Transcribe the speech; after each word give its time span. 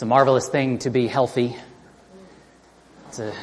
It's 0.00 0.02
a 0.02 0.06
marvelous 0.06 0.48
thing 0.48 0.78
to 0.78 0.88
be 0.88 1.08
healthy. 1.08 1.54
It's 3.08 3.18
a 3.18 3.34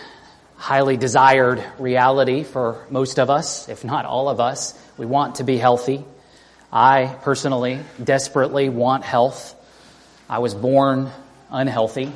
highly 0.55 0.97
desired 0.97 1.63
reality 1.77 2.43
for 2.43 2.83
most 2.89 3.19
of 3.19 3.29
us, 3.29 3.69
if 3.69 3.85
not 3.85 4.05
all 4.05 4.27
of 4.27 4.39
us. 4.39 4.73
We 4.97 5.05
want 5.05 5.35
to 5.35 5.43
be 5.43 5.59
healthy. 5.59 6.03
I 6.73 7.15
personally 7.21 7.77
desperately 8.03 8.69
want 8.69 9.03
health. 9.03 9.53
I 10.27 10.39
was 10.39 10.55
born 10.55 11.11
unhealthy, 11.51 12.11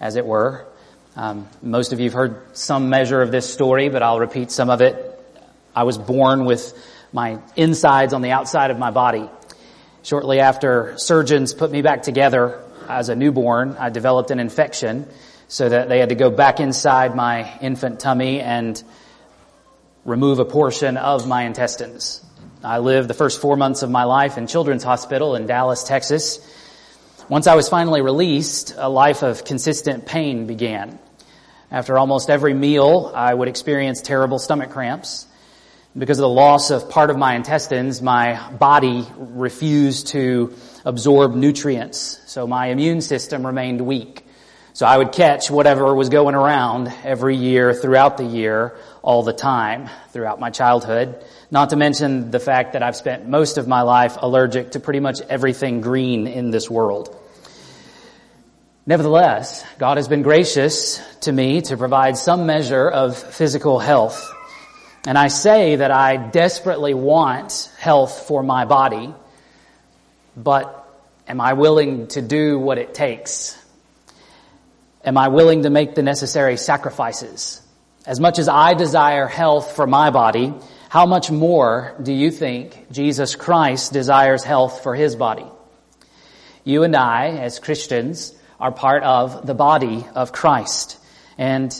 as 0.00 0.16
it 0.16 0.26
were. 0.26 0.66
Um, 1.14 1.48
most 1.62 1.92
of 1.92 2.00
you 2.00 2.06
have 2.06 2.14
heard 2.14 2.56
some 2.56 2.88
measure 2.88 3.22
of 3.22 3.30
this 3.30 3.48
story, 3.48 3.90
but 3.90 4.02
I'll 4.02 4.18
repeat 4.18 4.50
some 4.50 4.70
of 4.70 4.80
it. 4.80 5.24
I 5.72 5.84
was 5.84 5.98
born 5.98 6.46
with 6.46 6.76
my 7.12 7.38
insides 7.54 8.12
on 8.12 8.22
the 8.22 8.32
outside 8.32 8.72
of 8.72 8.78
my 8.80 8.90
body. 8.90 9.30
Shortly 10.02 10.40
after 10.40 10.94
surgeons 10.98 11.54
put 11.54 11.70
me 11.70 11.80
back 11.80 12.02
together 12.02 12.60
as 12.88 13.08
a 13.08 13.16
newborn, 13.16 13.76
I 13.78 13.90
developed 13.90 14.30
an 14.30 14.40
infection 14.40 15.06
so 15.48 15.68
that 15.68 15.88
they 15.88 15.98
had 15.98 16.08
to 16.08 16.14
go 16.14 16.30
back 16.30 16.60
inside 16.60 17.14
my 17.14 17.58
infant 17.60 18.00
tummy 18.00 18.40
and 18.40 18.82
remove 20.04 20.38
a 20.38 20.44
portion 20.44 20.96
of 20.96 21.26
my 21.26 21.42
intestines. 21.42 22.24
I 22.62 22.78
lived 22.78 23.08
the 23.08 23.14
first 23.14 23.40
four 23.40 23.56
months 23.56 23.82
of 23.82 23.90
my 23.90 24.04
life 24.04 24.38
in 24.38 24.46
Children's 24.46 24.82
Hospital 24.82 25.34
in 25.34 25.46
Dallas, 25.46 25.84
Texas. 25.84 26.38
Once 27.28 27.46
I 27.46 27.54
was 27.56 27.68
finally 27.68 28.00
released, 28.00 28.74
a 28.76 28.88
life 28.88 29.22
of 29.22 29.44
consistent 29.44 30.06
pain 30.06 30.46
began. 30.46 30.98
After 31.70 31.98
almost 31.98 32.30
every 32.30 32.54
meal, 32.54 33.12
I 33.14 33.32
would 33.34 33.48
experience 33.48 34.00
terrible 34.00 34.38
stomach 34.38 34.70
cramps. 34.70 35.26
Because 35.96 36.18
of 36.18 36.22
the 36.22 36.28
loss 36.28 36.70
of 36.70 36.90
part 36.90 37.10
of 37.10 37.16
my 37.16 37.34
intestines, 37.34 38.02
my 38.02 38.50
body 38.52 39.06
refused 39.16 40.08
to 40.08 40.54
absorb 40.84 41.34
nutrients, 41.34 42.20
so 42.26 42.46
my 42.46 42.66
immune 42.66 43.00
system 43.00 43.46
remained 43.46 43.80
weak. 43.80 44.24
So 44.74 44.86
I 44.86 44.98
would 44.98 45.12
catch 45.12 45.50
whatever 45.50 45.94
was 45.94 46.08
going 46.08 46.34
around 46.34 46.92
every 47.04 47.36
year, 47.36 47.72
throughout 47.72 48.16
the 48.16 48.24
year, 48.24 48.76
all 49.02 49.22
the 49.22 49.32
time, 49.32 49.88
throughout 50.10 50.40
my 50.40 50.50
childhood. 50.50 51.24
Not 51.50 51.70
to 51.70 51.76
mention 51.76 52.32
the 52.32 52.40
fact 52.40 52.72
that 52.72 52.82
I've 52.82 52.96
spent 52.96 53.28
most 53.28 53.56
of 53.56 53.68
my 53.68 53.82
life 53.82 54.16
allergic 54.18 54.72
to 54.72 54.80
pretty 54.80 54.98
much 54.98 55.20
everything 55.20 55.80
green 55.80 56.26
in 56.26 56.50
this 56.50 56.68
world. 56.68 57.16
Nevertheless, 58.84 59.64
God 59.78 59.96
has 59.96 60.08
been 60.08 60.22
gracious 60.22 61.00
to 61.20 61.32
me 61.32 61.62
to 61.62 61.76
provide 61.76 62.18
some 62.18 62.44
measure 62.44 62.88
of 62.88 63.16
physical 63.16 63.78
health. 63.78 64.28
And 65.06 65.16
I 65.16 65.28
say 65.28 65.76
that 65.76 65.92
I 65.92 66.16
desperately 66.16 66.94
want 66.94 67.70
health 67.78 68.26
for 68.26 68.42
my 68.42 68.64
body, 68.64 69.14
but 70.36 70.88
am 71.26 71.40
I 71.40 71.52
willing 71.52 72.06
to 72.08 72.22
do 72.22 72.58
what 72.58 72.78
it 72.78 72.94
takes? 72.94 73.58
Am 75.04 75.18
I 75.18 75.28
willing 75.28 75.62
to 75.62 75.70
make 75.70 75.94
the 75.94 76.02
necessary 76.02 76.56
sacrifices? 76.56 77.60
As 78.06 78.20
much 78.20 78.38
as 78.38 78.48
I 78.48 78.74
desire 78.74 79.26
health 79.26 79.76
for 79.76 79.86
my 79.86 80.10
body, 80.10 80.54
how 80.88 81.06
much 81.06 81.30
more 81.30 81.94
do 82.02 82.12
you 82.12 82.30
think 82.30 82.90
Jesus 82.90 83.36
Christ 83.36 83.92
desires 83.92 84.44
health 84.44 84.82
for 84.82 84.94
his 84.94 85.16
body? 85.16 85.46
You 86.64 86.82
and 86.82 86.96
I, 86.96 87.28
as 87.28 87.58
Christians, 87.58 88.34
are 88.58 88.72
part 88.72 89.02
of 89.02 89.46
the 89.46 89.54
body 89.54 90.06
of 90.14 90.32
Christ. 90.32 90.98
And 91.36 91.70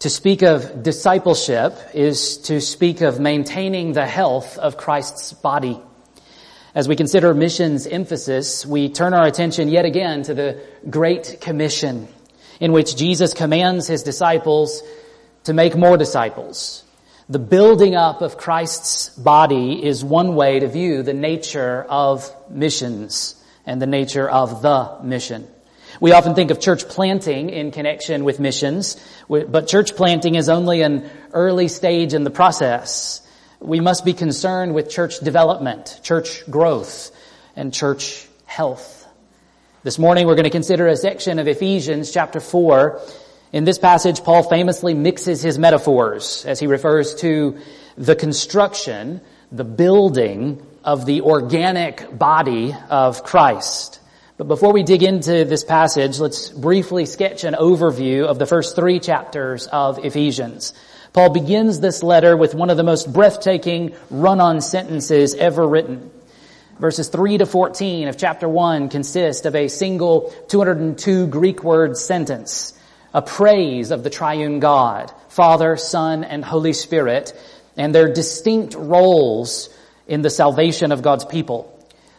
to 0.00 0.10
speak 0.10 0.42
of 0.42 0.82
discipleship 0.82 1.74
is 1.94 2.38
to 2.38 2.60
speak 2.60 3.00
of 3.00 3.18
maintaining 3.18 3.92
the 3.92 4.06
health 4.06 4.58
of 4.58 4.76
Christ's 4.76 5.32
body. 5.32 5.80
As 6.74 6.86
we 6.86 6.96
consider 6.96 7.32
missions 7.32 7.86
emphasis, 7.86 8.66
we 8.66 8.90
turn 8.90 9.14
our 9.14 9.26
attention 9.26 9.68
yet 9.68 9.86
again 9.86 10.22
to 10.24 10.34
the 10.34 10.60
Great 10.88 11.38
Commission, 11.40 12.08
in 12.60 12.72
which 12.72 12.94
Jesus 12.94 13.32
commands 13.32 13.86
his 13.86 14.02
disciples 14.02 14.82
to 15.44 15.54
make 15.54 15.74
more 15.74 15.96
disciples. 15.96 16.84
The 17.30 17.38
building 17.38 17.94
up 17.94 18.20
of 18.20 18.36
Christ's 18.36 19.08
body 19.10 19.82
is 19.82 20.04
one 20.04 20.34
way 20.34 20.60
to 20.60 20.68
view 20.68 21.02
the 21.02 21.14
nature 21.14 21.86
of 21.88 22.30
missions 22.50 23.34
and 23.64 23.80
the 23.80 23.86
nature 23.86 24.28
of 24.28 24.60
the 24.60 24.98
mission. 25.02 25.46
We 26.00 26.12
often 26.12 26.34
think 26.34 26.50
of 26.50 26.60
church 26.60 26.86
planting 26.86 27.48
in 27.48 27.70
connection 27.70 28.24
with 28.24 28.40
missions, 28.40 29.02
but 29.28 29.68
church 29.68 29.96
planting 29.96 30.34
is 30.34 30.50
only 30.50 30.82
an 30.82 31.08
early 31.32 31.68
stage 31.68 32.12
in 32.12 32.24
the 32.24 32.30
process. 32.30 33.22
We 33.60 33.80
must 33.80 34.04
be 34.04 34.12
concerned 34.12 34.72
with 34.72 34.88
church 34.88 35.18
development, 35.18 35.98
church 36.04 36.48
growth, 36.48 37.10
and 37.56 37.74
church 37.74 38.28
health. 38.46 39.04
This 39.82 39.98
morning 39.98 40.28
we're 40.28 40.36
going 40.36 40.44
to 40.44 40.50
consider 40.50 40.86
a 40.86 40.96
section 40.96 41.40
of 41.40 41.48
Ephesians 41.48 42.12
chapter 42.12 42.38
4. 42.38 43.00
In 43.52 43.64
this 43.64 43.78
passage, 43.78 44.22
Paul 44.22 44.44
famously 44.44 44.94
mixes 44.94 45.42
his 45.42 45.58
metaphors 45.58 46.44
as 46.46 46.60
he 46.60 46.68
refers 46.68 47.16
to 47.16 47.58
the 47.96 48.14
construction, 48.14 49.20
the 49.50 49.64
building 49.64 50.64
of 50.84 51.04
the 51.04 51.22
organic 51.22 52.16
body 52.16 52.76
of 52.90 53.24
Christ. 53.24 53.98
But 54.36 54.46
before 54.46 54.72
we 54.72 54.84
dig 54.84 55.02
into 55.02 55.44
this 55.44 55.64
passage, 55.64 56.20
let's 56.20 56.48
briefly 56.48 57.06
sketch 57.06 57.42
an 57.42 57.54
overview 57.54 58.26
of 58.26 58.38
the 58.38 58.46
first 58.46 58.76
three 58.76 59.00
chapters 59.00 59.66
of 59.66 60.04
Ephesians. 60.04 60.74
Paul 61.12 61.30
begins 61.30 61.80
this 61.80 62.02
letter 62.02 62.36
with 62.36 62.54
one 62.54 62.70
of 62.70 62.76
the 62.76 62.82
most 62.82 63.12
breathtaking 63.12 63.94
run-on 64.10 64.60
sentences 64.60 65.34
ever 65.34 65.66
written. 65.66 66.10
Verses 66.78 67.08
3 67.08 67.38
to 67.38 67.46
14 67.46 68.08
of 68.08 68.16
chapter 68.16 68.48
1 68.48 68.88
consist 68.88 69.46
of 69.46 69.56
a 69.56 69.68
single 69.68 70.32
202 70.48 71.26
Greek 71.26 71.64
word 71.64 71.96
sentence, 71.96 72.78
a 73.12 73.20
praise 73.20 73.90
of 73.90 74.04
the 74.04 74.10
triune 74.10 74.60
God, 74.60 75.12
Father, 75.28 75.76
Son, 75.76 76.22
and 76.22 76.44
Holy 76.44 76.72
Spirit, 76.72 77.32
and 77.76 77.94
their 77.94 78.12
distinct 78.12 78.74
roles 78.74 79.70
in 80.06 80.22
the 80.22 80.30
salvation 80.30 80.92
of 80.92 81.02
God's 81.02 81.24
people. 81.24 81.74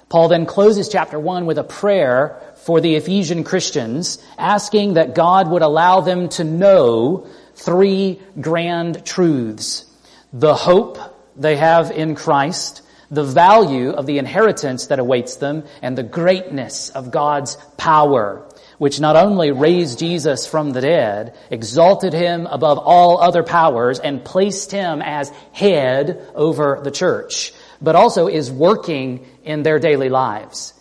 Paul 0.09 0.27
then 0.27 0.45
closes 0.45 0.89
chapter 0.89 1.19
one 1.19 1.45
with 1.45 1.57
a 1.57 1.63
prayer 1.63 2.41
for 2.63 2.81
the 2.81 2.95
Ephesian 2.95 3.44
Christians, 3.44 4.18
asking 4.38 4.95
that 4.95 5.15
God 5.15 5.50
would 5.50 5.62
allow 5.62 6.01
them 6.01 6.30
to 6.30 6.44
know 6.44 7.27
three 7.59 8.19
grand 8.39 9.06
truths. 9.06 9.85
The 10.31 10.56
hope 10.56 10.97
they 11.35 11.57
have 11.57 11.91
in 11.91 12.15
Christ, 12.15 12.81
the 13.11 13.23
value 13.23 13.89
of 13.91 14.06
the 14.06 14.17
inheritance 14.17 14.88
that 14.88 15.00
awaits 15.00 15.35
them, 15.38 15.65
and 15.81 15.97
the 15.97 16.03
greatness 16.03 16.89
of 16.89 17.11
God's 17.11 17.57
power, 17.77 18.47
which 18.77 19.00
not 19.00 19.15
only 19.15 19.51
raised 19.51 20.00
Jesus 20.00 20.47
from 20.47 20.71
the 20.71 20.81
dead, 20.81 21.35
exalted 21.50 22.13
him 22.13 22.45
above 22.45 22.77
all 22.77 23.19
other 23.19 23.44
powers, 23.44 24.00
and 24.00 24.23
placed 24.23 24.71
him 24.71 25.01
as 25.01 25.29
head 25.51 26.25
over 26.35 26.79
the 26.83 26.91
church, 26.91 27.51
but 27.81 27.95
also 27.95 28.27
is 28.27 28.51
working 28.51 29.25
in 29.44 29.63
their 29.63 29.79
daily 29.79 30.09
lives. 30.09 30.73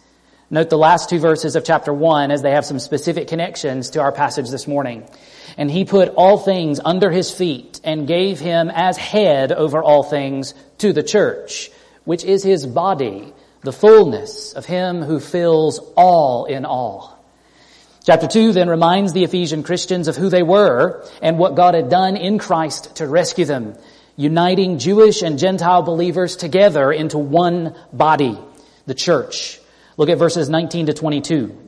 Note 0.50 0.70
the 0.70 0.78
last 0.78 1.10
two 1.10 1.18
verses 1.18 1.56
of 1.56 1.64
chapter 1.64 1.92
one 1.92 2.30
as 2.30 2.40
they 2.40 2.52
have 2.52 2.64
some 2.64 2.78
specific 2.78 3.28
connections 3.28 3.90
to 3.90 4.00
our 4.00 4.12
passage 4.12 4.48
this 4.48 4.66
morning. 4.66 5.06
And 5.58 5.70
he 5.70 5.84
put 5.84 6.14
all 6.14 6.38
things 6.38 6.80
under 6.82 7.10
his 7.10 7.30
feet 7.30 7.80
and 7.84 8.06
gave 8.06 8.40
him 8.40 8.70
as 8.72 8.96
head 8.96 9.52
over 9.52 9.82
all 9.82 10.02
things 10.02 10.54
to 10.78 10.94
the 10.94 11.02
church, 11.02 11.70
which 12.04 12.24
is 12.24 12.42
his 12.42 12.64
body, 12.64 13.34
the 13.62 13.72
fullness 13.72 14.54
of 14.54 14.64
him 14.64 15.02
who 15.02 15.20
fills 15.20 15.80
all 15.96 16.46
in 16.46 16.64
all. 16.64 17.22
Chapter 18.06 18.26
2 18.28 18.52
then 18.52 18.70
reminds 18.70 19.12
the 19.12 19.24
Ephesian 19.24 19.62
Christians 19.62 20.08
of 20.08 20.16
who 20.16 20.30
they 20.30 20.42
were 20.42 21.04
and 21.20 21.38
what 21.38 21.56
God 21.56 21.74
had 21.74 21.90
done 21.90 22.16
in 22.16 22.38
Christ 22.38 22.96
to 22.96 23.06
rescue 23.06 23.44
them 23.44 23.76
uniting 24.18 24.78
Jewish 24.78 25.22
and 25.22 25.38
Gentile 25.38 25.82
believers 25.82 26.36
together 26.36 26.90
into 26.90 27.18
one 27.18 27.76
body, 27.92 28.36
the 28.84 28.94
church. 28.94 29.60
Look 29.96 30.08
at 30.08 30.18
verses 30.18 30.48
19 30.48 30.86
to 30.86 30.92
22. 30.92 31.67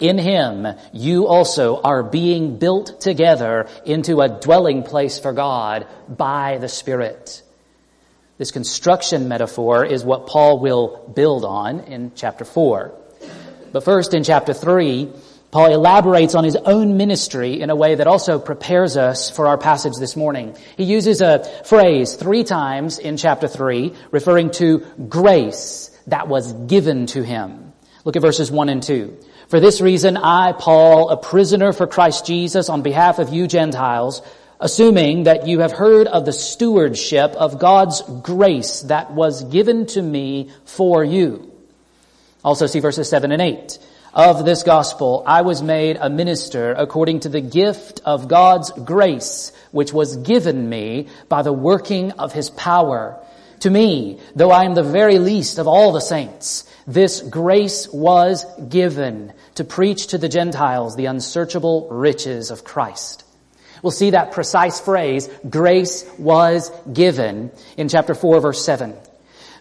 In 0.00 0.16
him, 0.16 0.66
you 0.94 1.26
also 1.26 1.80
are 1.82 2.02
being 2.02 2.56
built 2.56 3.00
together 3.02 3.68
into 3.84 4.22
a 4.22 4.28
dwelling 4.28 4.82
place 4.82 5.18
for 5.18 5.34
God 5.34 5.86
by 6.08 6.56
the 6.58 6.68
Spirit. 6.68 7.42
This 8.38 8.50
construction 8.50 9.28
metaphor 9.28 9.84
is 9.84 10.02
what 10.02 10.26
Paul 10.26 10.58
will 10.58 11.12
build 11.14 11.44
on 11.44 11.80
in 11.80 12.12
chapter 12.14 12.46
4. 12.46 12.94
But 13.72 13.84
first, 13.84 14.14
in 14.14 14.24
chapter 14.24 14.54
3, 14.54 15.12
Paul 15.50 15.72
elaborates 15.72 16.34
on 16.34 16.44
his 16.44 16.56
own 16.56 16.96
ministry 16.96 17.60
in 17.60 17.70
a 17.70 17.76
way 17.76 17.96
that 17.96 18.06
also 18.06 18.38
prepares 18.38 18.96
us 18.96 19.30
for 19.30 19.48
our 19.48 19.58
passage 19.58 19.94
this 19.98 20.16
morning. 20.16 20.56
He 20.76 20.84
uses 20.84 21.20
a 21.20 21.44
phrase 21.64 22.14
three 22.14 22.44
times 22.44 22.98
in 22.98 23.16
chapter 23.16 23.48
three 23.48 23.94
referring 24.12 24.52
to 24.52 24.86
grace 25.08 25.90
that 26.06 26.28
was 26.28 26.52
given 26.52 27.06
to 27.06 27.22
him. 27.22 27.72
Look 28.04 28.14
at 28.14 28.22
verses 28.22 28.50
one 28.50 28.68
and 28.68 28.82
two. 28.82 29.18
For 29.50 29.58
this 29.58 29.80
reason, 29.80 30.16
I, 30.16 30.52
Paul, 30.52 31.10
a 31.10 31.16
prisoner 31.16 31.72
for 31.72 31.88
Christ 31.88 32.24
Jesus 32.24 32.68
on 32.68 32.82
behalf 32.82 33.18
of 33.18 33.34
you 33.34 33.48
Gentiles, 33.48 34.22
assuming 34.60 35.24
that 35.24 35.48
you 35.48 35.58
have 35.58 35.72
heard 35.72 36.06
of 36.06 36.24
the 36.24 36.32
stewardship 36.32 37.32
of 37.32 37.58
God's 37.58 38.00
grace 38.22 38.82
that 38.82 39.10
was 39.10 39.42
given 39.42 39.86
to 39.86 40.02
me 40.02 40.50
for 40.66 41.02
you. 41.02 41.50
Also 42.44 42.68
see 42.68 42.78
verses 42.78 43.08
seven 43.08 43.32
and 43.32 43.42
eight 43.42 43.80
of 44.14 44.44
this 44.44 44.62
gospel, 44.62 45.24
I 45.26 45.42
was 45.42 45.64
made 45.64 45.96
a 46.00 46.08
minister 46.08 46.72
according 46.72 47.20
to 47.20 47.28
the 47.28 47.40
gift 47.40 48.02
of 48.04 48.28
God's 48.28 48.70
grace, 48.70 49.50
which 49.72 49.92
was 49.92 50.16
given 50.18 50.68
me 50.68 51.08
by 51.28 51.42
the 51.42 51.52
working 51.52 52.12
of 52.12 52.32
his 52.32 52.50
power. 52.50 53.20
To 53.60 53.70
me, 53.70 54.20
though 54.36 54.52
I 54.52 54.62
am 54.62 54.74
the 54.74 54.84
very 54.84 55.18
least 55.18 55.58
of 55.58 55.66
all 55.66 55.90
the 55.90 56.00
saints, 56.00 56.69
this 56.92 57.20
grace 57.20 57.88
was 57.88 58.44
given 58.68 59.32
to 59.54 59.64
preach 59.64 60.08
to 60.08 60.18
the 60.18 60.28
Gentiles 60.28 60.96
the 60.96 61.06
unsearchable 61.06 61.88
riches 61.88 62.50
of 62.50 62.64
Christ. 62.64 63.24
We'll 63.82 63.92
see 63.92 64.10
that 64.10 64.32
precise 64.32 64.80
phrase, 64.80 65.28
grace 65.48 66.04
was 66.18 66.70
given, 66.92 67.50
in 67.76 67.88
chapter 67.88 68.14
4 68.14 68.40
verse 68.40 68.64
7. 68.64 68.94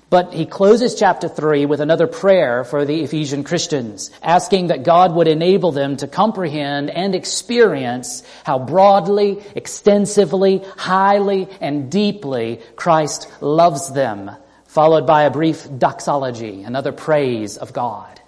But 0.10 0.34
he 0.34 0.48
closes 0.48 0.96
chapter 0.96 1.30
3 1.30 1.68
with 1.68 1.82
another 1.82 2.08
prayer 2.08 2.64
for 2.64 2.84
the 2.84 3.04
Ephesian 3.04 3.44
Christians, 3.44 4.10
asking 4.24 4.68
that 4.68 4.82
God 4.82 5.14
would 5.14 5.28
enable 5.28 5.72
them 5.72 5.98
to 5.98 6.08
comprehend 6.08 6.90
and 6.90 7.14
experience 7.14 8.24
how 8.44 8.58
broadly, 8.58 9.44
extensively, 9.56 10.64
highly, 10.78 11.48
and 11.62 11.92
deeply 11.92 12.60
Christ 12.76 13.28
loves 13.40 13.94
them, 13.94 14.32
followed 14.80 15.06
by 15.06 15.24
a 15.24 15.30
brief 15.30 15.68
doxology, 15.78 16.64
another 16.64 16.94
praise 16.94 17.58
of 17.58 17.74
God. 17.74 18.22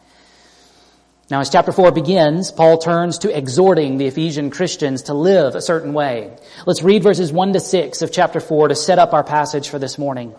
Now 1.29 1.39
as 1.39 1.49
chapter 1.49 1.71
4 1.71 1.93
begins, 1.93 2.51
Paul 2.51 2.77
turns 2.77 3.19
to 3.19 3.33
exhorting 3.33 3.97
the 3.97 4.07
Ephesian 4.07 4.49
Christians 4.49 5.03
to 5.03 5.13
live 5.13 5.55
a 5.55 5.61
certain 5.61 5.93
way. 5.93 6.35
Let's 6.65 6.83
read 6.83 7.03
verses 7.03 7.31
1 7.31 7.53
to 7.53 7.61
6 7.61 8.01
of 8.01 8.11
chapter 8.11 8.41
4 8.41 8.67
to 8.67 8.75
set 8.75 8.99
up 8.99 9.13
our 9.13 9.23
passage 9.23 9.69
for 9.69 9.79
this 9.79 9.97
morning. 9.97 10.35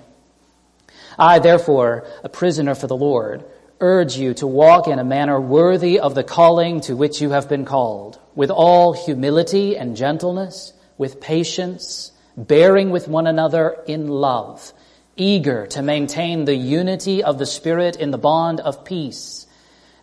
I, 1.19 1.39
therefore, 1.39 2.07
a 2.23 2.29
prisoner 2.29 2.75
for 2.75 2.89
the 2.89 2.95
Lord, 2.95 3.47
urge 3.81 4.15
you 4.19 4.35
to 4.35 4.47
walk 4.47 4.89
in 4.89 4.99
a 4.99 5.05
manner 5.05 5.41
worthy 5.41 5.99
of 5.99 6.15
the 6.15 6.25
calling 6.25 6.83
to 6.83 6.95
which 6.95 7.23
you 7.23 7.31
have 7.31 7.49
been 7.49 7.65
called, 7.65 8.21
with 8.35 8.51
all 8.51 8.93
humility 8.93 9.79
and 9.79 9.97
gentleness, 9.97 10.75
with 10.99 11.23
patience, 11.23 12.13
bearing 12.37 12.91
with 12.91 13.09
one 13.09 13.27
another 13.27 13.79
in 13.87 14.09
love, 14.09 14.75
eager 15.17 15.67
to 15.69 15.83
maintain 15.83 16.45
the 16.45 16.55
unity 16.55 17.23
of 17.23 17.39
the 17.39 17.47
Spirit 17.47 17.97
in 17.97 18.11
the 18.11 18.19
bond 18.19 18.61
of 18.61 18.85
peace. 18.85 19.47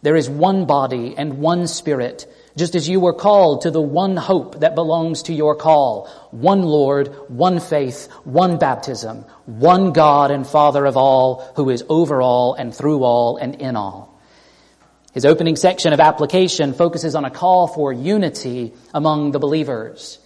There 0.02 0.16
is 0.16 0.30
one 0.30 0.66
body 0.66 1.16
and 1.18 1.40
one 1.40 1.68
Spirit, 1.68 2.26
just 2.56 2.76
as 2.76 2.88
you 2.88 3.00
were 3.00 3.14
called 3.14 3.62
to 3.62 3.72
the 3.72 3.82
one 3.82 4.16
hope 4.16 4.62
that 4.62 4.76
belongs 4.76 5.24
to 5.24 5.34
your 5.34 5.56
call. 5.56 6.08
One 6.32 6.62
Lord, 6.62 7.08
one 7.28 7.60
faith, 7.60 8.10
one 8.24 8.58
baptism, 8.58 9.26
one 9.46 9.92
God 9.92 10.32
and 10.32 10.48
Father 10.48 10.86
of 10.86 10.96
all, 10.96 11.52
who 11.56 11.70
is 11.70 11.84
over 11.90 12.22
all 12.22 12.54
and 12.54 12.74
through 12.74 13.04
all 13.04 13.38
and 13.38 13.56
in 13.56 13.76
all. 13.76 14.10
His 15.14 15.26
opening 15.26 15.56
section 15.56 15.92
of 15.92 16.00
application 16.00 16.74
focuses 16.74 17.16
on 17.16 17.26
a 17.26 17.32
call 17.32 17.68
for 17.68 17.92
unity 17.92 18.74
among 18.94 19.32
the 19.32 19.40
believers. 19.40 20.20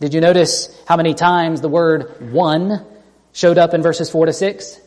Did 0.00 0.14
you 0.14 0.20
notice 0.20 0.74
how 0.88 0.96
many 0.96 1.12
times 1.12 1.60
the 1.60 1.68
word 1.68 2.32
one 2.32 2.86
showed 3.32 3.58
up 3.58 3.74
in 3.74 3.82
verses 3.82 4.10
four 4.10 4.26
to 4.26 4.32
six? 4.32 4.78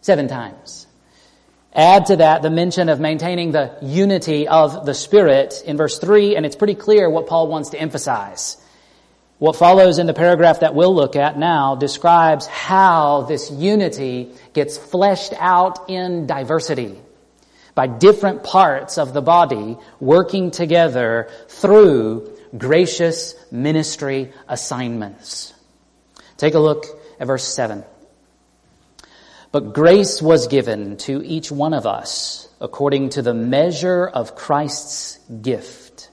Seven 0.00 0.28
times. 0.28 0.86
Add 1.74 2.06
to 2.06 2.16
that 2.16 2.42
the 2.42 2.50
mention 2.50 2.88
of 2.88 3.00
maintaining 3.00 3.50
the 3.50 3.76
unity 3.82 4.46
of 4.46 4.86
the 4.86 4.94
Spirit 4.94 5.62
in 5.66 5.76
verse 5.76 5.98
3, 5.98 6.36
and 6.36 6.46
it's 6.46 6.54
pretty 6.54 6.76
clear 6.76 7.10
what 7.10 7.26
Paul 7.26 7.48
wants 7.48 7.70
to 7.70 7.80
emphasize. 7.80 8.56
What 9.38 9.56
follows 9.56 9.98
in 9.98 10.06
the 10.06 10.14
paragraph 10.14 10.60
that 10.60 10.76
we'll 10.76 10.94
look 10.94 11.16
at 11.16 11.36
now 11.36 11.74
describes 11.74 12.46
how 12.46 13.22
this 13.22 13.50
unity 13.50 14.30
gets 14.52 14.78
fleshed 14.78 15.34
out 15.36 15.90
in 15.90 16.26
diversity 16.26 17.00
by 17.74 17.88
different 17.88 18.44
parts 18.44 18.96
of 18.96 19.12
the 19.12 19.20
body 19.20 19.76
working 19.98 20.52
together 20.52 21.28
through 21.48 22.38
gracious 22.56 23.34
ministry 23.50 24.32
assignments. 24.48 25.52
Take 26.36 26.54
a 26.54 26.60
look 26.60 26.86
at 27.18 27.26
verse 27.26 27.44
7. 27.44 27.84
But 29.52 29.72
grace 29.72 30.20
was 30.20 30.48
given 30.48 30.96
to 30.98 31.24
each 31.24 31.52
one 31.52 31.74
of 31.74 31.86
us 31.86 32.48
according 32.60 33.10
to 33.10 33.22
the 33.22 33.34
measure 33.34 34.06
of 34.06 34.34
Christ's 34.34 35.18
gift. 35.42 36.10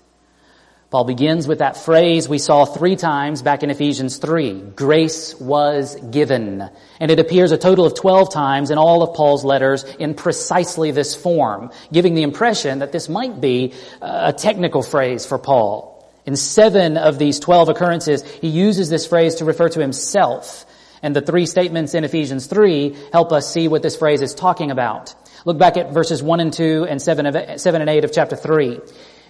Paul 0.91 1.05
begins 1.05 1.47
with 1.47 1.59
that 1.59 1.77
phrase 1.77 2.27
we 2.27 2.37
saw 2.37 2.65
three 2.65 2.97
times 2.97 3.41
back 3.41 3.63
in 3.63 3.69
Ephesians 3.69 4.17
3. 4.17 4.73
Grace 4.75 5.33
was 5.39 5.95
given. 5.95 6.69
And 6.99 7.09
it 7.09 7.19
appears 7.19 7.53
a 7.53 7.57
total 7.57 7.85
of 7.85 7.95
12 7.95 8.31
times 8.31 8.71
in 8.71 8.77
all 8.77 9.01
of 9.01 9.15
Paul's 9.15 9.45
letters 9.45 9.85
in 9.85 10.13
precisely 10.13 10.91
this 10.91 11.15
form, 11.15 11.71
giving 11.93 12.13
the 12.13 12.23
impression 12.23 12.79
that 12.79 12.91
this 12.91 13.07
might 13.07 13.39
be 13.39 13.73
a 14.01 14.33
technical 14.33 14.83
phrase 14.83 15.25
for 15.25 15.39
Paul. 15.39 16.05
In 16.25 16.35
seven 16.35 16.97
of 16.97 17.17
these 17.17 17.39
12 17.39 17.69
occurrences, 17.69 18.23
he 18.23 18.49
uses 18.49 18.89
this 18.89 19.07
phrase 19.07 19.35
to 19.35 19.45
refer 19.45 19.69
to 19.69 19.79
himself 19.79 20.65
and 21.03 21.15
the 21.15 21.21
three 21.21 21.45
statements 21.45 21.93
in 21.93 22.03
Ephesians 22.03 22.47
3 22.47 22.95
help 23.11 23.31
us 23.31 23.51
see 23.51 23.67
what 23.67 23.81
this 23.81 23.95
phrase 23.95 24.21
is 24.21 24.33
talking 24.33 24.71
about. 24.71 25.15
Look 25.45 25.57
back 25.57 25.77
at 25.77 25.91
verses 25.91 26.21
1 26.21 26.39
and 26.39 26.53
2 26.53 26.85
and 26.87 27.01
7, 27.01 27.25
of, 27.25 27.59
7 27.59 27.81
and 27.81 27.89
8 27.89 28.03
of 28.03 28.13
chapter 28.13 28.35
3. 28.35 28.79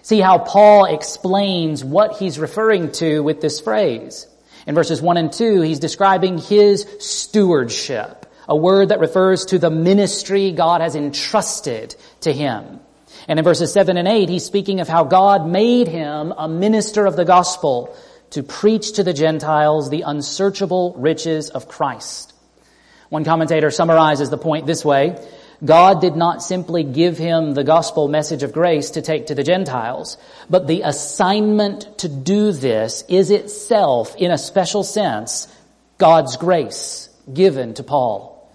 See 0.02 0.20
how 0.20 0.38
Paul 0.38 0.86
explains 0.86 1.84
what 1.84 2.18
he's 2.18 2.38
referring 2.38 2.92
to 2.92 3.20
with 3.22 3.40
this 3.40 3.60
phrase. 3.60 4.26
In 4.66 4.74
verses 4.74 5.00
1 5.00 5.16
and 5.16 5.32
2, 5.32 5.62
he's 5.62 5.78
describing 5.78 6.38
his 6.38 6.86
stewardship, 6.98 8.26
a 8.48 8.56
word 8.56 8.90
that 8.90 9.00
refers 9.00 9.46
to 9.46 9.58
the 9.58 9.70
ministry 9.70 10.52
God 10.52 10.80
has 10.80 10.94
entrusted 10.94 11.96
to 12.20 12.32
him. 12.32 12.80
And 13.28 13.38
in 13.38 13.44
verses 13.44 13.72
7 13.72 13.96
and 13.96 14.08
8, 14.08 14.28
he's 14.28 14.44
speaking 14.44 14.80
of 14.80 14.88
how 14.88 15.04
God 15.04 15.46
made 15.46 15.88
him 15.88 16.32
a 16.36 16.48
minister 16.48 17.06
of 17.06 17.16
the 17.16 17.24
gospel 17.24 17.96
to 18.32 18.42
preach 18.42 18.92
to 18.92 19.04
the 19.04 19.12
Gentiles 19.12 19.88
the 19.88 20.02
unsearchable 20.02 20.94
riches 20.96 21.50
of 21.50 21.68
Christ. 21.68 22.32
One 23.08 23.24
commentator 23.24 23.70
summarizes 23.70 24.30
the 24.30 24.38
point 24.38 24.66
this 24.66 24.84
way. 24.84 25.22
God 25.64 26.00
did 26.00 26.16
not 26.16 26.42
simply 26.42 26.82
give 26.82 27.18
him 27.18 27.54
the 27.54 27.62
gospel 27.62 28.08
message 28.08 28.42
of 28.42 28.52
grace 28.52 28.90
to 28.90 29.02
take 29.02 29.26
to 29.26 29.34
the 29.34 29.44
Gentiles, 29.44 30.16
but 30.50 30.66
the 30.66 30.82
assignment 30.82 31.98
to 31.98 32.08
do 32.08 32.52
this 32.52 33.04
is 33.08 33.30
itself, 33.30 34.16
in 34.16 34.30
a 34.30 34.38
special 34.38 34.82
sense, 34.82 35.46
God's 35.98 36.36
grace 36.36 37.08
given 37.32 37.74
to 37.74 37.84
Paul. 37.84 38.50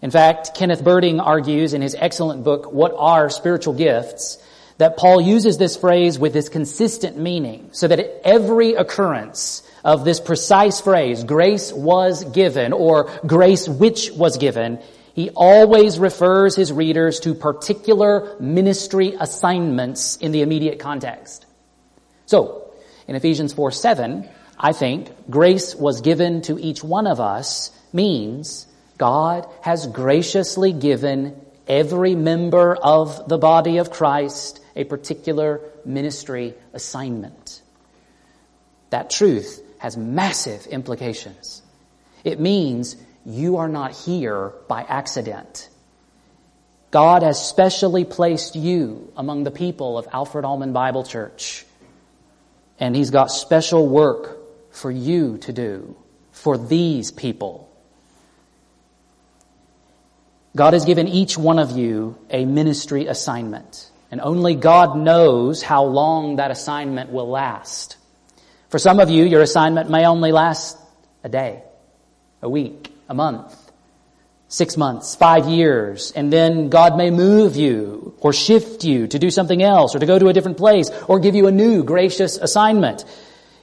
In 0.00 0.10
fact, 0.10 0.54
Kenneth 0.54 0.82
Berding 0.82 1.20
argues 1.24 1.74
in 1.74 1.82
his 1.82 1.94
excellent 1.94 2.42
book, 2.42 2.72
What 2.72 2.94
Are 2.96 3.30
Spiritual 3.30 3.74
Gifts? 3.74 4.38
That 4.78 4.96
Paul 4.96 5.20
uses 5.20 5.58
this 5.58 5.76
phrase 5.76 6.18
with 6.18 6.32
this 6.32 6.48
consistent 6.48 7.18
meaning 7.18 7.68
so 7.72 7.88
that 7.88 7.98
at 7.98 8.20
every 8.24 8.74
occurrence 8.74 9.62
of 9.84 10.04
this 10.04 10.20
precise 10.20 10.80
phrase, 10.80 11.24
grace 11.24 11.72
was 11.72 12.24
given 12.24 12.72
or 12.72 13.10
grace 13.26 13.68
which 13.68 14.12
was 14.12 14.38
given, 14.38 14.78
he 15.14 15.30
always 15.30 15.98
refers 15.98 16.54
his 16.54 16.72
readers 16.72 17.18
to 17.20 17.34
particular 17.34 18.36
ministry 18.38 19.16
assignments 19.18 20.16
in 20.16 20.30
the 20.30 20.42
immediate 20.42 20.78
context. 20.78 21.44
So, 22.26 22.72
in 23.08 23.16
Ephesians 23.16 23.52
4 23.52 23.72
7, 23.72 24.28
I 24.60 24.72
think 24.72 25.10
grace 25.28 25.74
was 25.74 26.02
given 26.02 26.42
to 26.42 26.58
each 26.58 26.84
one 26.84 27.08
of 27.08 27.18
us 27.20 27.72
means 27.92 28.66
God 28.96 29.48
has 29.62 29.88
graciously 29.88 30.72
given 30.72 31.40
every 31.66 32.14
member 32.14 32.76
of 32.76 33.28
the 33.28 33.38
body 33.38 33.78
of 33.78 33.90
Christ 33.90 34.60
a 34.78 34.84
particular 34.84 35.60
ministry 35.84 36.54
assignment. 36.72 37.60
That 38.90 39.10
truth 39.10 39.60
has 39.78 39.96
massive 39.96 40.66
implications. 40.66 41.60
It 42.24 42.40
means 42.40 42.96
you 43.26 43.58
are 43.58 43.68
not 43.68 43.92
here 43.92 44.52
by 44.68 44.82
accident. 44.82 45.68
God 46.90 47.22
has 47.22 47.44
specially 47.44 48.04
placed 48.04 48.56
you 48.56 49.12
among 49.16 49.44
the 49.44 49.50
people 49.50 49.98
of 49.98 50.08
Alfred 50.12 50.44
Almond 50.44 50.72
Bible 50.72 51.04
Church. 51.04 51.66
And 52.78 52.94
He's 52.94 53.10
got 53.10 53.26
special 53.26 53.86
work 53.86 54.38
for 54.70 54.90
you 54.90 55.38
to 55.38 55.52
do 55.52 55.96
for 56.30 56.56
these 56.56 57.10
people. 57.10 57.68
God 60.54 60.72
has 60.72 60.84
given 60.84 61.08
each 61.08 61.36
one 61.36 61.58
of 61.58 61.72
you 61.72 62.16
a 62.30 62.44
ministry 62.44 63.06
assignment. 63.06 63.87
And 64.10 64.20
only 64.20 64.54
God 64.54 64.96
knows 64.96 65.62
how 65.62 65.84
long 65.84 66.36
that 66.36 66.50
assignment 66.50 67.10
will 67.10 67.28
last. 67.28 67.96
For 68.70 68.78
some 68.78 69.00
of 69.00 69.10
you, 69.10 69.24
your 69.24 69.42
assignment 69.42 69.90
may 69.90 70.06
only 70.06 70.32
last 70.32 70.78
a 71.24 71.28
day, 71.28 71.62
a 72.42 72.48
week, 72.48 72.92
a 73.08 73.14
month, 73.14 73.54
six 74.48 74.76
months, 74.76 75.14
five 75.14 75.46
years, 75.46 76.12
and 76.12 76.32
then 76.32 76.70
God 76.70 76.96
may 76.96 77.10
move 77.10 77.56
you 77.56 78.14
or 78.20 78.32
shift 78.32 78.84
you 78.84 79.06
to 79.06 79.18
do 79.18 79.30
something 79.30 79.62
else 79.62 79.94
or 79.94 79.98
to 79.98 80.06
go 80.06 80.18
to 80.18 80.28
a 80.28 80.32
different 80.32 80.56
place 80.56 80.90
or 81.06 81.20
give 81.20 81.34
you 81.34 81.46
a 81.46 81.52
new 81.52 81.84
gracious 81.84 82.38
assignment. 82.38 83.04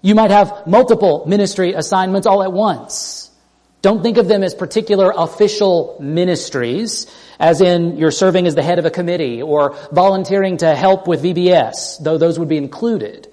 You 0.02 0.14
might 0.14 0.30
have 0.32 0.68
multiple 0.68 1.26
ministry 1.26 1.74
assignments 1.74 2.28
all 2.28 2.44
at 2.44 2.54
once. 2.54 3.25
Don't 3.86 4.02
think 4.02 4.18
of 4.18 4.28
them 4.28 4.42
as 4.42 4.56
particular 4.56 5.14
official 5.16 5.96
ministries, 6.00 7.06
as 7.40 7.62
in 7.62 7.98
you're 7.98 8.10
serving 8.10 8.48
as 8.48 8.56
the 8.56 8.64
head 8.64 8.80
of 8.80 8.86
a 8.86 8.90
committee 8.90 9.44
or 9.44 9.78
volunteering 9.92 10.58
to 10.58 10.74
help 10.74 11.08
with 11.08 11.22
VBS, 11.22 12.02
though 12.02 12.18
those 12.18 12.40
would 12.40 12.50
be 12.50 12.58
included. 12.58 13.32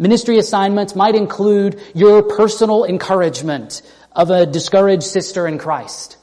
Ministry 0.00 0.38
assignments 0.38 0.96
might 0.96 1.14
include 1.14 1.80
your 1.94 2.24
personal 2.24 2.84
encouragement 2.84 3.80
of 4.10 4.30
a 4.30 4.44
discouraged 4.44 5.04
sister 5.04 5.46
in 5.46 5.56
Christ. 5.56 6.16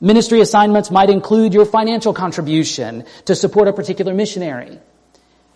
Ministry 0.00 0.40
assignments 0.40 0.92
might 0.92 1.10
include 1.10 1.52
your 1.52 1.66
financial 1.66 2.14
contribution 2.14 3.04
to 3.24 3.34
support 3.34 3.66
a 3.66 3.72
particular 3.72 4.14
missionary. 4.14 4.78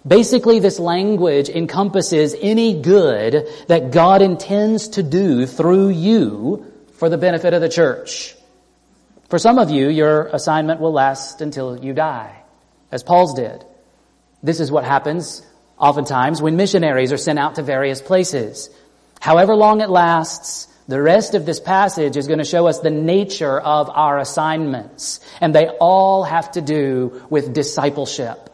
Basically, 0.05 0.59
this 0.59 0.81
language 0.81 1.49
encompasses 1.49 2.35
any 2.41 2.83
good 2.83 3.47
that 3.69 3.93
God 3.93 4.21
intends 4.21 4.89
to 4.89 5.05
do 5.05 5.47
through 5.47 5.91
you 5.91 6.72
for 7.03 7.09
the 7.09 7.19
benefit 7.19 7.53
of 7.53 7.61
the 7.61 7.69
church. 7.69 8.33
For 9.29 9.37
some 9.37 9.59
of 9.59 9.71
you, 9.71 9.89
your 9.89 10.27
assignment 10.27 10.79
will 10.79 10.93
last 10.93 11.41
until 11.41 11.77
you 11.85 11.95
die, 11.95 12.33
as 12.93 13.03
Paul's 13.03 13.35
did. 13.35 13.65
This 14.41 14.61
is 14.61 14.71
what 14.71 14.85
happens 14.85 15.45
oftentimes 15.77 16.41
when 16.41 16.55
missionaries 16.55 17.11
are 17.11 17.17
sent 17.17 17.41
out 17.41 17.57
to 17.57 17.63
various 17.65 18.01
places. 18.01 18.71
However 19.19 19.57
long 19.57 19.81
it 19.81 19.91
lasts, 19.91 20.69
the 20.87 21.03
rest 21.03 21.35
of 21.35 21.45
this 21.45 21.59
passage 21.59 22.17
is 22.17 22.29
going 22.29 22.39
to 22.39 22.45
show 22.45 22.69
us 22.69 22.79
the 22.79 22.91
nature 22.91 23.59
of 23.59 23.91
our 23.91 24.21
assignments, 24.21 25.19
and 25.41 25.53
they 25.53 25.71
all 25.81 26.23
have 26.23 26.53
to 26.53 26.61
do 26.61 27.21
with 27.29 27.53
discipleship. 27.53 28.49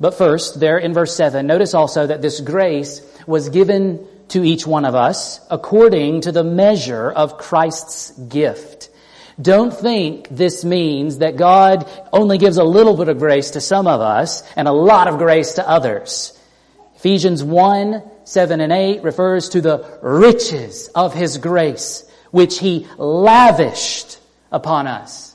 But 0.00 0.14
first, 0.14 0.58
there 0.58 0.78
in 0.78 0.92
verse 0.92 1.14
7, 1.14 1.46
notice 1.46 1.72
also 1.72 2.04
that 2.04 2.20
this 2.20 2.40
grace 2.40 3.00
was 3.28 3.48
given 3.48 4.08
to 4.28 4.44
each 4.44 4.66
one 4.66 4.84
of 4.84 4.94
us 4.94 5.40
according 5.50 6.22
to 6.22 6.32
the 6.32 6.44
measure 6.44 7.10
of 7.10 7.38
Christ's 7.38 8.10
gift. 8.10 8.90
Don't 9.40 9.74
think 9.74 10.28
this 10.30 10.64
means 10.64 11.18
that 11.18 11.36
God 11.36 11.88
only 12.12 12.38
gives 12.38 12.56
a 12.56 12.64
little 12.64 12.96
bit 12.96 13.08
of 13.08 13.18
grace 13.18 13.52
to 13.52 13.60
some 13.60 13.86
of 13.86 14.00
us 14.00 14.42
and 14.54 14.68
a 14.68 14.72
lot 14.72 15.08
of 15.08 15.18
grace 15.18 15.54
to 15.54 15.68
others. 15.68 16.38
Ephesians 16.96 17.42
1, 17.42 18.02
7 18.24 18.60
and 18.60 18.72
8 18.72 19.02
refers 19.02 19.50
to 19.50 19.60
the 19.60 19.98
riches 20.02 20.88
of 20.94 21.12
His 21.12 21.38
grace, 21.38 22.08
which 22.30 22.58
He 22.58 22.86
lavished 22.96 24.18
upon 24.52 24.86
us. 24.86 25.34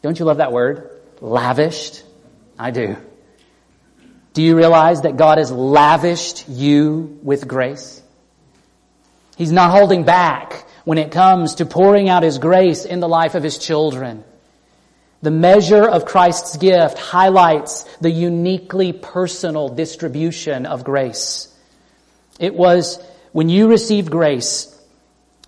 Don't 0.00 0.18
you 0.18 0.24
love 0.24 0.38
that 0.38 0.52
word? 0.52 1.00
Lavished? 1.20 2.02
I 2.58 2.70
do. 2.70 2.96
Do 4.32 4.42
you 4.42 4.56
realize 4.56 5.02
that 5.02 5.16
God 5.16 5.38
has 5.38 5.52
lavished 5.52 6.48
you 6.48 7.18
with 7.22 7.46
grace? 7.46 8.02
He's 9.36 9.52
not 9.52 9.70
holding 9.70 10.04
back 10.04 10.66
when 10.84 10.98
it 10.98 11.12
comes 11.12 11.56
to 11.56 11.66
pouring 11.66 12.08
out 12.08 12.22
His 12.22 12.38
grace 12.38 12.84
in 12.84 13.00
the 13.00 13.08
life 13.08 13.34
of 13.34 13.42
His 13.42 13.58
children. 13.58 14.24
The 15.20 15.30
measure 15.30 15.86
of 15.86 16.04
Christ's 16.04 16.56
gift 16.56 16.98
highlights 16.98 17.84
the 18.00 18.10
uniquely 18.10 18.92
personal 18.92 19.68
distribution 19.68 20.66
of 20.66 20.82
grace. 20.82 21.48
It 22.40 22.54
was 22.54 22.98
when 23.32 23.48
you 23.48 23.68
received 23.68 24.10
grace, 24.10 24.68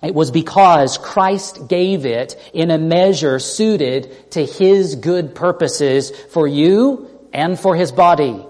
it 0.01 0.13
was 0.13 0.31
because 0.31 0.97
Christ 0.97 1.67
gave 1.67 2.05
it 2.05 2.35
in 2.53 2.69
a 2.69 2.77
measure 2.77 3.39
suited 3.39 4.31
to 4.31 4.45
His 4.45 4.95
good 4.95 5.33
purposes 5.33 6.11
for 6.11 6.47
you 6.47 7.09
and 7.33 7.59
for 7.59 7.75
His 7.75 7.91
body. 7.91 8.45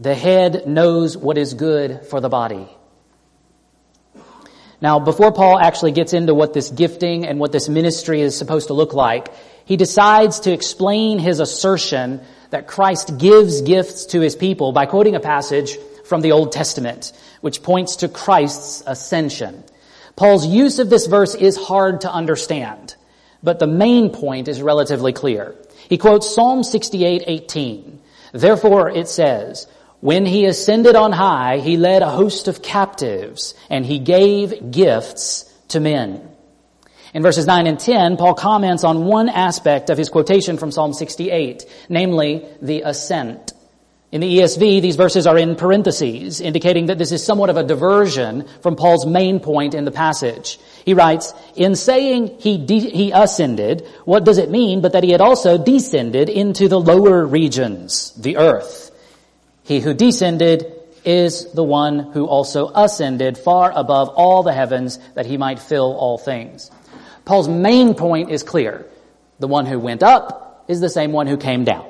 The 0.00 0.14
head 0.14 0.68
knows 0.68 1.16
what 1.16 1.38
is 1.38 1.54
good 1.54 2.06
for 2.06 2.20
the 2.20 2.28
body. 2.28 2.68
Now, 4.80 5.00
before 5.00 5.32
Paul 5.32 5.58
actually 5.58 5.90
gets 5.90 6.12
into 6.12 6.34
what 6.34 6.52
this 6.52 6.70
gifting 6.70 7.26
and 7.26 7.40
what 7.40 7.50
this 7.50 7.68
ministry 7.68 8.20
is 8.20 8.38
supposed 8.38 8.68
to 8.68 8.74
look 8.74 8.94
like, 8.94 9.28
he 9.64 9.76
decides 9.76 10.40
to 10.40 10.52
explain 10.52 11.18
his 11.18 11.40
assertion 11.40 12.20
that 12.50 12.68
Christ 12.68 13.18
gives 13.18 13.60
gifts 13.62 14.06
to 14.06 14.20
his 14.20 14.36
people 14.36 14.70
by 14.70 14.86
quoting 14.86 15.16
a 15.16 15.20
passage 15.20 15.76
from 16.04 16.20
the 16.20 16.30
Old 16.30 16.52
Testament, 16.52 17.12
which 17.40 17.64
points 17.64 17.96
to 17.96 18.08
Christ's 18.08 18.84
ascension. 18.86 19.64
Paul's 20.14 20.46
use 20.46 20.78
of 20.78 20.90
this 20.90 21.06
verse 21.06 21.34
is 21.34 21.56
hard 21.56 22.02
to 22.02 22.12
understand, 22.12 22.94
but 23.42 23.58
the 23.58 23.66
main 23.66 24.10
point 24.10 24.46
is 24.46 24.62
relatively 24.62 25.12
clear. 25.12 25.56
He 25.88 25.98
quotes 25.98 26.32
Psalm 26.32 26.62
68, 26.62 27.24
18. 27.26 28.00
Therefore 28.32 28.90
it 28.90 29.08
says, 29.08 29.66
when 30.00 30.26
he 30.26 30.44
ascended 30.44 30.94
on 30.94 31.12
high, 31.12 31.58
he 31.58 31.76
led 31.76 32.02
a 32.02 32.10
host 32.10 32.46
of 32.46 32.62
captives 32.62 33.54
and 33.68 33.84
he 33.84 33.98
gave 33.98 34.70
gifts 34.70 35.44
to 35.68 35.80
men. 35.80 36.28
In 37.14 37.22
verses 37.22 37.46
9 37.46 37.66
and 37.66 37.80
10, 37.80 38.16
Paul 38.16 38.34
comments 38.34 38.84
on 38.84 39.06
one 39.06 39.28
aspect 39.28 39.90
of 39.90 39.98
his 39.98 40.08
quotation 40.08 40.58
from 40.58 40.70
Psalm 40.70 40.92
68, 40.92 41.64
namely 41.88 42.46
the 42.60 42.82
ascent. 42.82 43.54
In 44.10 44.20
the 44.20 44.38
ESV, 44.38 44.80
these 44.80 44.96
verses 44.96 45.26
are 45.26 45.36
in 45.36 45.54
parentheses, 45.54 46.40
indicating 46.40 46.86
that 46.86 46.96
this 46.96 47.12
is 47.12 47.24
somewhat 47.24 47.50
of 47.50 47.58
a 47.58 47.62
diversion 47.64 48.46
from 48.62 48.76
Paul's 48.76 49.04
main 49.04 49.40
point 49.40 49.74
in 49.74 49.84
the 49.84 49.90
passage. 49.90 50.58
He 50.84 50.94
writes, 50.94 51.34
in 51.56 51.74
saying 51.74 52.38
he, 52.38 52.56
de- 52.56 52.88
he 52.88 53.10
ascended, 53.10 53.86
what 54.04 54.24
does 54.24 54.38
it 54.38 54.50
mean 54.50 54.80
but 54.80 54.92
that 54.92 55.04
he 55.04 55.10
had 55.10 55.20
also 55.20 55.58
descended 55.58 56.30
into 56.30 56.68
the 56.68 56.80
lower 56.80 57.26
regions, 57.26 58.12
the 58.12 58.38
earth? 58.38 58.87
He 59.68 59.80
who 59.80 59.92
descended 59.92 60.72
is 61.04 61.52
the 61.52 61.62
one 61.62 61.98
who 61.98 62.24
also 62.24 62.70
ascended 62.74 63.36
far 63.36 63.70
above 63.70 64.08
all 64.08 64.42
the 64.42 64.54
heavens 64.54 64.98
that 65.14 65.26
he 65.26 65.36
might 65.36 65.58
fill 65.58 65.94
all 65.94 66.16
things. 66.16 66.70
Paul's 67.26 67.48
main 67.48 67.92
point 67.92 68.30
is 68.30 68.42
clear. 68.42 68.86
The 69.40 69.46
one 69.46 69.66
who 69.66 69.78
went 69.78 70.02
up 70.02 70.64
is 70.68 70.80
the 70.80 70.88
same 70.88 71.12
one 71.12 71.26
who 71.26 71.36
came 71.36 71.64
down. 71.64 71.86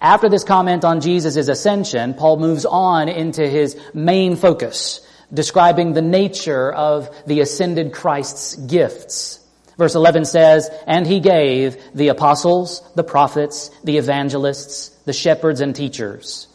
After 0.00 0.30
this 0.30 0.44
comment 0.44 0.82
on 0.82 1.02
Jesus' 1.02 1.36
ascension, 1.36 2.14
Paul 2.14 2.38
moves 2.38 2.64
on 2.64 3.10
into 3.10 3.46
his 3.46 3.78
main 3.92 4.34
focus, 4.34 5.06
describing 5.30 5.92
the 5.92 6.00
nature 6.00 6.72
of 6.72 7.14
the 7.26 7.40
ascended 7.40 7.92
Christ's 7.92 8.56
gifts. 8.56 9.45
Verse 9.78 9.94
11 9.94 10.24
says, 10.24 10.70
And 10.86 11.06
he 11.06 11.20
gave 11.20 11.76
the 11.94 12.08
apostles, 12.08 12.82
the 12.94 13.04
prophets, 13.04 13.70
the 13.84 13.98
evangelists, 13.98 14.88
the 15.04 15.12
shepherds 15.12 15.60
and 15.60 15.74
teachers. 15.74 16.48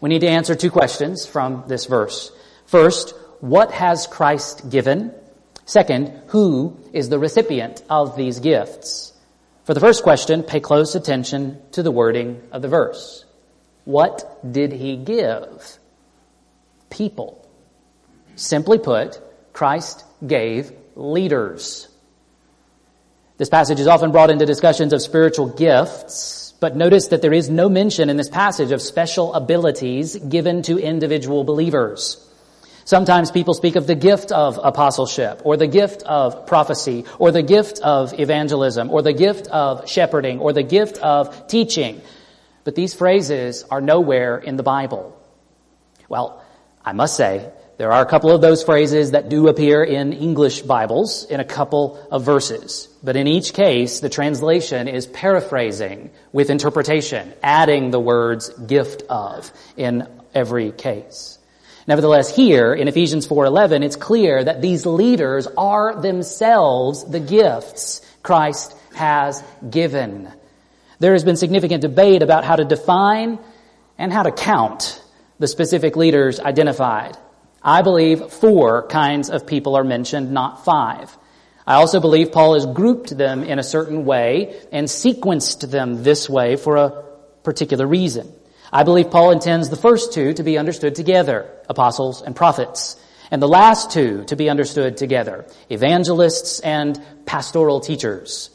We 0.00 0.08
need 0.08 0.20
to 0.20 0.28
answer 0.28 0.54
two 0.54 0.70
questions 0.70 1.26
from 1.26 1.64
this 1.68 1.84
verse. 1.86 2.32
First, 2.66 3.14
what 3.40 3.70
has 3.72 4.06
Christ 4.06 4.70
given? 4.70 5.12
Second, 5.66 6.22
who 6.28 6.78
is 6.92 7.08
the 7.08 7.18
recipient 7.18 7.82
of 7.90 8.16
these 8.16 8.40
gifts? 8.40 9.12
For 9.64 9.74
the 9.74 9.80
first 9.80 10.02
question, 10.02 10.42
pay 10.42 10.60
close 10.60 10.94
attention 10.94 11.60
to 11.72 11.82
the 11.82 11.90
wording 11.90 12.42
of 12.52 12.62
the 12.62 12.68
verse. 12.68 13.24
What 13.84 14.40
did 14.50 14.72
he 14.72 14.96
give? 14.96 15.78
People. 16.90 17.48
Simply 18.36 18.78
put, 18.78 19.20
Christ 19.52 20.04
gave 20.26 20.72
leaders. 20.96 21.88
This 23.36 23.48
passage 23.48 23.80
is 23.80 23.88
often 23.88 24.12
brought 24.12 24.30
into 24.30 24.46
discussions 24.46 24.92
of 24.92 25.02
spiritual 25.02 25.48
gifts, 25.48 26.54
but 26.60 26.76
notice 26.76 27.08
that 27.08 27.20
there 27.20 27.32
is 27.32 27.50
no 27.50 27.68
mention 27.68 28.08
in 28.08 28.16
this 28.16 28.28
passage 28.28 28.70
of 28.70 28.80
special 28.80 29.34
abilities 29.34 30.14
given 30.14 30.62
to 30.62 30.78
individual 30.78 31.42
believers. 31.42 32.20
Sometimes 32.84 33.32
people 33.32 33.54
speak 33.54 33.74
of 33.74 33.88
the 33.88 33.96
gift 33.96 34.30
of 34.30 34.60
apostleship, 34.62 35.40
or 35.42 35.56
the 35.56 35.66
gift 35.66 36.04
of 36.04 36.46
prophecy, 36.46 37.06
or 37.18 37.32
the 37.32 37.42
gift 37.42 37.80
of 37.80 38.20
evangelism, 38.20 38.88
or 38.90 39.02
the 39.02 39.12
gift 39.12 39.48
of 39.48 39.88
shepherding, 39.88 40.38
or 40.38 40.52
the 40.52 40.62
gift 40.62 40.98
of 40.98 41.48
teaching. 41.48 42.02
But 42.62 42.76
these 42.76 42.94
phrases 42.94 43.64
are 43.68 43.80
nowhere 43.80 44.38
in 44.38 44.56
the 44.56 44.62
Bible. 44.62 45.18
Well, 46.08 46.40
I 46.84 46.92
must 46.92 47.16
say, 47.16 47.50
there 47.76 47.92
are 47.92 48.02
a 48.02 48.06
couple 48.06 48.30
of 48.30 48.40
those 48.40 48.62
phrases 48.62 49.10
that 49.10 49.28
do 49.28 49.48
appear 49.48 49.82
in 49.82 50.12
English 50.12 50.62
Bibles 50.62 51.24
in 51.24 51.40
a 51.40 51.44
couple 51.44 51.98
of 52.10 52.22
verses. 52.22 52.88
But 53.02 53.16
in 53.16 53.26
each 53.26 53.52
case, 53.52 53.98
the 53.98 54.08
translation 54.08 54.86
is 54.86 55.06
paraphrasing 55.06 56.10
with 56.32 56.50
interpretation, 56.50 57.32
adding 57.42 57.90
the 57.90 57.98
words 57.98 58.48
gift 58.50 59.02
of 59.08 59.50
in 59.76 60.06
every 60.34 60.70
case. 60.70 61.38
Nevertheless, 61.88 62.34
here 62.34 62.72
in 62.72 62.86
Ephesians 62.86 63.26
4:11, 63.26 63.82
it's 63.82 63.96
clear 63.96 64.42
that 64.42 64.62
these 64.62 64.86
leaders 64.86 65.48
are 65.56 66.00
themselves 66.00 67.04
the 67.04 67.20
gifts 67.20 68.00
Christ 68.22 68.74
has 68.94 69.42
given. 69.68 70.28
There 71.00 71.12
has 71.12 71.24
been 71.24 71.36
significant 71.36 71.82
debate 71.82 72.22
about 72.22 72.44
how 72.44 72.56
to 72.56 72.64
define 72.64 73.38
and 73.98 74.12
how 74.12 74.22
to 74.22 74.30
count 74.30 75.02
the 75.40 75.48
specific 75.48 75.96
leaders 75.96 76.38
identified. 76.38 77.18
I 77.64 77.80
believe 77.80 78.30
four 78.30 78.86
kinds 78.88 79.30
of 79.30 79.46
people 79.46 79.74
are 79.74 79.84
mentioned, 79.84 80.30
not 80.30 80.66
five. 80.66 81.16
I 81.66 81.76
also 81.76 81.98
believe 81.98 82.30
Paul 82.30 82.54
has 82.54 82.66
grouped 82.66 83.16
them 83.16 83.42
in 83.42 83.58
a 83.58 83.62
certain 83.62 84.04
way 84.04 84.60
and 84.70 84.86
sequenced 84.86 85.70
them 85.70 86.02
this 86.02 86.28
way 86.28 86.56
for 86.56 86.76
a 86.76 87.04
particular 87.42 87.86
reason. 87.86 88.30
I 88.70 88.82
believe 88.82 89.10
Paul 89.10 89.30
intends 89.30 89.70
the 89.70 89.76
first 89.76 90.12
two 90.12 90.34
to 90.34 90.42
be 90.42 90.58
understood 90.58 90.94
together, 90.94 91.50
apostles 91.66 92.20
and 92.20 92.36
prophets, 92.36 92.96
and 93.30 93.40
the 93.40 93.48
last 93.48 93.90
two 93.90 94.24
to 94.24 94.36
be 94.36 94.50
understood 94.50 94.98
together, 94.98 95.46
evangelists 95.70 96.60
and 96.60 97.00
pastoral 97.24 97.80
teachers. 97.80 98.50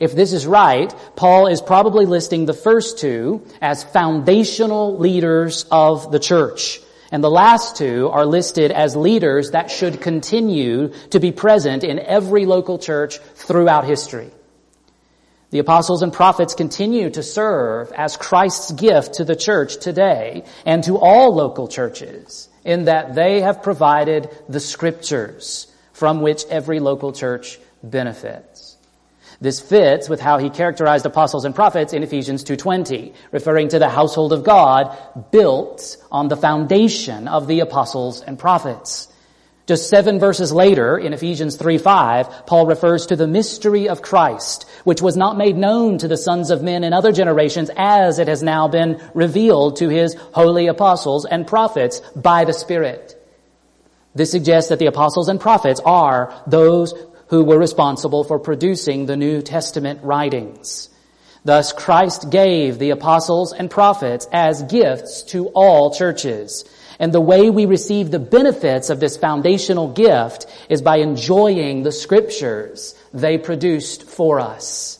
If 0.00 0.14
this 0.14 0.32
is 0.32 0.46
right, 0.46 0.94
Paul 1.16 1.48
is 1.48 1.60
probably 1.60 2.06
listing 2.06 2.46
the 2.46 2.54
first 2.54 2.98
two 2.98 3.44
as 3.60 3.82
foundational 3.82 4.98
leaders 4.98 5.64
of 5.70 6.12
the 6.12 6.20
church. 6.20 6.80
And 7.12 7.22
the 7.22 7.30
last 7.30 7.76
two 7.76 8.08
are 8.08 8.26
listed 8.26 8.72
as 8.72 8.96
leaders 8.96 9.52
that 9.52 9.70
should 9.70 10.00
continue 10.00 10.92
to 11.10 11.20
be 11.20 11.32
present 11.32 11.84
in 11.84 11.98
every 11.98 12.46
local 12.46 12.78
church 12.78 13.18
throughout 13.18 13.84
history. 13.84 14.30
The 15.50 15.60
apostles 15.60 16.02
and 16.02 16.12
prophets 16.12 16.54
continue 16.54 17.08
to 17.10 17.22
serve 17.22 17.92
as 17.92 18.16
Christ's 18.16 18.72
gift 18.72 19.14
to 19.14 19.24
the 19.24 19.36
church 19.36 19.78
today 19.78 20.44
and 20.64 20.82
to 20.84 20.98
all 20.98 21.34
local 21.34 21.68
churches 21.68 22.48
in 22.64 22.86
that 22.86 23.14
they 23.14 23.40
have 23.42 23.62
provided 23.62 24.28
the 24.48 24.58
scriptures 24.58 25.72
from 25.92 26.20
which 26.20 26.44
every 26.50 26.80
local 26.80 27.12
church 27.12 27.60
benefits. 27.82 28.65
This 29.40 29.60
fits 29.60 30.08
with 30.08 30.20
how 30.20 30.38
he 30.38 30.48
characterized 30.48 31.04
apostles 31.04 31.44
and 31.44 31.54
prophets 31.54 31.92
in 31.92 32.02
Ephesians 32.02 32.42
2.20, 32.44 33.14
referring 33.32 33.68
to 33.68 33.78
the 33.78 33.88
household 33.88 34.32
of 34.32 34.44
God 34.44 34.96
built 35.30 35.96
on 36.10 36.28
the 36.28 36.36
foundation 36.36 37.28
of 37.28 37.46
the 37.46 37.60
apostles 37.60 38.22
and 38.22 38.38
prophets. 38.38 39.08
Just 39.66 39.90
seven 39.90 40.20
verses 40.20 40.52
later, 40.52 40.96
in 40.96 41.12
Ephesians 41.12 41.58
3.5, 41.58 42.46
Paul 42.46 42.66
refers 42.66 43.06
to 43.06 43.16
the 43.16 43.26
mystery 43.26 43.88
of 43.88 44.00
Christ, 44.00 44.64
which 44.84 45.02
was 45.02 45.16
not 45.16 45.36
made 45.36 45.56
known 45.56 45.98
to 45.98 46.08
the 46.08 46.16
sons 46.16 46.50
of 46.50 46.62
men 46.62 46.84
in 46.84 46.92
other 46.92 47.10
generations 47.10 47.68
as 47.76 48.20
it 48.20 48.28
has 48.28 48.44
now 48.44 48.68
been 48.68 49.02
revealed 49.12 49.76
to 49.78 49.88
his 49.88 50.14
holy 50.14 50.68
apostles 50.68 51.26
and 51.26 51.48
prophets 51.48 52.00
by 52.14 52.44
the 52.44 52.52
Spirit. 52.52 53.20
This 54.14 54.30
suggests 54.30 54.70
that 54.70 54.78
the 54.78 54.86
apostles 54.86 55.28
and 55.28 55.40
prophets 55.40 55.80
are 55.84 56.32
those 56.46 56.94
who 57.28 57.44
were 57.44 57.58
responsible 57.58 58.24
for 58.24 58.38
producing 58.38 59.06
the 59.06 59.16
New 59.16 59.42
Testament 59.42 60.00
writings. 60.02 60.88
Thus, 61.44 61.72
Christ 61.72 62.30
gave 62.30 62.78
the 62.78 62.90
apostles 62.90 63.52
and 63.52 63.70
prophets 63.70 64.26
as 64.32 64.62
gifts 64.64 65.22
to 65.24 65.48
all 65.48 65.94
churches. 65.94 66.64
And 66.98 67.12
the 67.12 67.20
way 67.20 67.50
we 67.50 67.66
receive 67.66 68.10
the 68.10 68.18
benefits 68.18 68.90
of 68.90 69.00
this 69.00 69.16
foundational 69.16 69.92
gift 69.92 70.46
is 70.68 70.82
by 70.82 70.98
enjoying 70.98 71.82
the 71.82 71.92
scriptures 71.92 72.94
they 73.12 73.38
produced 73.38 74.04
for 74.04 74.40
us. 74.40 74.98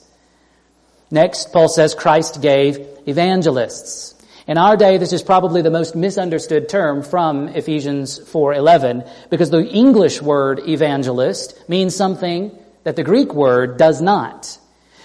Next, 1.11 1.53
Paul 1.53 1.69
says 1.69 1.95
Christ 1.95 2.43
gave 2.43 2.79
evangelists. 3.07 4.16
In 4.47 4.59
our 4.59 4.77
day, 4.77 4.97
this 4.97 5.13
is 5.13 5.25
probably 5.25 5.61
the 5.61 5.73
most 5.73 5.97
misunderstood 5.97 6.69
term 6.69 7.03
from 7.03 7.49
Ephesians 7.49 8.21
4:11 8.21 9.05
because 9.29 9.51
the 9.51 9.65
English 9.65 10.23
word 10.23 10.61
evangelist 10.69 11.59
means 11.69 11.97
something 11.97 12.53
that 12.85 12.95
the 12.95 13.03
Greek 13.03 13.35
word 13.35 13.77
does 13.77 14.01
not. 14.01 14.57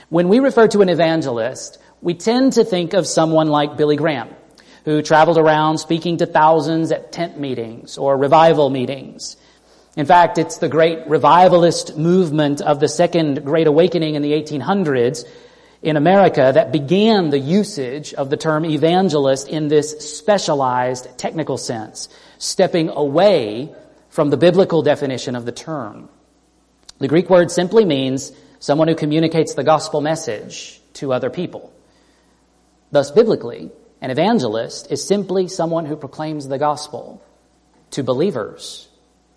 When 0.10 0.30
we 0.30 0.38
refer 0.38 0.68
to 0.68 0.82
an 0.84 0.90
evangelist, 0.90 1.80
we 2.04 2.14
tend 2.14 2.54
to 2.54 2.64
think 2.64 2.94
of 2.94 3.08
someone 3.08 3.48
like 3.48 3.78
Billy 3.78 3.96
Graham, 3.96 4.30
who 4.86 5.02
traveled 5.02 5.40
around 5.40 5.80
speaking 5.80 6.18
to 6.18 6.28
thousands 6.28 6.92
at 6.92 7.12
tent 7.12 7.40
meetings 7.40 7.98
or 7.98 8.16
revival 8.18 8.70
meetings. 8.70 9.38
In 9.98 10.06
fact, 10.06 10.38
it's 10.38 10.60
the 10.60 10.70
great 10.70 11.10
revivalist 11.10 11.98
movement 11.98 12.62
of 12.62 12.80
the 12.80 12.88
Second 12.88 13.44
Great 13.44 13.66
Awakening 13.66 14.14
in 14.14 14.22
the 14.22 14.34
1800s 14.34 15.26
in 15.82 15.98
America 15.98 16.52
that 16.54 16.72
began 16.72 17.30
the 17.30 17.40
usage 17.40 18.14
of 18.14 18.30
the 18.30 18.38
term 18.38 18.66
evangelist 18.66 19.48
in 19.48 19.68
this 19.68 20.18
specialized 20.18 21.18
technical 21.18 21.58
sense, 21.58 22.08
stepping 22.38 22.90
away 22.90 23.74
from 24.10 24.30
the 24.30 24.38
biblical 24.38 24.84
definition 24.84 25.36
of 25.36 25.46
the 25.46 25.52
term. 25.52 26.08
The 27.00 27.08
Greek 27.08 27.30
word 27.30 27.50
simply 27.50 27.84
means 27.84 28.32
someone 28.60 28.88
who 28.88 28.96
communicates 28.96 29.56
the 29.56 29.64
gospel 29.64 30.02
message 30.02 30.80
to 30.94 31.14
other 31.14 31.32
people. 31.32 31.74
Thus, 32.92 33.10
biblically, 33.10 33.72
an 34.02 34.12
evangelist 34.12 34.92
is 34.92 35.04
simply 35.04 35.48
someone 35.48 35.88
who 35.88 35.96
proclaims 35.96 36.48
the 36.48 36.60
gospel 36.60 37.24
to 37.92 38.04
believers 38.04 38.88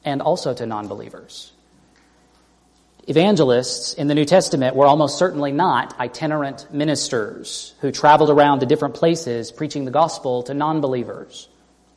and 0.05 0.21
also 0.21 0.53
to 0.53 0.67
non-believers. 0.67 1.53
Evangelists 3.07 3.95
in 3.95 4.07
the 4.07 4.15
New 4.15 4.25
Testament 4.25 4.75
were 4.75 4.87
almost 4.87 5.19
certainly 5.19 5.53
not 5.53 5.99
itinerant 6.01 6.73
ministers 6.73 7.75
who 7.81 7.93
traveled 7.93 8.31
around 8.31 8.61
to 8.61 8.67
different 8.67 8.95
places 8.95 9.53
preaching 9.53 9.85
the 9.85 9.91
gospel 9.91 10.43
to 10.45 10.55
non-believers 10.55 11.49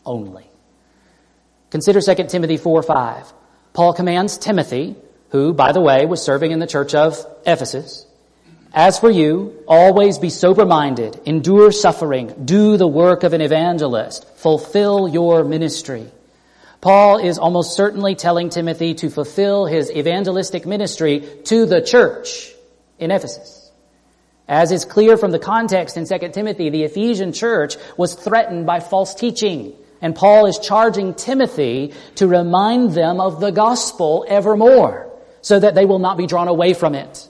only. 0.06 0.50
Consider 1.70 2.02
2 2.02 2.28
Timothy 2.28 2.58
4 2.58 2.84
5. 2.84 3.34
Paul 3.74 3.93
commands 3.93 4.38
Timothy, 4.38 4.96
who, 5.30 5.54
by 5.54 5.72
the 5.72 5.82
way, 5.82 6.06
was 6.06 6.22
serving 6.22 6.52
in 6.52 6.60
the 6.60 6.67
church 6.67 6.93
of 6.93 7.26
Ephesus, 7.46 8.06
as 8.74 9.00
for 9.00 9.10
you, 9.10 9.63
always 9.67 10.17
be 10.17 10.30
sober 10.30 10.65
minded, 10.65 11.20
endure 11.26 11.72
suffering, 11.72 12.34
do 12.46 12.78
the 12.78 12.88
work 12.88 13.24
of 13.24 13.34
an 13.34 13.41
evangelist, 13.41 14.28
fulfill 14.36 15.08
your 15.08 15.43
ministry. 15.43 16.12
Paul 16.82 17.18
is 17.18 17.40
almost 17.40 17.76
certainly 17.76 18.16
telling 18.16 18.50
Timothy 18.50 18.94
to 18.96 19.10
fulfill 19.10 19.66
his 19.66 19.92
evangelistic 19.92 20.66
ministry 20.66 21.28
to 21.46 21.66
the 21.66 21.82
church 21.82 22.54
in 23.00 23.12
Ephesus. 23.12 23.72
As 24.48 24.72
is 24.72 24.86
clear 24.86 25.18
from 25.18 25.32
the 25.32 25.40
context 25.40 25.98
in 25.98 26.08
2 26.08 26.30
Timothy, 26.30 26.70
the 26.70 26.84
Ephesian 26.84 27.34
church 27.34 27.76
was 27.98 28.13
threatened 28.13 28.66
by 28.66 28.80
false 28.80 29.13
teaching. 29.13 29.74
And 30.02 30.16
Paul 30.16 30.46
is 30.46 30.60
charging 30.60 31.16
Timothy 31.16 31.94
to 32.16 32.28
remind 32.28 32.92
them 32.92 33.20
of 33.20 33.42
the 33.42 33.52
gospel 33.52 34.26
evermore 34.28 35.12
so 35.42 35.60
that 35.60 35.76
they 35.76 35.86
will 35.86 36.00
not 36.00 36.18
be 36.18 36.28
drawn 36.28 36.48
away 36.48 36.74
from 36.74 36.94
it. 36.94 37.28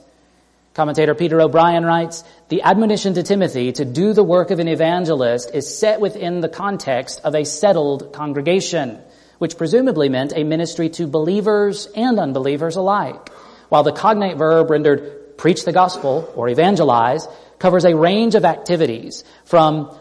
Commentator 0.74 1.16
Peter 1.16 1.42
O'Brien 1.42 1.86
writes, 1.86 2.24
the 2.50 2.62
admonition 2.62 3.16
to 3.16 3.24
Timothy 3.24 3.72
to 3.72 3.86
do 3.86 4.14
the 4.14 4.24
work 4.24 4.52
of 4.52 4.60
an 4.60 4.68
evangelist 4.68 5.50
is 5.56 5.80
set 5.80 6.00
within 6.00 6.42
the 6.42 6.50
context 6.50 7.22
of 7.24 7.34
a 7.34 7.46
settled 7.46 8.14
congregation 8.14 9.02
which 9.38 9.58
presumably 9.58 10.10
meant 10.10 10.34
a 10.36 10.43
ministry 10.43 10.89
to 10.89 11.08
believers 11.08 11.88
and 11.95 12.19
unbelievers 12.19 12.76
alike, 12.76 13.30
while 13.69 13.84
the 13.84 13.91
cognate 13.91 14.38
verb 14.38 14.69
rendered 14.69 15.38
preach 15.38 15.65
the 15.65 15.71
gospel 15.71 16.32
or 16.36 16.50
evangelize 16.50 17.28
covers 17.60 17.86
a 17.86 17.95
range 17.95 18.36
of 18.36 18.45
activities 18.45 19.23
from 19.45 19.95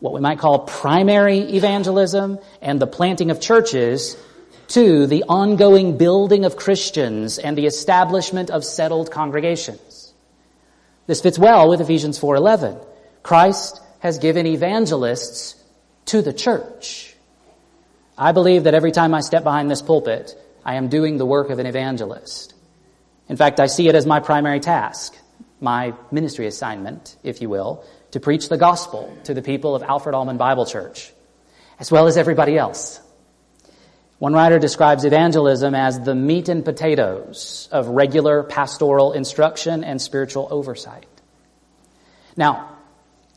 what 0.00 0.12
we 0.12 0.20
might 0.20 0.38
call 0.38 0.60
primary 0.60 1.38
evangelism 1.38 2.38
and 2.60 2.80
the 2.80 2.86
planting 2.86 3.30
of 3.30 3.40
churches 3.40 4.16
to 4.68 5.06
the 5.06 5.24
ongoing 5.28 5.96
building 5.96 6.44
of 6.44 6.56
Christians 6.56 7.38
and 7.38 7.56
the 7.56 7.66
establishment 7.66 8.50
of 8.50 8.64
settled 8.64 9.10
congregations. 9.10 10.12
This 11.06 11.20
fits 11.20 11.38
well 11.38 11.68
with 11.68 11.80
Ephesians 11.80 12.18
4:11. 12.18 12.78
Christ 13.22 13.80
has 14.00 14.18
given 14.18 14.46
evangelists 14.46 15.54
to 16.06 16.22
the 16.22 16.32
church. 16.32 17.11
I 18.16 18.32
believe 18.32 18.64
that 18.64 18.74
every 18.74 18.92
time 18.92 19.14
I 19.14 19.20
step 19.20 19.42
behind 19.42 19.70
this 19.70 19.82
pulpit, 19.82 20.36
I 20.64 20.74
am 20.74 20.88
doing 20.88 21.16
the 21.16 21.26
work 21.26 21.50
of 21.50 21.58
an 21.58 21.66
evangelist. 21.66 22.54
In 23.28 23.36
fact, 23.36 23.60
I 23.60 23.66
see 23.66 23.88
it 23.88 23.94
as 23.94 24.06
my 24.06 24.20
primary 24.20 24.60
task, 24.60 25.16
my 25.60 25.94
ministry 26.10 26.46
assignment, 26.46 27.16
if 27.22 27.40
you 27.40 27.48
will, 27.48 27.84
to 28.10 28.20
preach 28.20 28.48
the 28.48 28.58
gospel 28.58 29.16
to 29.24 29.34
the 29.34 29.42
people 29.42 29.74
of 29.74 29.82
Alfred 29.82 30.14
Almond 30.14 30.38
Bible 30.38 30.66
Church, 30.66 31.12
as 31.78 31.90
well 31.90 32.06
as 32.06 32.16
everybody 32.16 32.58
else. 32.58 33.00
One 34.18 34.34
writer 34.34 34.58
describes 34.58 35.04
evangelism 35.04 35.74
as 35.74 35.98
the 35.98 36.14
meat 36.14 36.48
and 36.48 36.64
potatoes 36.64 37.68
of 37.72 37.88
regular 37.88 38.44
pastoral 38.44 39.12
instruction 39.12 39.82
and 39.82 40.00
spiritual 40.00 40.46
oversight. 40.50 41.06
Now, 42.36 42.71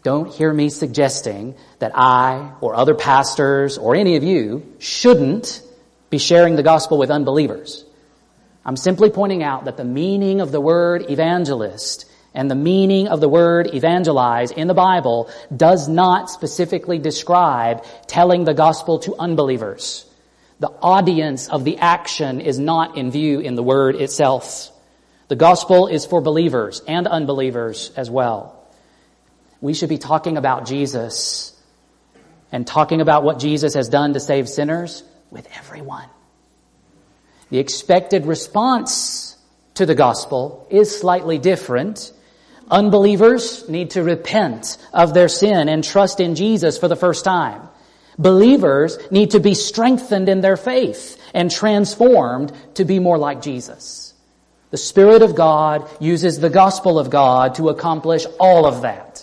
don't 0.06 0.32
hear 0.32 0.54
me 0.54 0.70
suggesting 0.70 1.56
that 1.80 1.92
I 1.96 2.52
or 2.62 2.76
other 2.76 2.94
pastors 2.94 3.80
or 3.80 3.96
any 3.96 4.18
of 4.18 4.24
you 4.24 4.76
shouldn't 4.78 5.64
be 6.12 6.20
sharing 6.20 6.56
the 6.56 6.62
gospel 6.62 7.00
with 7.00 7.10
unbelievers. 7.10 7.84
I'm 8.64 8.78
simply 8.78 9.10
pointing 9.10 9.42
out 9.42 9.66
that 9.66 9.78
the 9.78 9.84
meaning 9.84 10.42
of 10.42 10.52
the 10.52 10.62
word 10.62 11.10
evangelist 11.10 12.06
and 12.36 12.52
the 12.52 12.56
meaning 12.56 13.08
of 13.08 13.20
the 13.20 13.28
word 13.28 13.74
evangelize 13.74 14.52
in 14.52 14.68
the 14.68 14.76
Bible 14.76 15.28
does 15.58 15.90
not 15.90 16.30
specifically 16.30 17.00
describe 17.00 17.84
telling 18.06 18.44
the 18.44 18.54
gospel 18.54 19.00
to 19.00 19.16
unbelievers. 19.18 20.06
The 20.60 20.70
audience 20.84 21.50
of 21.50 21.64
the 21.64 21.80
action 21.80 22.42
is 22.42 22.60
not 22.60 22.96
in 22.96 23.10
view 23.10 23.40
in 23.40 23.56
the 23.56 23.64
word 23.64 23.96
itself. 23.96 24.72
The 25.30 25.36
gospel 25.36 25.88
is 25.88 26.06
for 26.06 26.22
believers 26.22 26.84
and 26.88 27.08
unbelievers 27.08 27.92
as 27.98 28.08
well. 28.08 28.65
We 29.66 29.74
should 29.74 29.90
be 29.90 29.98
talking 29.98 30.38
about 30.38 30.68
Jesus 30.68 31.60
and 32.52 32.68
talking 32.68 33.02
about 33.02 33.24
what 33.24 33.40
Jesus 33.40 33.74
has 33.74 33.90
done 33.90 34.14
to 34.14 34.20
save 34.20 34.48
sinners 34.48 35.04
with 35.32 35.48
everyone. 35.58 36.08
The 37.50 37.58
expected 37.58 38.28
response 38.28 39.36
to 39.74 39.88
the 39.88 39.96
gospel 39.96 40.68
is 40.70 40.96
slightly 40.96 41.40
different. 41.40 42.14
Unbelievers 42.70 43.68
need 43.68 43.90
to 43.92 44.04
repent 44.04 44.78
of 44.94 45.16
their 45.16 45.28
sin 45.28 45.68
and 45.68 45.84
trust 45.84 46.20
in 46.20 46.36
Jesus 46.36 46.78
for 46.78 46.88
the 46.88 46.96
first 46.96 47.26
time. 47.26 47.68
Believers 48.20 49.00
need 49.10 49.32
to 49.32 49.40
be 49.40 49.56
strengthened 49.56 50.30
in 50.30 50.42
their 50.42 50.58
faith 50.58 51.20
and 51.34 51.50
transformed 51.50 52.54
to 52.76 52.86
be 52.86 53.00
more 53.00 53.18
like 53.18 53.42
Jesus. 53.42 54.14
The 54.70 54.78
Spirit 54.78 55.24
of 55.24 55.34
God 55.34 55.90
uses 56.00 56.40
the 56.40 56.52
gospel 56.52 57.00
of 57.00 57.10
God 57.10 57.56
to 57.56 57.70
accomplish 57.70 58.28
all 58.40 58.68
of 58.68 58.84
that. 58.84 59.15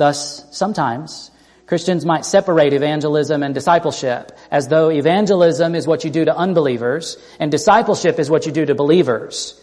Thus, 0.00 0.46
sometimes 0.50 1.30
Christians 1.66 2.06
might 2.06 2.24
separate 2.24 2.72
evangelism 2.72 3.42
and 3.42 3.52
discipleship 3.54 4.32
as 4.50 4.66
though 4.66 4.90
evangelism 4.90 5.74
is 5.74 5.86
what 5.86 6.04
you 6.04 6.10
do 6.10 6.24
to 6.24 6.34
unbelievers 6.34 7.18
and 7.38 7.50
discipleship 7.50 8.18
is 8.18 8.30
what 8.30 8.46
you 8.46 8.52
do 8.52 8.64
to 8.64 8.74
believers. 8.74 9.60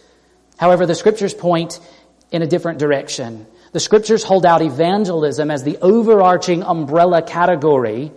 However, 0.56 0.86
the 0.86 0.94
scriptures 0.94 1.34
point 1.34 1.80
in 2.30 2.42
a 2.42 2.46
different 2.46 2.78
direction. 2.78 3.48
The 3.72 3.80
scriptures 3.80 4.22
hold 4.22 4.46
out 4.46 4.62
evangelism 4.62 5.50
as 5.50 5.64
the 5.64 5.78
overarching 5.78 6.62
umbrella 6.62 7.20
category, 7.20 8.12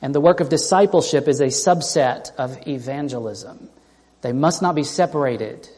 and 0.00 0.14
the 0.14 0.20
work 0.20 0.38
of 0.38 0.50
discipleship 0.50 1.26
is 1.26 1.40
a 1.40 1.46
subset 1.46 2.32
of 2.36 2.68
evangelism. 2.68 3.68
They 4.20 4.32
must 4.32 4.62
not 4.62 4.76
be 4.76 4.84
separated. 4.84 5.68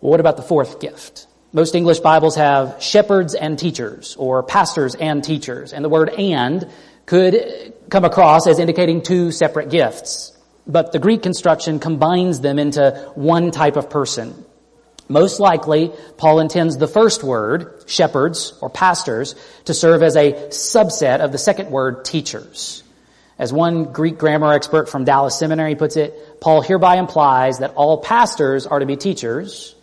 Well, 0.00 0.12
what 0.12 0.20
about 0.20 0.36
the 0.36 0.44
fourth 0.44 0.78
gift? 0.78 1.26
Most 1.56 1.74
English 1.74 2.00
Bibles 2.00 2.34
have 2.34 2.82
shepherds 2.82 3.34
and 3.34 3.58
teachers, 3.58 4.14
or 4.16 4.42
pastors 4.42 4.94
and 4.94 5.24
teachers, 5.24 5.72
and 5.72 5.82
the 5.82 5.88
word 5.88 6.10
and 6.10 6.68
could 7.06 7.72
come 7.88 8.04
across 8.04 8.46
as 8.46 8.58
indicating 8.58 9.00
two 9.00 9.32
separate 9.32 9.70
gifts. 9.70 10.36
But 10.66 10.92
the 10.92 10.98
Greek 10.98 11.22
construction 11.22 11.78
combines 11.78 12.40
them 12.40 12.58
into 12.58 13.10
one 13.14 13.52
type 13.52 13.76
of 13.76 13.88
person. 13.88 14.44
Most 15.08 15.40
likely, 15.40 15.92
Paul 16.18 16.40
intends 16.40 16.76
the 16.76 16.86
first 16.86 17.24
word, 17.24 17.84
shepherds 17.86 18.52
or 18.60 18.68
pastors, 18.68 19.34
to 19.64 19.72
serve 19.72 20.02
as 20.02 20.14
a 20.14 20.34
subset 20.50 21.20
of 21.20 21.32
the 21.32 21.38
second 21.38 21.70
word, 21.70 22.04
teachers. 22.04 22.82
As 23.38 23.50
one 23.50 23.94
Greek 23.94 24.18
grammar 24.18 24.52
expert 24.52 24.90
from 24.90 25.04
Dallas 25.04 25.38
Seminary 25.38 25.74
puts 25.74 25.96
it, 25.96 26.38
Paul 26.38 26.60
hereby 26.60 26.96
implies 26.96 27.60
that 27.60 27.72
all 27.76 28.02
pastors 28.02 28.66
are 28.66 28.78
to 28.78 28.84
be 28.84 28.96
teachers, 28.96 29.74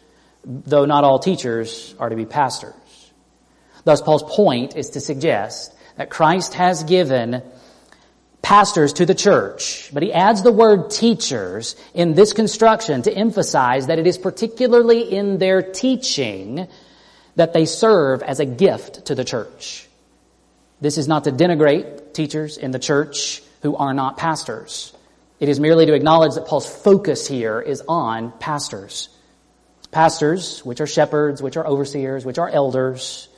though 0.45 0.85
not 0.85 1.03
all 1.03 1.19
teachers 1.19 1.95
are 1.99 2.09
to 2.09 2.15
be 2.15 2.25
pastors. 2.25 2.73
Thus, 3.83 4.01
Paul's 4.01 4.23
point 4.23 4.75
is 4.75 4.91
to 4.91 5.01
suggest 5.01 5.73
that 5.97 6.09
Christ 6.09 6.53
has 6.53 6.83
given 6.83 7.41
pastors 8.41 8.93
to 8.93 9.05
the 9.05 9.15
church, 9.15 9.89
but 9.93 10.03
he 10.03 10.11
adds 10.11 10.41
the 10.41 10.51
word 10.51 10.89
teachers 10.89 11.75
in 11.93 12.13
this 12.13 12.33
construction 12.33 13.01
to 13.03 13.13
emphasize 13.13 13.87
that 13.87 13.99
it 13.99 14.07
is 14.07 14.17
particularly 14.17 15.01
in 15.01 15.37
their 15.37 15.61
teaching 15.61 16.67
that 17.35 17.53
they 17.53 17.65
serve 17.65 18.21
as 18.21 18.39
a 18.39 18.45
gift 18.45 19.05
to 19.05 19.15
the 19.15 19.23
church. 19.23 19.87
This 20.81 20.97
is 20.97 21.07
not 21.07 21.23
to 21.23 21.31
denigrate 21.31 22.13
teachers 22.13 22.57
in 22.57 22.71
the 22.71 22.79
church 22.79 23.41
who 23.61 23.75
are 23.75 23.93
not 23.93 24.17
pastors. 24.17 24.93
It 25.39 25.49
is 25.49 25.59
merely 25.59 25.85
to 25.85 25.93
acknowledge 25.93 26.35
that 26.35 26.45
Paul's 26.45 26.69
focus 26.69 27.25
here 27.27 27.61
is 27.61 27.81
on 27.87 28.33
pastors. 28.39 29.09
Pastors, 29.93 30.65
which 30.65 30.81
are 30.81 30.87
shepherds, 30.87 31.41
which 31.41 31.55
are 31.55 31.65
overseers, 31.65 32.25
which 32.25 32.37
are 32.37 32.49
elders, 32.49 33.29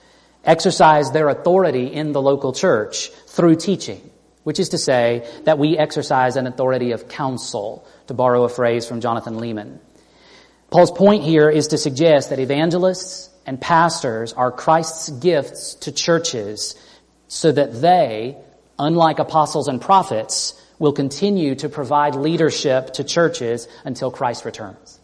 exercise 0.44 1.12
their 1.12 1.30
authority 1.30 1.88
in 1.88 2.12
the 2.12 2.22
local 2.22 2.54
church 2.54 3.10
through 3.28 3.56
teaching 3.56 4.10
which 4.46 4.60
is 4.60 4.70
to 4.70 4.78
say 4.78 5.28
that 5.46 5.58
we 5.58 5.76
exercise 5.76 6.36
an 6.38 6.46
authority 6.46 6.92
of 6.92 7.10
counsel, 7.10 7.86
to 8.08 8.14
borrow 8.14 8.44
a 8.44 8.50
phrase 8.50 8.86
from 8.86 9.02
Jonathan 9.02 9.38
Leeman. 9.38 9.80
Paul's 10.70 10.92
point 10.92 11.24
here 11.24 11.50
is 11.50 11.70
to 11.70 11.80
suggest 11.80 12.30
that 12.30 12.40
evangelists 12.40 13.30
and 13.48 13.60
pastors 13.60 14.34
are 14.34 14.52
Christ's 14.52 15.10
gifts 15.10 15.74
to 15.82 15.92
churches 15.92 16.76
so 17.28 17.52
that 17.52 17.82
they, 17.82 18.38
unlike 18.78 19.18
apostles 19.18 19.68
and 19.68 19.82
prophets, 19.82 20.54
will 20.78 20.94
continue 20.94 21.56
to 21.56 21.68
provide 21.68 22.14
leadership 22.14 22.94
to 22.94 23.04
churches 23.04 23.68
until 23.84 24.12
Christ 24.12 24.46
returns. 24.46 24.95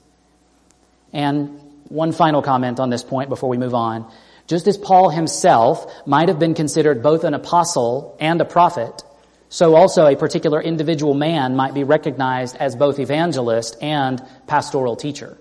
And 1.13 1.59
one 1.89 2.11
final 2.11 2.41
comment 2.41 2.79
on 2.79 2.89
this 2.89 3.03
point 3.03 3.29
before 3.29 3.49
we 3.49 3.57
move 3.57 3.75
on. 3.75 4.11
Just 4.47 4.67
as 4.67 4.77
Paul 4.77 5.09
himself 5.09 5.91
might 6.05 6.29
have 6.29 6.39
been 6.39 6.53
considered 6.53 7.03
both 7.03 7.23
an 7.23 7.33
apostle 7.33 8.17
and 8.19 8.41
a 8.41 8.45
prophet, 8.45 9.03
so 9.49 9.75
also 9.75 10.07
a 10.07 10.15
particular 10.15 10.61
individual 10.61 11.13
man 11.13 11.55
might 11.55 11.73
be 11.73 11.83
recognized 11.83 12.55
as 12.55 12.75
both 12.75 12.99
evangelist 12.99 13.77
and 13.81 14.21
pastoral 14.47 14.95
teacher. 14.95 15.37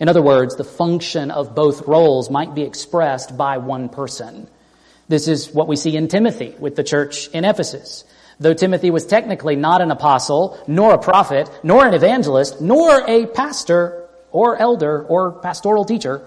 In 0.00 0.08
other 0.08 0.22
words, 0.22 0.56
the 0.56 0.64
function 0.64 1.30
of 1.30 1.54
both 1.54 1.86
roles 1.86 2.30
might 2.30 2.54
be 2.54 2.62
expressed 2.62 3.36
by 3.36 3.58
one 3.58 3.88
person. 3.88 4.48
This 5.08 5.28
is 5.28 5.52
what 5.52 5.68
we 5.68 5.76
see 5.76 5.96
in 5.96 6.08
Timothy 6.08 6.54
with 6.58 6.76
the 6.76 6.82
church 6.82 7.28
in 7.28 7.44
Ephesus. 7.44 8.04
Though 8.40 8.54
Timothy 8.54 8.90
was 8.90 9.06
technically 9.06 9.56
not 9.56 9.80
an 9.80 9.90
apostle, 9.90 10.58
nor 10.66 10.94
a 10.94 10.98
prophet, 10.98 11.48
nor 11.62 11.86
an 11.86 11.94
evangelist, 11.94 12.60
nor 12.60 13.08
a 13.08 13.26
pastor 13.26 14.03
or 14.34 14.56
elder 14.56 15.00
or 15.04 15.30
pastoral 15.30 15.84
teacher, 15.84 16.26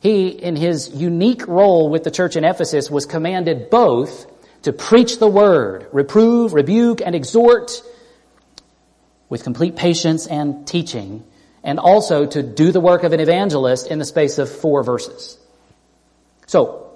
he, 0.00 0.28
in 0.28 0.56
his 0.56 0.88
unique 0.88 1.46
role 1.46 1.90
with 1.90 2.02
the 2.02 2.10
church 2.10 2.34
in 2.34 2.44
Ephesus, 2.44 2.90
was 2.90 3.04
commanded 3.04 3.68
both 3.68 4.26
to 4.62 4.72
preach 4.72 5.18
the 5.18 5.28
word, 5.28 5.86
reprove, 5.92 6.54
rebuke, 6.54 7.02
and 7.04 7.14
exhort 7.14 7.82
with 9.28 9.44
complete 9.44 9.76
patience 9.76 10.26
and 10.26 10.66
teaching, 10.66 11.24
and 11.62 11.78
also 11.78 12.24
to 12.24 12.42
do 12.42 12.72
the 12.72 12.80
work 12.80 13.02
of 13.02 13.12
an 13.12 13.20
evangelist 13.20 13.86
in 13.88 13.98
the 13.98 14.04
space 14.06 14.38
of 14.38 14.50
four 14.50 14.82
verses. 14.82 15.38
So, 16.46 16.90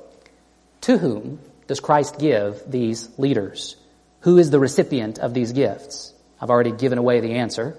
to 0.82 0.96
whom 0.96 1.38
does 1.66 1.80
Christ 1.80 2.18
give 2.18 2.62
these 2.66 3.10
leaders? 3.18 3.76
Who 4.20 4.38
is 4.38 4.50
the 4.50 4.58
recipient 4.58 5.18
of 5.18 5.34
these 5.34 5.52
gifts? 5.52 6.14
I've 6.40 6.50
already 6.50 6.72
given 6.72 6.96
away 6.96 7.20
the 7.20 7.34
answer. 7.34 7.76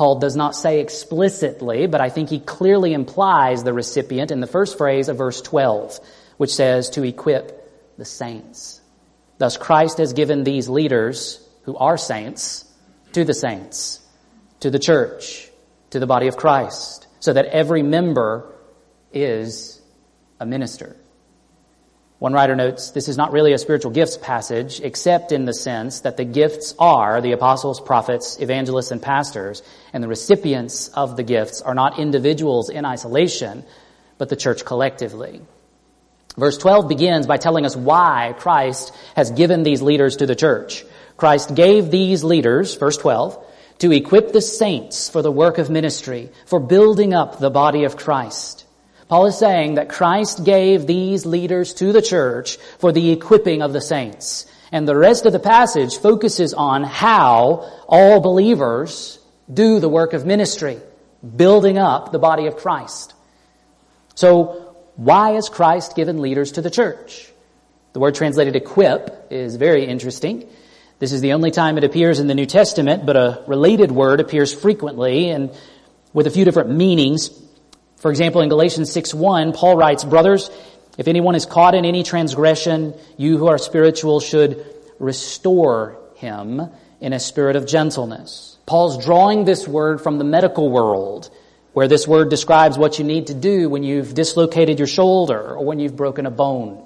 Paul 0.00 0.18
does 0.18 0.34
not 0.34 0.56
say 0.56 0.80
explicitly, 0.80 1.86
but 1.86 2.00
I 2.00 2.08
think 2.08 2.30
he 2.30 2.40
clearly 2.40 2.94
implies 2.94 3.62
the 3.62 3.74
recipient 3.74 4.30
in 4.30 4.40
the 4.40 4.46
first 4.46 4.78
phrase 4.78 5.10
of 5.10 5.18
verse 5.18 5.42
12, 5.42 6.00
which 6.38 6.54
says 6.54 6.88
to 6.92 7.02
equip 7.02 7.98
the 7.98 8.06
saints. 8.06 8.80
Thus, 9.36 9.58
Christ 9.58 9.98
has 9.98 10.14
given 10.14 10.42
these 10.42 10.70
leaders, 10.70 11.46
who 11.64 11.76
are 11.76 11.98
saints, 11.98 12.64
to 13.12 13.26
the 13.26 13.34
saints, 13.34 14.00
to 14.60 14.70
the 14.70 14.78
church, 14.78 15.50
to 15.90 15.98
the 15.98 16.06
body 16.06 16.28
of 16.28 16.38
Christ, 16.38 17.06
so 17.18 17.34
that 17.34 17.44
every 17.44 17.82
member 17.82 18.54
is 19.12 19.82
a 20.40 20.46
minister. 20.46 20.96
One 22.20 22.34
writer 22.34 22.54
notes, 22.54 22.90
this 22.90 23.08
is 23.08 23.16
not 23.16 23.32
really 23.32 23.54
a 23.54 23.58
spiritual 23.58 23.92
gifts 23.92 24.18
passage, 24.18 24.82
except 24.82 25.32
in 25.32 25.46
the 25.46 25.54
sense 25.54 26.00
that 26.00 26.18
the 26.18 26.24
gifts 26.26 26.74
are 26.78 27.22
the 27.22 27.32
apostles, 27.32 27.80
prophets, 27.80 28.38
evangelists, 28.38 28.90
and 28.90 29.00
pastors, 29.00 29.62
and 29.94 30.04
the 30.04 30.08
recipients 30.08 30.88
of 30.88 31.16
the 31.16 31.22
gifts 31.22 31.62
are 31.62 31.74
not 31.74 31.98
individuals 31.98 32.68
in 32.68 32.84
isolation, 32.84 33.64
but 34.18 34.28
the 34.28 34.36
church 34.36 34.66
collectively. 34.66 35.40
Verse 36.36 36.58
12 36.58 36.88
begins 36.88 37.26
by 37.26 37.38
telling 37.38 37.64
us 37.64 37.74
why 37.74 38.34
Christ 38.38 38.92
has 39.16 39.30
given 39.30 39.62
these 39.62 39.80
leaders 39.80 40.18
to 40.18 40.26
the 40.26 40.36
church. 40.36 40.84
Christ 41.16 41.54
gave 41.54 41.90
these 41.90 42.22
leaders, 42.22 42.74
verse 42.74 42.98
12, 42.98 43.42
to 43.78 43.92
equip 43.92 44.32
the 44.32 44.42
saints 44.42 45.08
for 45.08 45.22
the 45.22 45.32
work 45.32 45.56
of 45.56 45.70
ministry, 45.70 46.28
for 46.44 46.60
building 46.60 47.14
up 47.14 47.38
the 47.38 47.48
body 47.48 47.84
of 47.84 47.96
Christ. 47.96 48.66
Paul 49.10 49.26
is 49.26 49.36
saying 49.36 49.74
that 49.74 49.88
Christ 49.88 50.44
gave 50.44 50.86
these 50.86 51.26
leaders 51.26 51.74
to 51.74 51.92
the 51.92 52.00
church 52.00 52.58
for 52.78 52.92
the 52.92 53.10
equipping 53.10 53.60
of 53.60 53.72
the 53.72 53.80
saints. 53.80 54.46
And 54.70 54.86
the 54.86 54.96
rest 54.96 55.26
of 55.26 55.32
the 55.32 55.40
passage 55.40 55.98
focuses 55.98 56.54
on 56.54 56.84
how 56.84 57.68
all 57.88 58.20
believers 58.20 59.18
do 59.52 59.80
the 59.80 59.88
work 59.88 60.12
of 60.12 60.26
ministry, 60.26 60.78
building 61.36 61.76
up 61.76 62.12
the 62.12 62.20
body 62.20 62.46
of 62.46 62.56
Christ. 62.56 63.12
So 64.14 64.76
why 64.94 65.30
has 65.30 65.48
Christ 65.48 65.96
given 65.96 66.22
leaders 66.22 66.52
to 66.52 66.62
the 66.62 66.70
church? 66.70 67.32
The 67.94 67.98
word 67.98 68.14
translated 68.14 68.54
equip 68.54 69.26
is 69.32 69.56
very 69.56 69.86
interesting. 69.86 70.48
This 71.00 71.10
is 71.10 71.20
the 71.20 71.32
only 71.32 71.50
time 71.50 71.78
it 71.78 71.82
appears 71.82 72.20
in 72.20 72.28
the 72.28 72.36
New 72.36 72.46
Testament, 72.46 73.06
but 73.06 73.16
a 73.16 73.42
related 73.48 73.90
word 73.90 74.20
appears 74.20 74.54
frequently 74.54 75.30
and 75.30 75.50
with 76.12 76.28
a 76.28 76.30
few 76.30 76.44
different 76.44 76.70
meanings. 76.70 77.30
For 78.00 78.10
example, 78.10 78.40
in 78.40 78.48
Galatians 78.48 78.90
6:1, 78.90 79.52
Paul 79.52 79.76
writes, 79.76 80.04
"Brothers, 80.04 80.50
if 80.96 81.06
anyone 81.06 81.34
is 81.34 81.44
caught 81.44 81.74
in 81.74 81.84
any 81.84 82.02
transgression, 82.02 82.94
you 83.18 83.36
who 83.36 83.46
are 83.46 83.58
spiritual 83.58 84.20
should 84.20 84.64
restore 84.98 85.96
him 86.14 86.62
in 87.02 87.12
a 87.12 87.20
spirit 87.20 87.56
of 87.56 87.66
gentleness." 87.66 88.56
Paul's 88.64 88.96
drawing 88.96 89.44
this 89.44 89.68
word 89.68 90.00
from 90.00 90.16
the 90.16 90.24
medical 90.24 90.70
world 90.70 91.28
where 91.74 91.88
this 91.88 92.08
word 92.08 92.30
describes 92.30 92.78
what 92.78 92.98
you 92.98 93.04
need 93.04 93.26
to 93.26 93.34
do 93.34 93.68
when 93.68 93.82
you've 93.82 94.14
dislocated 94.14 94.78
your 94.78 94.88
shoulder 94.88 95.54
or 95.56 95.64
when 95.64 95.78
you've 95.78 95.96
broken 95.96 96.24
a 96.24 96.30
bone. 96.30 96.78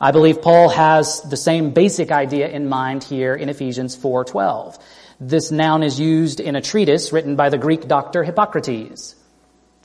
I 0.00 0.12
believe 0.12 0.40
Paul 0.40 0.68
has 0.68 1.20
the 1.22 1.36
same 1.36 1.70
basic 1.70 2.12
idea 2.12 2.46
in 2.46 2.68
mind 2.68 3.02
here 3.02 3.34
in 3.34 3.48
Ephesians 3.48 3.96
4:12. 3.96 4.78
This 5.20 5.50
noun 5.50 5.82
is 5.82 5.98
used 5.98 6.38
in 6.38 6.54
a 6.54 6.60
treatise 6.60 7.12
written 7.12 7.34
by 7.34 7.48
the 7.48 7.58
Greek 7.58 7.88
doctor 7.88 8.22
Hippocrates 8.22 9.16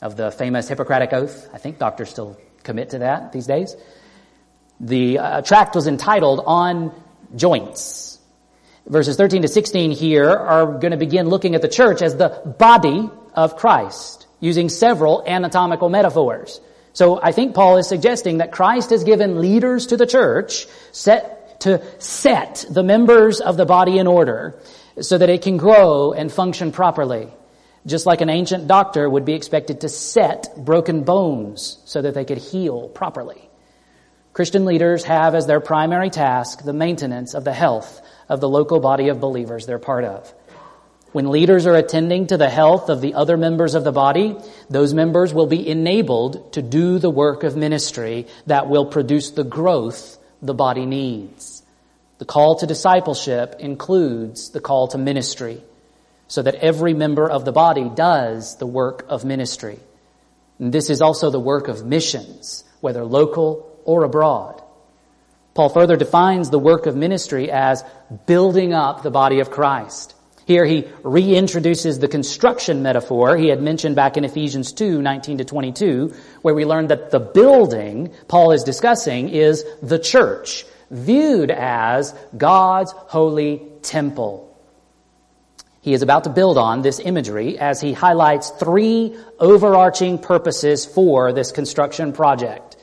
of 0.03 0.17
the 0.17 0.29
famous 0.31 0.67
Hippocratic 0.67 1.13
Oath. 1.13 1.49
I 1.53 1.57
think 1.57 1.79
doctors 1.79 2.09
still 2.09 2.37
commit 2.63 2.91
to 2.91 2.99
that 2.99 3.31
these 3.31 3.47
days. 3.47 3.75
The 4.79 5.17
uh, 5.17 5.41
tract 5.41 5.75
was 5.75 5.87
entitled 5.87 6.41
On 6.45 6.93
Joints. 7.35 8.19
Verses 8.85 9.15
13 9.15 9.43
to 9.43 9.47
16 9.47 9.91
here 9.91 10.29
are 10.29 10.65
going 10.65 10.91
to 10.91 10.97
begin 10.97 11.29
looking 11.29 11.55
at 11.55 11.61
the 11.61 11.69
church 11.69 12.01
as 12.01 12.17
the 12.17 12.55
body 12.59 13.09
of 13.33 13.55
Christ, 13.55 14.27
using 14.41 14.67
several 14.67 15.23
anatomical 15.25 15.87
metaphors. 15.87 16.59
So 16.91 17.19
I 17.23 17.31
think 17.31 17.55
Paul 17.55 17.77
is 17.77 17.87
suggesting 17.87 18.39
that 18.39 18.51
Christ 18.51 18.89
has 18.89 19.05
given 19.05 19.39
leaders 19.39 19.87
to 19.87 19.97
the 19.97 20.05
church 20.05 20.67
set 20.91 21.61
to 21.61 21.81
set 21.99 22.65
the 22.69 22.83
members 22.83 23.39
of 23.39 23.55
the 23.55 23.65
body 23.65 23.97
in 23.97 24.05
order 24.05 24.59
so 24.99 25.17
that 25.17 25.29
it 25.29 25.43
can 25.43 25.55
grow 25.55 26.11
and 26.11 26.29
function 26.29 26.73
properly. 26.73 27.29
Just 27.85 28.05
like 28.05 28.21
an 28.21 28.29
ancient 28.29 28.67
doctor 28.67 29.09
would 29.09 29.25
be 29.25 29.33
expected 29.33 29.81
to 29.81 29.89
set 29.89 30.53
broken 30.57 31.03
bones 31.03 31.79
so 31.85 32.01
that 32.01 32.13
they 32.13 32.23
could 32.23 32.37
heal 32.37 32.87
properly. 32.87 33.49
Christian 34.31 34.65
leaders 34.65 35.03
have 35.03 35.35
as 35.35 35.45
their 35.45 35.59
primary 35.59 36.09
task 36.09 36.63
the 36.63 36.73
maintenance 36.73 37.33
of 37.33 37.43
the 37.43 37.53
health 37.53 38.01
of 38.29 38.39
the 38.39 38.49
local 38.49 38.79
body 38.79 39.09
of 39.09 39.19
believers 39.19 39.65
they're 39.65 39.79
part 39.79 40.05
of. 40.05 40.33
When 41.11 41.29
leaders 41.29 41.67
are 41.67 41.75
attending 41.75 42.27
to 42.27 42.37
the 42.37 42.49
health 42.49 42.89
of 42.89 42.99
the 42.99 43.13
other 43.13 43.37
members 43.37 43.75
of 43.75 43.83
the 43.83 43.91
body, 43.91 44.35
those 44.69 44.95
members 44.95 45.33
will 45.33 45.45
be 45.45 45.67
enabled 45.67 46.53
to 46.53 46.63
do 46.63 46.97
the 46.97 47.11
work 47.11 47.43
of 47.43 47.55
ministry 47.55 48.25
that 48.47 48.67
will 48.67 48.87
produce 48.87 49.29
the 49.29 49.43
growth 49.43 50.17
the 50.41 50.55
body 50.55 50.87
needs. 50.87 51.61
The 52.17 52.25
call 52.25 52.55
to 52.55 52.65
discipleship 52.65 53.57
includes 53.59 54.49
the 54.49 54.61
call 54.61 54.87
to 54.87 54.97
ministry 54.97 55.61
so 56.33 56.41
that 56.41 56.55
every 56.55 56.95
member 56.95 57.29
of 57.29 57.45
the 57.45 57.51
body 57.51 57.91
does 57.93 58.57
the 58.57 58.65
work 58.65 59.05
of 59.07 59.23
ministry. 59.23 59.77
And 60.57 60.73
this 60.73 60.89
is 60.89 60.99
also 60.99 61.29
the 61.29 61.39
work 61.39 61.67
of 61.67 61.85
missions, 61.85 62.63
whether 62.81 63.05
local 63.05 63.79
or 63.85 64.03
abroad. 64.03 64.59
Paul 65.53 65.69
further 65.69 65.95
defines 65.95 66.49
the 66.49 66.57
work 66.57 66.87
of 66.87 66.95
ministry 66.95 67.51
as 67.51 67.83
building 68.25 68.73
up 68.73 69.03
the 69.03 69.11
body 69.11 69.41
of 69.41 69.51
Christ. 69.51 70.15
Here 70.47 70.65
he 70.65 70.81
reintroduces 71.03 71.99
the 71.99 72.07
construction 72.07 72.81
metaphor 72.81 73.37
he 73.37 73.49
had 73.49 73.61
mentioned 73.61 73.95
back 73.95 74.17
in 74.17 74.25
Ephesians 74.25 74.73
2, 74.73 75.03
19 75.03 75.37
to 75.37 75.45
22, 75.45 76.15
where 76.41 76.55
we 76.55 76.65
learned 76.65 76.89
that 76.89 77.11
the 77.11 77.19
building 77.19 78.11
Paul 78.27 78.53
is 78.53 78.63
discussing 78.63 79.29
is 79.29 79.63
the 79.83 79.99
church, 79.99 80.65
viewed 80.89 81.51
as 81.51 82.15
God's 82.35 82.91
holy 82.91 83.61
temple. 83.83 84.49
He 85.83 85.93
is 85.93 86.01
about 86.01 86.23
to 86.23 86.31
build 86.31 86.57
on 86.57 86.81
this 86.81 86.99
imagery 86.99 87.59
as 87.59 87.79
he 87.79 87.93
highlights 87.93 88.49
three 88.49 89.15
overarching 89.39 90.17
purposes 90.17 90.85
for 90.85 91.33
this 91.33 91.51
construction 91.51 92.13
project. 92.13 92.77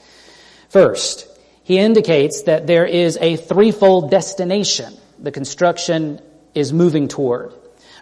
First, 0.68 1.26
he 1.64 1.78
indicates 1.78 2.42
that 2.42 2.68
there 2.68 2.86
is 2.86 3.18
a 3.20 3.36
threefold 3.36 4.10
destination 4.10 4.94
the 5.20 5.32
construction 5.32 6.20
is 6.54 6.72
moving 6.72 7.08
toward. 7.08 7.52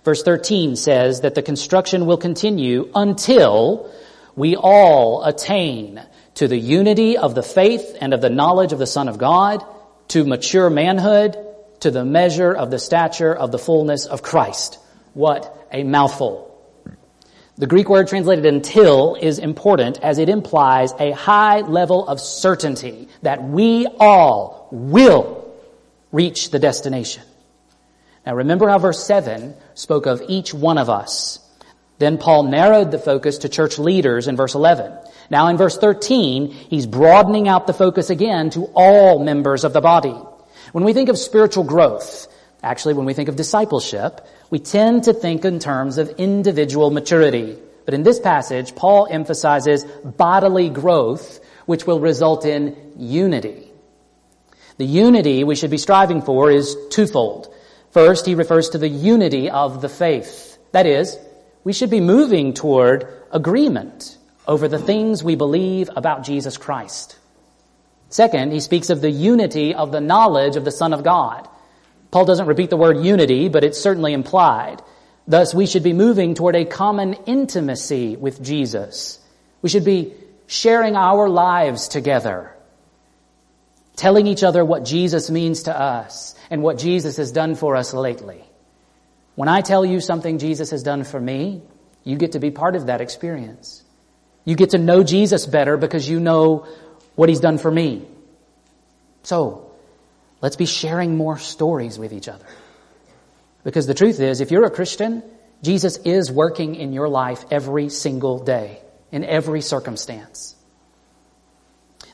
Verse 0.05 0.23
13 0.23 0.77
says 0.77 1.23
that 1.23 1.35
the 1.35 1.43
construction 1.43 2.07
will 2.07 2.17
continue 2.17 2.91
until 2.95 3.91
we 4.37 4.57
all 4.57 5.25
attain 5.25 6.01
to 6.35 6.47
the 6.47 6.57
unity 6.57 7.19
of 7.19 7.35
the 7.35 7.43
faith 7.43 7.97
and 8.01 8.15
of 8.15 8.21
the 8.21 8.31
knowledge 8.31 8.73
of 8.73 8.79
the 8.79 8.87
Son 8.87 9.09
of 9.09 9.19
God, 9.19 9.65
to 10.09 10.25
mature 10.25 10.71
manhood, 10.71 11.37
to 11.81 11.91
the 11.91 12.05
measure 12.05 12.53
of 12.53 12.71
the 12.71 12.79
stature 12.79 13.35
of 13.35 13.51
the 13.51 13.59
fullness 13.59 14.07
of 14.07 14.23
Christ. 14.23 14.78
What 15.15 15.69
a 15.73 15.83
mouthful. 15.85 16.49
The 17.57 17.67
Greek 17.67 17.89
word 17.89 18.07
translated 18.07 18.47
until 18.47 19.17
is 19.17 19.41
important 19.41 19.99
as 20.01 20.19
it 20.19 20.29
implies 20.29 20.93
a 21.01 21.11
high 21.11 21.61
level 21.63 22.07
of 22.07 22.21
certainty 22.21 23.09
that 23.23 23.43
we 23.43 23.89
all 23.99 24.69
will 24.71 25.53
reach 26.13 26.51
the 26.51 26.61
destination. 26.61 27.25
Now 28.25 28.37
remember 28.37 28.69
how 28.69 28.79
verse 28.79 29.03
7 29.05 29.55
spoke 29.75 30.07
of 30.07 30.23
each 30.29 30.55
one 30.55 30.79
of 30.79 30.89
us. 30.89 31.41
Then 31.99 32.19
Paul 32.19 32.45
narrowed 32.45 32.93
the 32.93 32.99
focus 32.99 33.39
to 33.39 33.49
church 33.49 33.79
leaders 33.79 34.29
in 34.29 34.37
verse 34.37 34.55
11. 34.55 34.93
Now 35.31 35.49
in 35.49 35.57
verse 35.57 35.77
13, 35.77 36.51
he's 36.51 36.87
broadening 36.87 37.49
out 37.49 37.67
the 37.67 37.73
focus 37.73 38.09
again 38.09 38.51
to 38.51 38.71
all 38.75 39.19
members 39.19 39.65
of 39.65 39.73
the 39.73 39.81
body. 39.81 40.17
When 40.73 40.85
we 40.85 40.93
think 40.93 41.09
of 41.09 41.19
spiritual 41.19 41.65
growth, 41.65 42.29
actually 42.63 42.95
when 42.95 43.07
we 43.07 43.15
think 43.15 43.29
of 43.29 43.37
discipleship, 43.37 44.27
we 44.51 44.59
tend 44.59 45.05
to 45.05 45.13
think 45.13 45.45
in 45.45 45.59
terms 45.59 45.99
of 45.99 46.09
individual 46.19 46.91
maturity. 46.91 47.59
But 47.85 47.95
in 47.95 48.03
this 48.03 48.21
passage, 48.21 48.75
Paul 48.75 49.09
emphasizes 49.11 49.85
bodily 50.05 50.69
growth, 50.71 51.41
which 51.67 51.87
will 51.87 52.01
result 52.01 52.45
in 52.45 52.77
unity. 52.97 53.71
The 54.79 54.87
unity 54.87 55.45
we 55.45 55.57
should 55.57 55.71
be 55.71 55.79
striving 55.79 56.23
for 56.23 56.51
is 56.51 56.77
twofold. 56.91 57.53
First, 57.91 58.27
he 58.27 58.35
refers 58.35 58.71
to 58.71 58.79
the 58.79 58.89
unity 58.89 59.51
of 59.51 59.81
the 59.81 59.89
faith. 59.89 60.59
That 60.73 60.87
is, 60.87 61.19
we 61.65 61.73
should 61.73 61.91
be 61.91 62.01
moving 62.01 62.55
toward 62.55 63.09
agreement 63.33 64.17
over 64.47 64.69
the 64.69 64.79
things 64.79 65.25
we 65.25 65.35
believe 65.35 65.91
about 65.97 66.23
Jesus 66.25 66.57
Christ. 66.57 67.19
Second, 68.09 68.53
he 68.53 68.61
speaks 68.61 68.89
of 68.89 69.01
the 69.01 69.11
unity 69.11 69.75
of 69.75 69.93
the 69.93 70.01
knowledge 70.01 70.57
of 70.57 70.65
the 70.65 70.71
Son 70.71 70.95
of 70.95 71.05
God. 71.05 71.49
Paul 72.11 72.25
doesn't 72.25 72.47
repeat 72.47 72.71
the 72.71 72.77
word 72.77 73.05
unity, 73.05 73.49
but 73.49 73.65
it's 73.65 73.81
certainly 73.81 74.13
implied. 74.13 74.83
Thus, 75.27 75.55
we 75.55 75.67
should 75.67 75.83
be 75.83 75.93
moving 75.93 76.35
toward 76.35 76.57
a 76.57 76.65
common 76.65 77.15
intimacy 77.27 78.17
with 78.17 78.43
Jesus. 78.43 79.19
We 79.61 79.69
should 79.69 79.85
be 79.85 80.15
sharing 80.47 80.97
our 80.97 81.29
lives 81.29 81.89
together, 81.89 82.57
telling 83.97 84.27
each 84.27 84.43
other 84.43 84.65
what 84.65 84.85
Jesus 84.85 85.31
means 85.31 85.65
to 85.65 85.79
us 85.79 86.35
and 86.51 86.63
what 86.63 86.79
Jesus 86.79 87.19
has 87.19 87.31
done 87.31 87.55
for 87.55 87.77
us 87.77 87.93
lately. 87.93 88.43
When 89.35 89.49
I 89.49 89.61
tell 89.61 89.85
you 89.85 90.01
something 90.01 90.39
Jesus 90.39 90.71
has 90.71 90.83
done 90.83 91.05
for 91.05 91.21
me, 91.21 91.61
you 92.05 92.17
get 92.17 92.33
to 92.33 92.39
be 92.39 92.51
part 92.51 92.75
of 92.75 92.87
that 92.87 93.03
experience. 93.03 93.85
You 94.47 94.57
get 94.57 94.71
to 94.71 94.79
know 94.79 95.03
Jesus 95.03 95.45
better 95.45 95.77
because 95.77 96.09
you 96.09 96.21
know 96.21 96.67
what 97.17 97.29
he's 97.29 97.41
done 97.41 97.59
for 97.59 97.71
me. 97.71 98.07
So, 99.25 99.68
Let's 100.41 100.57
be 100.57 100.67
sharing 100.67 101.17
more 101.17 101.39
stories 101.39 101.99
with 101.99 102.13
each 102.13 102.29
other. 102.29 102.47
Because 103.65 103.87
the 103.87 103.95
truth 103.95 104.21
is, 104.21 104.41
if 104.41 104.51
you're 104.51 104.65
a 104.65 104.71
Christian, 104.71 105.23
Jesus 105.63 105.97
is 105.99 106.31
working 106.31 106.77
in 106.77 106.93
your 106.93 107.09
life 107.09 107.45
every 107.51 107.89
single 107.89 108.39
day, 108.39 108.81
in 109.11 109.25
every 109.25 109.61
circumstance. 109.61 110.55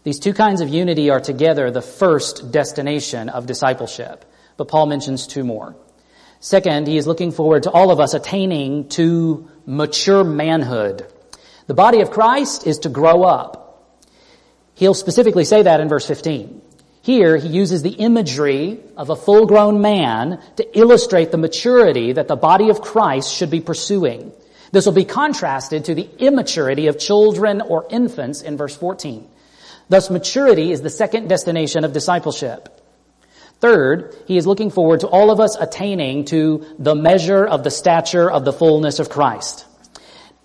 These 0.02 0.20
two 0.20 0.34
kinds 0.34 0.60
of 0.60 0.68
unity 0.68 1.10
are 1.10 1.20
together 1.20 1.70
the 1.70 1.82
first 1.82 2.50
destination 2.50 3.28
of 3.28 3.46
discipleship, 3.46 4.24
but 4.56 4.68
Paul 4.68 4.86
mentions 4.86 5.26
two 5.26 5.44
more. 5.44 5.76
Second, 6.40 6.86
he 6.86 6.98
is 6.98 7.06
looking 7.06 7.32
forward 7.32 7.62
to 7.62 7.70
all 7.70 7.90
of 7.90 8.00
us 8.00 8.12
attaining 8.12 8.88
to 8.90 9.48
mature 9.64 10.24
manhood. 10.24 11.06
The 11.66 11.74
body 11.74 12.00
of 12.00 12.10
Christ 12.10 12.66
is 12.66 12.80
to 12.80 12.90
grow 12.90 13.22
up. 13.22 13.60
He'll 14.74 14.92
specifically 14.94 15.44
say 15.44 15.62
that 15.62 15.80
in 15.80 15.88
verse 15.88 16.06
15. 16.06 16.60
Here, 17.04 17.36
he 17.36 17.48
uses 17.48 17.82
the 17.82 17.90
imagery 17.90 18.80
of 18.96 19.10
a 19.10 19.16
full-grown 19.16 19.82
man 19.82 20.40
to 20.56 20.78
illustrate 20.78 21.30
the 21.30 21.36
maturity 21.36 22.14
that 22.14 22.28
the 22.28 22.34
body 22.34 22.70
of 22.70 22.80
Christ 22.80 23.30
should 23.30 23.50
be 23.50 23.60
pursuing. 23.60 24.32
This 24.72 24.86
will 24.86 24.94
be 24.94 25.04
contrasted 25.04 25.84
to 25.84 25.94
the 25.94 26.08
immaturity 26.18 26.86
of 26.86 26.98
children 26.98 27.60
or 27.60 27.86
infants 27.90 28.40
in 28.40 28.56
verse 28.56 28.74
14. 28.74 29.28
Thus, 29.90 30.08
maturity 30.08 30.72
is 30.72 30.80
the 30.80 30.88
second 30.88 31.28
destination 31.28 31.84
of 31.84 31.92
discipleship. 31.92 32.70
Third, 33.60 34.16
he 34.26 34.38
is 34.38 34.46
looking 34.46 34.70
forward 34.70 35.00
to 35.00 35.06
all 35.06 35.30
of 35.30 35.40
us 35.40 35.56
attaining 35.56 36.24
to 36.26 36.64
the 36.78 36.94
measure 36.94 37.44
of 37.44 37.64
the 37.64 37.70
stature 37.70 38.30
of 38.30 38.46
the 38.46 38.52
fullness 38.54 38.98
of 38.98 39.10
Christ. 39.10 39.66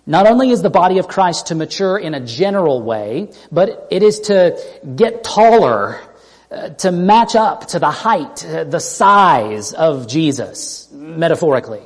Not 0.06 0.26
only 0.26 0.50
is 0.50 0.60
the 0.60 0.68
body 0.68 0.98
of 0.98 1.08
Christ 1.08 1.46
to 1.46 1.54
mature 1.54 1.96
in 1.96 2.12
a 2.12 2.20
general 2.20 2.82
way, 2.82 3.32
but 3.50 3.88
it 3.90 4.02
is 4.02 4.20
to 4.20 4.60
get 4.94 5.24
taller 5.24 6.02
to 6.50 6.90
match 6.90 7.36
up 7.36 7.68
to 7.68 7.78
the 7.78 7.90
height, 7.90 8.44
uh, 8.44 8.64
the 8.64 8.80
size 8.80 9.72
of 9.72 10.08
Jesus, 10.08 10.88
metaphorically. 10.92 11.82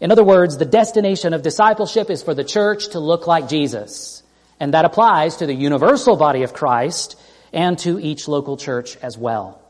In 0.00 0.10
other 0.10 0.24
words, 0.24 0.56
the 0.56 0.64
destination 0.64 1.32
of 1.32 1.42
discipleship 1.42 2.10
is 2.10 2.22
for 2.22 2.34
the 2.34 2.42
church 2.42 2.88
to 2.90 2.98
look 2.98 3.26
like 3.26 3.48
Jesus. 3.48 4.22
And 4.58 4.74
that 4.74 4.84
applies 4.84 5.36
to 5.36 5.46
the 5.46 5.54
universal 5.54 6.16
body 6.16 6.42
of 6.42 6.52
Christ 6.52 7.18
and 7.52 7.78
to 7.80 8.00
each 8.00 8.26
local 8.26 8.56
church 8.56 8.96
as 8.96 9.16
well. 9.16 9.62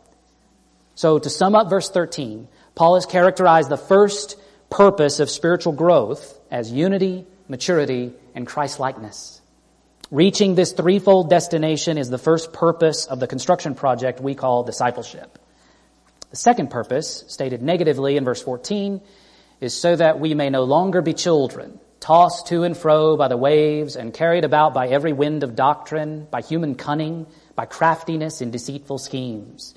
So 0.95 1.19
to 1.19 1.31
sum 1.31 1.55
up 1.55 1.69
verse 1.69 1.91
13, 1.91 2.49
Paul 2.75 2.95
has 2.95 3.07
characterized 3.07 3.69
the 3.69 3.77
first 3.77 4.37
purpose 4.71 5.21
of 5.21 5.29
spiritual 5.29 5.73
growth 5.73 6.39
as 6.51 6.71
unity, 6.73 7.27
maturity, 7.49 8.13
and 8.35 8.47
Christ-likeness. 8.47 9.40
Reaching 10.11 10.57
this 10.57 10.73
threefold 10.73 11.31
destination 11.31 11.97
is 11.97 12.11
the 12.11 12.19
first 12.19 12.53
purpose 12.53 13.07
of 13.07 13.21
the 13.21 13.29
construction 13.29 13.77
project 13.77 14.21
we 14.21 14.35
call 14.35 14.65
discipleship. 14.65 15.39
The 16.31 16.37
second 16.37 16.69
purpose, 16.69 17.25
stated 17.29 17.63
negatively 17.63 18.17
in 18.17 18.25
verse 18.25 18.43
14, 18.43 19.01
is 19.61 19.73
so 19.73 19.95
that 19.95 20.19
we 20.19 20.35
may 20.35 20.51
no 20.51 20.65
longer 20.65 21.01
be 21.01 21.15
children, 21.15 21.79
tossed 22.01 22.49
to 22.49 22.65
and 22.65 22.77
fro 22.77 23.17
by 23.17 23.29
the 23.29 23.37
waves 23.37 23.95
and 23.95 24.13
carried 24.13 24.45
about 24.45 24.75
by 24.75 24.89
every 24.89 25.13
wind 25.13 25.45
of 25.45 25.55
doctrine, 25.55 26.27
by 26.29 26.41
human 26.41 26.75
cunning, 26.75 27.29
by 27.55 27.67
craftiness 27.67 28.41
in 28.41 28.51
deceitful 28.51 28.99
schemes. 28.99 29.77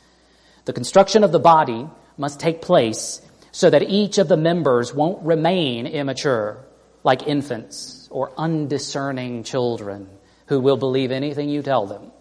The 0.65 0.73
construction 0.73 1.23
of 1.23 1.31
the 1.31 1.37
body 1.37 1.87
must 2.17 2.39
take 2.39 2.59
place 2.59 3.21
so 3.51 3.69
that 3.69 3.83
each 3.83 4.17
of 4.17 4.29
the 4.29 4.37
members 4.37 4.95
won't 4.95 5.23
remain 5.23 5.85
immature 5.85 6.57
like 7.03 7.27
infants 7.27 8.07
or 8.09 8.31
undiscerning 8.35 9.43
children 9.43 10.09
who 10.53 10.59
will 10.59 10.77
believe 10.77 11.11
anything 11.11 11.49
you 11.49 11.63
tell 11.63 11.87
them. 11.87 12.11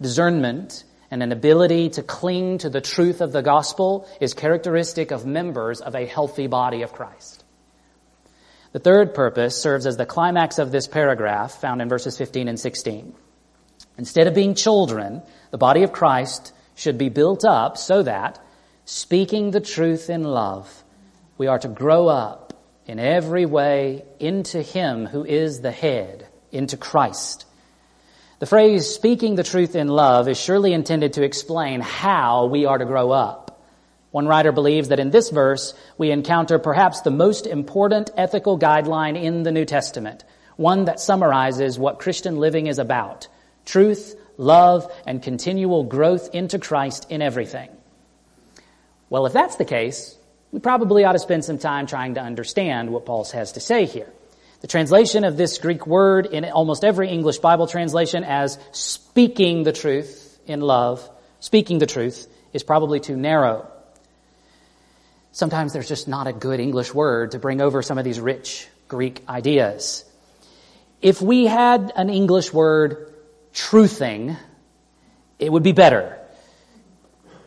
Discernment 0.00 0.84
and 1.10 1.24
an 1.24 1.32
ability 1.32 1.90
to 1.90 2.02
cling 2.02 2.58
to 2.58 2.70
the 2.70 2.80
truth 2.80 3.20
of 3.20 3.32
the 3.32 3.42
gospel 3.42 4.08
is 4.20 4.32
characteristic 4.32 5.10
of 5.10 5.26
members 5.26 5.80
of 5.80 5.96
a 5.96 6.06
healthy 6.06 6.46
body 6.46 6.82
of 6.82 6.92
Christ. 6.92 7.42
The 8.70 8.78
third 8.78 9.12
purpose 9.12 9.60
serves 9.60 9.86
as 9.86 9.96
the 9.96 10.06
climax 10.06 10.60
of 10.60 10.70
this 10.70 10.86
paragraph 10.86 11.60
found 11.60 11.82
in 11.82 11.88
verses 11.88 12.16
15 12.16 12.46
and 12.46 12.60
16. 12.60 13.12
Instead 13.98 14.28
of 14.28 14.34
being 14.34 14.54
children, 14.54 15.20
the 15.50 15.58
body 15.58 15.82
of 15.82 15.92
Christ 15.92 16.52
should 16.76 16.96
be 16.96 17.08
built 17.08 17.44
up 17.44 17.76
so 17.76 18.04
that, 18.04 18.40
speaking 18.84 19.50
the 19.50 19.60
truth 19.60 20.08
in 20.08 20.22
love, 20.22 20.84
we 21.38 21.48
are 21.48 21.58
to 21.58 21.68
grow 21.68 22.06
up 22.06 22.54
in 22.86 23.00
every 23.00 23.46
way 23.46 24.04
into 24.20 24.62
Him 24.62 25.06
who 25.06 25.24
is 25.24 25.60
the 25.60 25.72
head, 25.72 26.28
into 26.52 26.76
Christ. 26.76 27.46
The 28.38 28.46
phrase 28.46 28.88
speaking 28.88 29.34
the 29.34 29.44
truth 29.44 29.76
in 29.76 29.88
love 29.88 30.28
is 30.28 30.38
surely 30.38 30.72
intended 30.72 31.12
to 31.14 31.22
explain 31.22 31.80
how 31.80 32.46
we 32.46 32.66
are 32.66 32.78
to 32.78 32.84
grow 32.84 33.10
up. 33.10 33.60
One 34.10 34.26
writer 34.26 34.52
believes 34.52 34.88
that 34.88 35.00
in 35.00 35.10
this 35.10 35.30
verse 35.30 35.74
we 35.96 36.10
encounter 36.10 36.58
perhaps 36.58 37.00
the 37.00 37.10
most 37.10 37.46
important 37.46 38.10
ethical 38.16 38.58
guideline 38.58 39.20
in 39.20 39.42
the 39.42 39.52
New 39.52 39.64
Testament, 39.64 40.24
one 40.56 40.84
that 40.84 41.00
summarizes 41.00 41.78
what 41.78 41.98
Christian 41.98 42.36
living 42.38 42.66
is 42.66 42.78
about. 42.78 43.28
Truth, 43.64 44.16
love, 44.36 44.92
and 45.06 45.22
continual 45.22 45.84
growth 45.84 46.34
into 46.34 46.58
Christ 46.58 47.06
in 47.10 47.22
everything. 47.22 47.70
Well, 49.08 49.26
if 49.26 49.32
that's 49.32 49.56
the 49.56 49.64
case, 49.64 50.16
we 50.50 50.58
probably 50.60 51.04
ought 51.04 51.12
to 51.12 51.18
spend 51.18 51.44
some 51.44 51.58
time 51.58 51.86
trying 51.86 52.14
to 52.14 52.20
understand 52.20 52.90
what 52.90 53.06
Paul 53.06 53.24
has 53.32 53.52
to 53.52 53.60
say 53.60 53.86
here. 53.86 54.12
The 54.62 54.68
translation 54.68 55.24
of 55.24 55.36
this 55.36 55.58
Greek 55.58 55.88
word 55.88 56.26
in 56.26 56.44
almost 56.44 56.84
every 56.84 57.08
English 57.08 57.38
Bible 57.38 57.66
translation 57.66 58.22
as 58.22 58.60
speaking 58.70 59.64
the 59.64 59.72
truth 59.72 60.38
in 60.46 60.60
love, 60.60 61.08
speaking 61.40 61.78
the 61.78 61.86
truth, 61.86 62.28
is 62.52 62.62
probably 62.62 63.00
too 63.00 63.16
narrow. 63.16 63.68
Sometimes 65.32 65.72
there's 65.72 65.88
just 65.88 66.06
not 66.06 66.28
a 66.28 66.32
good 66.32 66.60
English 66.60 66.94
word 66.94 67.32
to 67.32 67.40
bring 67.40 67.60
over 67.60 67.82
some 67.82 67.98
of 67.98 68.04
these 68.04 68.20
rich 68.20 68.68
Greek 68.86 69.28
ideas. 69.28 70.04
If 71.00 71.20
we 71.20 71.46
had 71.46 71.92
an 71.96 72.08
English 72.08 72.52
word, 72.52 73.12
truthing, 73.52 74.36
it 75.40 75.50
would 75.50 75.64
be 75.64 75.72
better. 75.72 76.20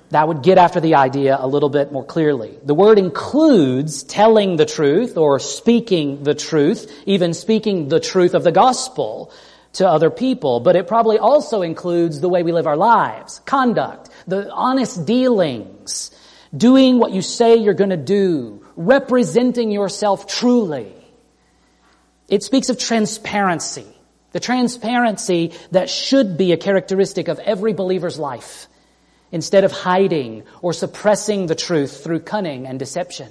That 0.10 0.28
would 0.28 0.44
get 0.44 0.58
after 0.58 0.80
the 0.80 0.96
idea 0.96 1.36
a 1.40 1.48
little 1.48 1.70
bit 1.70 1.92
more 1.92 2.06
clearly. 2.06 2.58
The 2.64 2.76
word 2.76 3.00
includes 3.00 4.04
telling 4.04 4.56
the 4.56 4.66
truth 4.66 5.18
or 5.18 5.40
speaking 5.40 6.24
the 6.24 6.36
truth, 6.36 6.92
even 7.06 7.34
speaking 7.34 7.90
the 7.90 8.00
truth 8.00 8.36
of 8.36 8.44
the 8.44 8.52
gospel 8.52 9.32
to 9.74 9.90
other 9.90 10.10
people, 10.10 10.60
but 10.60 10.76
it 10.76 10.88
probably 10.88 11.18
also 11.18 11.62
includes 11.62 12.22
the 12.22 12.30
way 12.30 12.44
we 12.44 12.52
live 12.52 12.68
our 12.68 12.78
lives, 12.78 13.42
conduct, 13.46 14.10
the 14.28 14.50
honest 14.52 15.06
dealings, 15.06 16.12
doing 16.56 17.00
what 17.00 17.12
you 17.12 17.22
say 17.22 17.58
you're 17.58 17.74
to 17.74 17.98
do, 17.98 18.66
representing 18.76 19.72
yourself 19.72 20.28
truly. 20.28 20.94
It 22.30 22.44
speaks 22.44 22.70
of 22.70 22.80
transparency, 22.80 23.86
the 24.32 24.40
transparency 24.40 25.54
that 25.72 25.90
should 25.90 26.38
be 26.38 26.54
a 26.54 26.58
characteristic 26.58 27.28
of 27.28 27.40
every 27.40 27.74
believer's 27.74 28.18
life 28.18 28.68
instead 29.36 29.66
of 29.66 29.72
hiding 29.74 30.44
or 30.62 30.72
suppressing 30.72 31.46
the 31.46 31.56
truth 31.56 32.02
through 32.02 32.22
cunning 32.22 32.66
and 32.66 32.80
deception. 32.80 33.28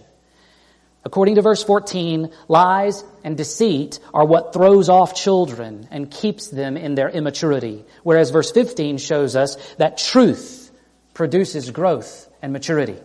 According 1.03 1.37
to 1.37 1.43
verse 1.43 1.65
14, 1.65 2.31
lies 2.47 3.03
and 3.25 3.39
deceit 3.39 4.01
are 4.13 4.27
what 4.27 4.53
throws 4.53 4.91
off 4.91 5.15
children 5.15 5.89
and 5.91 6.11
keeps 6.11 6.49
them 6.49 6.77
in 6.77 6.95
their 6.95 7.09
immaturity, 7.09 7.87
whereas 8.03 8.29
verse 8.33 8.53
15 8.53 8.99
shows 8.99 9.35
us 9.35 9.57
that 9.77 9.97
truth 9.97 10.71
produces 11.15 11.71
growth 11.71 12.29
and 12.43 12.53
maturity. 12.53 12.99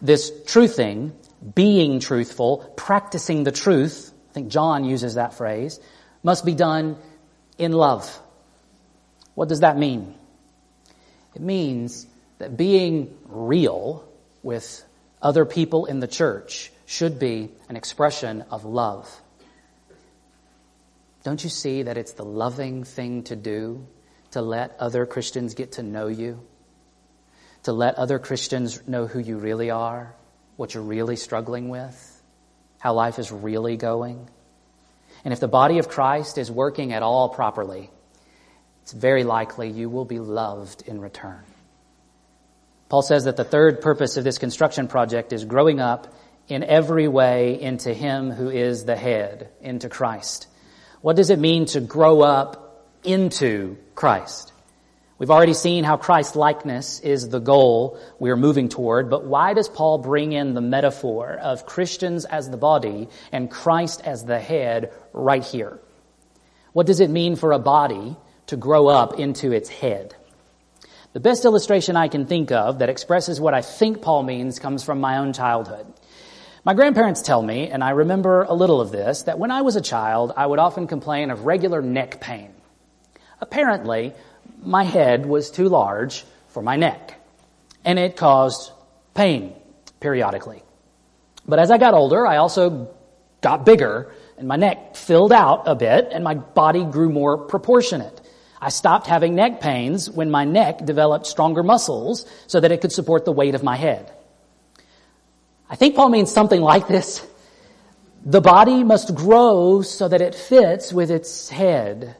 This 0.00 0.30
truthing, 0.30 1.10
being 1.56 1.98
truthful, 1.98 2.58
practicing 2.76 3.42
the 3.42 3.50
truth, 3.50 4.12
I 4.30 4.32
think 4.32 4.48
John 4.48 4.84
uses 4.84 5.14
that 5.14 5.34
phrase, 5.34 5.80
must 6.22 6.44
be 6.44 6.54
done 6.54 6.98
in 7.58 7.72
love. 7.72 8.06
What 9.34 9.48
does 9.48 9.60
that 9.60 9.76
mean? 9.76 10.14
It 11.34 11.42
means 11.42 12.06
that 12.38 12.56
being 12.56 13.16
real 13.24 14.08
with 14.42 14.84
other 15.20 15.44
people 15.44 15.86
in 15.86 16.00
the 16.00 16.08
church 16.08 16.72
should 16.86 17.18
be 17.18 17.50
an 17.68 17.76
expression 17.76 18.42
of 18.50 18.64
love. 18.64 19.08
Don't 21.22 21.42
you 21.42 21.50
see 21.50 21.84
that 21.84 21.96
it's 21.96 22.12
the 22.12 22.24
loving 22.24 22.84
thing 22.84 23.22
to 23.24 23.36
do 23.36 23.86
to 24.32 24.42
let 24.42 24.76
other 24.78 25.06
Christians 25.06 25.54
get 25.54 25.72
to 25.72 25.82
know 25.82 26.08
you? 26.08 26.40
To 27.64 27.72
let 27.72 27.94
other 27.94 28.18
Christians 28.18 28.86
know 28.88 29.06
who 29.06 29.20
you 29.20 29.38
really 29.38 29.70
are, 29.70 30.14
what 30.56 30.74
you're 30.74 30.82
really 30.82 31.16
struggling 31.16 31.68
with, 31.68 32.22
how 32.80 32.94
life 32.94 33.20
is 33.20 33.30
really 33.30 33.76
going? 33.76 34.28
And 35.24 35.32
if 35.32 35.38
the 35.38 35.48
body 35.48 35.78
of 35.78 35.88
Christ 35.88 36.38
is 36.38 36.50
working 36.50 36.92
at 36.92 37.04
all 37.04 37.28
properly, 37.28 37.90
it's 38.82 38.92
very 38.92 39.24
likely 39.24 39.70
you 39.70 39.88
will 39.88 40.04
be 40.04 40.18
loved 40.18 40.82
in 40.86 41.00
return. 41.00 41.42
Paul 42.88 43.02
says 43.02 43.24
that 43.24 43.36
the 43.36 43.44
third 43.44 43.80
purpose 43.80 44.16
of 44.16 44.24
this 44.24 44.38
construction 44.38 44.86
project 44.86 45.32
is 45.32 45.44
growing 45.44 45.80
up 45.80 46.14
in 46.48 46.62
every 46.62 47.08
way 47.08 47.60
into 47.60 47.94
Him 47.94 48.30
who 48.30 48.50
is 48.50 48.84
the 48.84 48.96
head, 48.96 49.48
into 49.60 49.88
Christ. 49.88 50.46
What 51.00 51.16
does 51.16 51.30
it 51.30 51.38
mean 51.38 51.66
to 51.66 51.80
grow 51.80 52.20
up 52.20 52.86
into 53.02 53.76
Christ? 53.94 54.52
We've 55.18 55.30
already 55.30 55.54
seen 55.54 55.84
how 55.84 55.96
Christ 55.96 56.34
likeness 56.34 56.98
is 56.98 57.28
the 57.28 57.38
goal 57.38 58.00
we're 58.18 58.36
moving 58.36 58.68
toward, 58.68 59.08
but 59.08 59.24
why 59.24 59.54
does 59.54 59.68
Paul 59.68 59.98
bring 59.98 60.32
in 60.32 60.54
the 60.54 60.60
metaphor 60.60 61.38
of 61.40 61.64
Christians 61.64 62.24
as 62.24 62.50
the 62.50 62.56
body 62.56 63.08
and 63.30 63.48
Christ 63.48 64.02
as 64.04 64.24
the 64.24 64.40
head 64.40 64.92
right 65.12 65.44
here? 65.44 65.78
What 66.72 66.86
does 66.86 67.00
it 67.00 67.08
mean 67.08 67.36
for 67.36 67.52
a 67.52 67.60
body 67.60 68.16
to 68.52 68.56
grow 68.58 68.86
up 68.86 69.18
into 69.18 69.50
its 69.50 69.70
head. 69.70 70.14
The 71.14 71.20
best 71.20 71.46
illustration 71.46 71.96
I 71.96 72.08
can 72.08 72.26
think 72.26 72.52
of 72.52 72.80
that 72.80 72.90
expresses 72.90 73.40
what 73.40 73.54
I 73.54 73.62
think 73.62 74.02
Paul 74.02 74.24
means 74.24 74.58
comes 74.58 74.84
from 74.84 75.00
my 75.00 75.16
own 75.16 75.32
childhood. 75.32 75.86
My 76.62 76.74
grandparents 76.74 77.22
tell 77.22 77.40
me, 77.40 77.68
and 77.70 77.82
I 77.82 77.90
remember 77.90 78.42
a 78.42 78.52
little 78.52 78.82
of 78.82 78.92
this, 78.92 79.22
that 79.22 79.38
when 79.38 79.50
I 79.50 79.62
was 79.62 79.76
a 79.76 79.80
child, 79.80 80.34
I 80.36 80.44
would 80.44 80.58
often 80.58 80.86
complain 80.86 81.30
of 81.30 81.46
regular 81.46 81.80
neck 81.80 82.20
pain. 82.20 82.52
Apparently, 83.40 84.12
my 84.62 84.84
head 84.84 85.24
was 85.24 85.50
too 85.50 85.70
large 85.70 86.26
for 86.48 86.62
my 86.62 86.76
neck, 86.76 87.14
and 87.86 87.98
it 87.98 88.18
caused 88.18 88.70
pain 89.14 89.54
periodically. 89.98 90.62
But 91.48 91.58
as 91.58 91.70
I 91.70 91.78
got 91.78 91.94
older, 91.94 92.26
I 92.26 92.36
also 92.36 92.94
got 93.40 93.64
bigger, 93.64 94.12
and 94.36 94.46
my 94.46 94.56
neck 94.56 94.94
filled 94.94 95.32
out 95.32 95.62
a 95.66 95.74
bit, 95.74 96.08
and 96.12 96.22
my 96.22 96.34
body 96.34 96.84
grew 96.84 97.08
more 97.08 97.38
proportionate. 97.38 98.18
I 98.62 98.68
stopped 98.68 99.08
having 99.08 99.34
neck 99.34 99.60
pains 99.60 100.08
when 100.08 100.30
my 100.30 100.44
neck 100.44 100.84
developed 100.84 101.26
stronger 101.26 101.64
muscles 101.64 102.24
so 102.46 102.60
that 102.60 102.70
it 102.70 102.80
could 102.80 102.92
support 102.92 103.24
the 103.24 103.32
weight 103.32 103.56
of 103.56 103.64
my 103.64 103.74
head. 103.74 104.12
I 105.68 105.74
think 105.74 105.96
Paul 105.96 106.10
means 106.10 106.30
something 106.30 106.60
like 106.60 106.86
this. 106.86 107.26
The 108.24 108.40
body 108.40 108.84
must 108.84 109.16
grow 109.16 109.82
so 109.82 110.06
that 110.06 110.20
it 110.20 110.36
fits 110.36 110.92
with 110.92 111.10
its 111.10 111.48
head. 111.48 112.14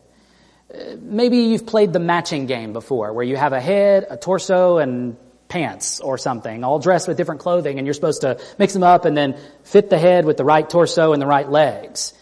Uh, 0.74 0.96
maybe 1.00 1.36
you've 1.36 1.64
played 1.64 1.92
the 1.92 2.00
matching 2.00 2.46
game 2.46 2.72
before 2.72 3.12
where 3.12 3.24
you 3.24 3.36
have 3.36 3.52
a 3.52 3.60
head, 3.60 4.06
a 4.10 4.16
torso, 4.16 4.78
and 4.78 5.16
pants 5.46 6.00
or 6.00 6.18
something, 6.18 6.64
all 6.64 6.80
dressed 6.80 7.06
with 7.06 7.16
different 7.16 7.40
clothing, 7.40 7.78
and 7.78 7.86
you're 7.86 7.94
supposed 7.94 8.22
to 8.22 8.40
mix 8.58 8.72
them 8.72 8.82
up 8.82 9.04
and 9.04 9.16
then 9.16 9.38
fit 9.62 9.90
the 9.90 9.98
head 9.98 10.24
with 10.24 10.38
the 10.38 10.44
right 10.44 10.68
torso 10.68 11.12
and 11.12 11.22
the 11.22 11.26
right 11.26 11.48
legs 11.48 12.14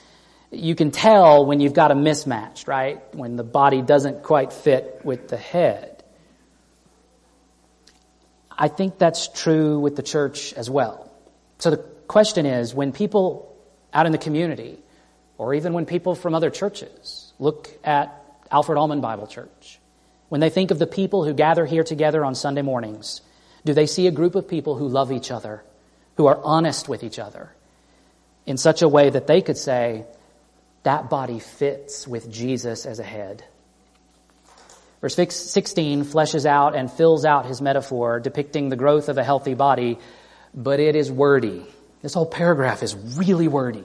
you 0.51 0.75
can 0.75 0.91
tell 0.91 1.47
when 1.47 1.61
you've 1.61 1.75
got 1.75 1.91
a 1.91 1.95
mismatch, 1.95 2.67
right? 2.67 3.03
When 3.15 3.37
the 3.37 3.45
body 3.45 3.83
doesn't 3.83 4.23
quite 4.23 4.53
fit 4.53 5.01
with 5.05 5.29
the 5.29 5.37
head. 5.37 6.03
I 8.51 8.69
think 8.69 8.99
that's 8.99 9.29
true 9.29 9.79
with 9.79 9.97
the 9.97 10.03
church 10.03 10.53
as 10.55 10.69
well. 10.69 11.11
So 11.59 11.71
the 11.71 11.77
question 11.77 12.47
is, 12.47 12.75
when 12.75 12.93
people 12.93 13.57
out 13.93 14.07
in 14.07 14.13
the 14.13 14.19
community 14.19 14.79
or 15.39 15.55
even 15.55 15.73
when 15.73 15.87
people 15.87 16.15
from 16.15 16.35
other 16.35 16.51
churches 16.51 17.33
look 17.39 17.71
at 17.85 18.23
Alfred 18.51 18.77
Almond 18.77 19.03
Bible 19.03 19.27
Church, 19.27 19.79
when 20.29 20.41
they 20.41 20.51
think 20.51 20.71
of 20.71 20.79
the 20.79 20.87
people 20.87 21.25
who 21.25 21.33
gather 21.33 21.65
here 21.65 21.85
together 21.85 22.25
on 22.25 22.35
Sunday 22.35 22.63
mornings, 22.63 23.23
do 23.65 23.73
they 23.73 23.87
see 23.87 24.07
a 24.07 24.11
group 24.11 24.35
of 24.35 24.49
people 24.49 24.77
who 24.77 24.89
love 24.89 25.13
each 25.13 25.31
other, 25.31 25.63
who 26.17 26.27
are 26.27 26.41
honest 26.43 26.89
with 26.89 27.03
each 27.03 27.19
other, 27.19 27.51
in 28.47 28.57
such 28.57 28.83
a 28.83 28.89
way 28.89 29.11
that 29.11 29.27
they 29.27 29.41
could 29.41 29.57
say, 29.57 30.05
that 30.83 31.11
body 31.11 31.39
fits 31.39 32.07
with 32.07 32.31
Jesus 32.31 32.87
as 32.87 32.99
a 32.99 33.05
head? 33.05 33.45
Verse 35.01 35.15
16 35.15 36.05
fleshes 36.05 36.45
out 36.45 36.75
and 36.75 36.91
fills 36.93 37.25
out 37.25 37.47
his 37.47 37.63
metaphor, 37.63 38.21
depicting 38.21 38.69
the 38.69 38.77
growth 38.77 39.09
of 39.09 39.17
a 39.17 39.25
healthy 39.25 39.55
body, 39.55 39.99
but 40.55 40.79
it 40.79 40.95
is 40.95 41.11
wordy. 41.11 41.67
This 42.03 42.15
whole 42.15 42.27
paragraph 42.27 42.83
is 42.83 42.95
really 42.95 43.49
wordy. 43.49 43.85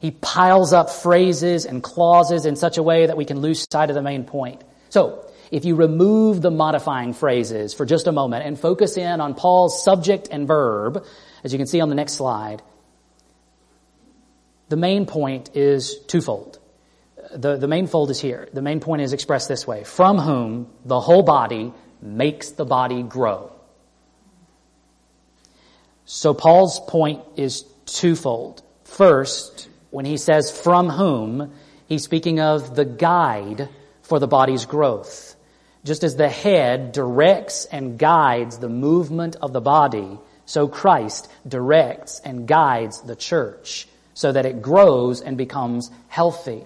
He 0.00 0.10
piles 0.10 0.72
up 0.72 0.90
phrases 0.90 1.66
and 1.66 1.82
clauses 1.82 2.46
in 2.46 2.56
such 2.56 2.78
a 2.78 2.82
way 2.82 3.06
that 3.06 3.16
we 3.16 3.24
can 3.24 3.40
lose 3.40 3.66
sight 3.70 3.90
of 3.90 3.94
the 3.94 4.02
main 4.02 4.24
point. 4.24 4.62
So, 4.88 5.24
if 5.50 5.64
you 5.64 5.74
remove 5.74 6.42
the 6.42 6.50
modifying 6.50 7.12
phrases 7.12 7.74
for 7.74 7.84
just 7.84 8.06
a 8.06 8.12
moment 8.12 8.46
and 8.46 8.58
focus 8.58 8.96
in 8.96 9.20
on 9.20 9.34
Paul's 9.34 9.84
subject 9.84 10.28
and 10.30 10.46
verb, 10.46 11.04
as 11.42 11.52
you 11.52 11.58
can 11.58 11.66
see 11.66 11.80
on 11.80 11.88
the 11.88 11.94
next 11.96 12.14
slide, 12.14 12.62
the 14.70 14.76
main 14.76 15.04
point 15.04 15.50
is 15.56 15.98
twofold. 16.06 16.60
The, 17.34 17.56
the 17.56 17.66
main 17.66 17.88
fold 17.88 18.10
is 18.10 18.20
here. 18.20 18.48
The 18.52 18.62
main 18.62 18.78
point 18.78 19.02
is 19.02 19.12
expressed 19.12 19.48
this 19.48 19.66
way. 19.66 19.82
From 19.82 20.18
whom 20.18 20.68
the 20.84 21.00
whole 21.00 21.24
body 21.24 21.72
makes 22.00 22.52
the 22.52 22.64
body 22.64 23.02
grow. 23.02 23.52
So 26.04 26.34
Paul's 26.34 26.80
point 26.86 27.22
is 27.36 27.64
twofold. 27.84 28.62
First, 28.84 29.68
when 29.90 30.04
he 30.04 30.16
says 30.16 30.56
from 30.56 30.88
whom, 30.88 31.52
he's 31.86 32.04
speaking 32.04 32.38
of 32.38 32.76
the 32.76 32.84
guide 32.84 33.68
for 34.02 34.20
the 34.20 34.28
body's 34.28 34.66
growth. 34.66 35.34
Just 35.84 36.04
as 36.04 36.14
the 36.14 36.28
head 36.28 36.92
directs 36.92 37.64
and 37.64 37.98
guides 37.98 38.58
the 38.58 38.68
movement 38.68 39.34
of 39.42 39.52
the 39.52 39.60
body, 39.60 40.18
so 40.46 40.68
Christ 40.68 41.28
directs 41.46 42.20
and 42.24 42.46
guides 42.46 43.00
the 43.00 43.16
church 43.16 43.88
so 44.20 44.32
that 44.32 44.44
it 44.44 44.60
grows 44.60 45.22
and 45.22 45.38
becomes 45.38 45.90
healthy. 46.08 46.62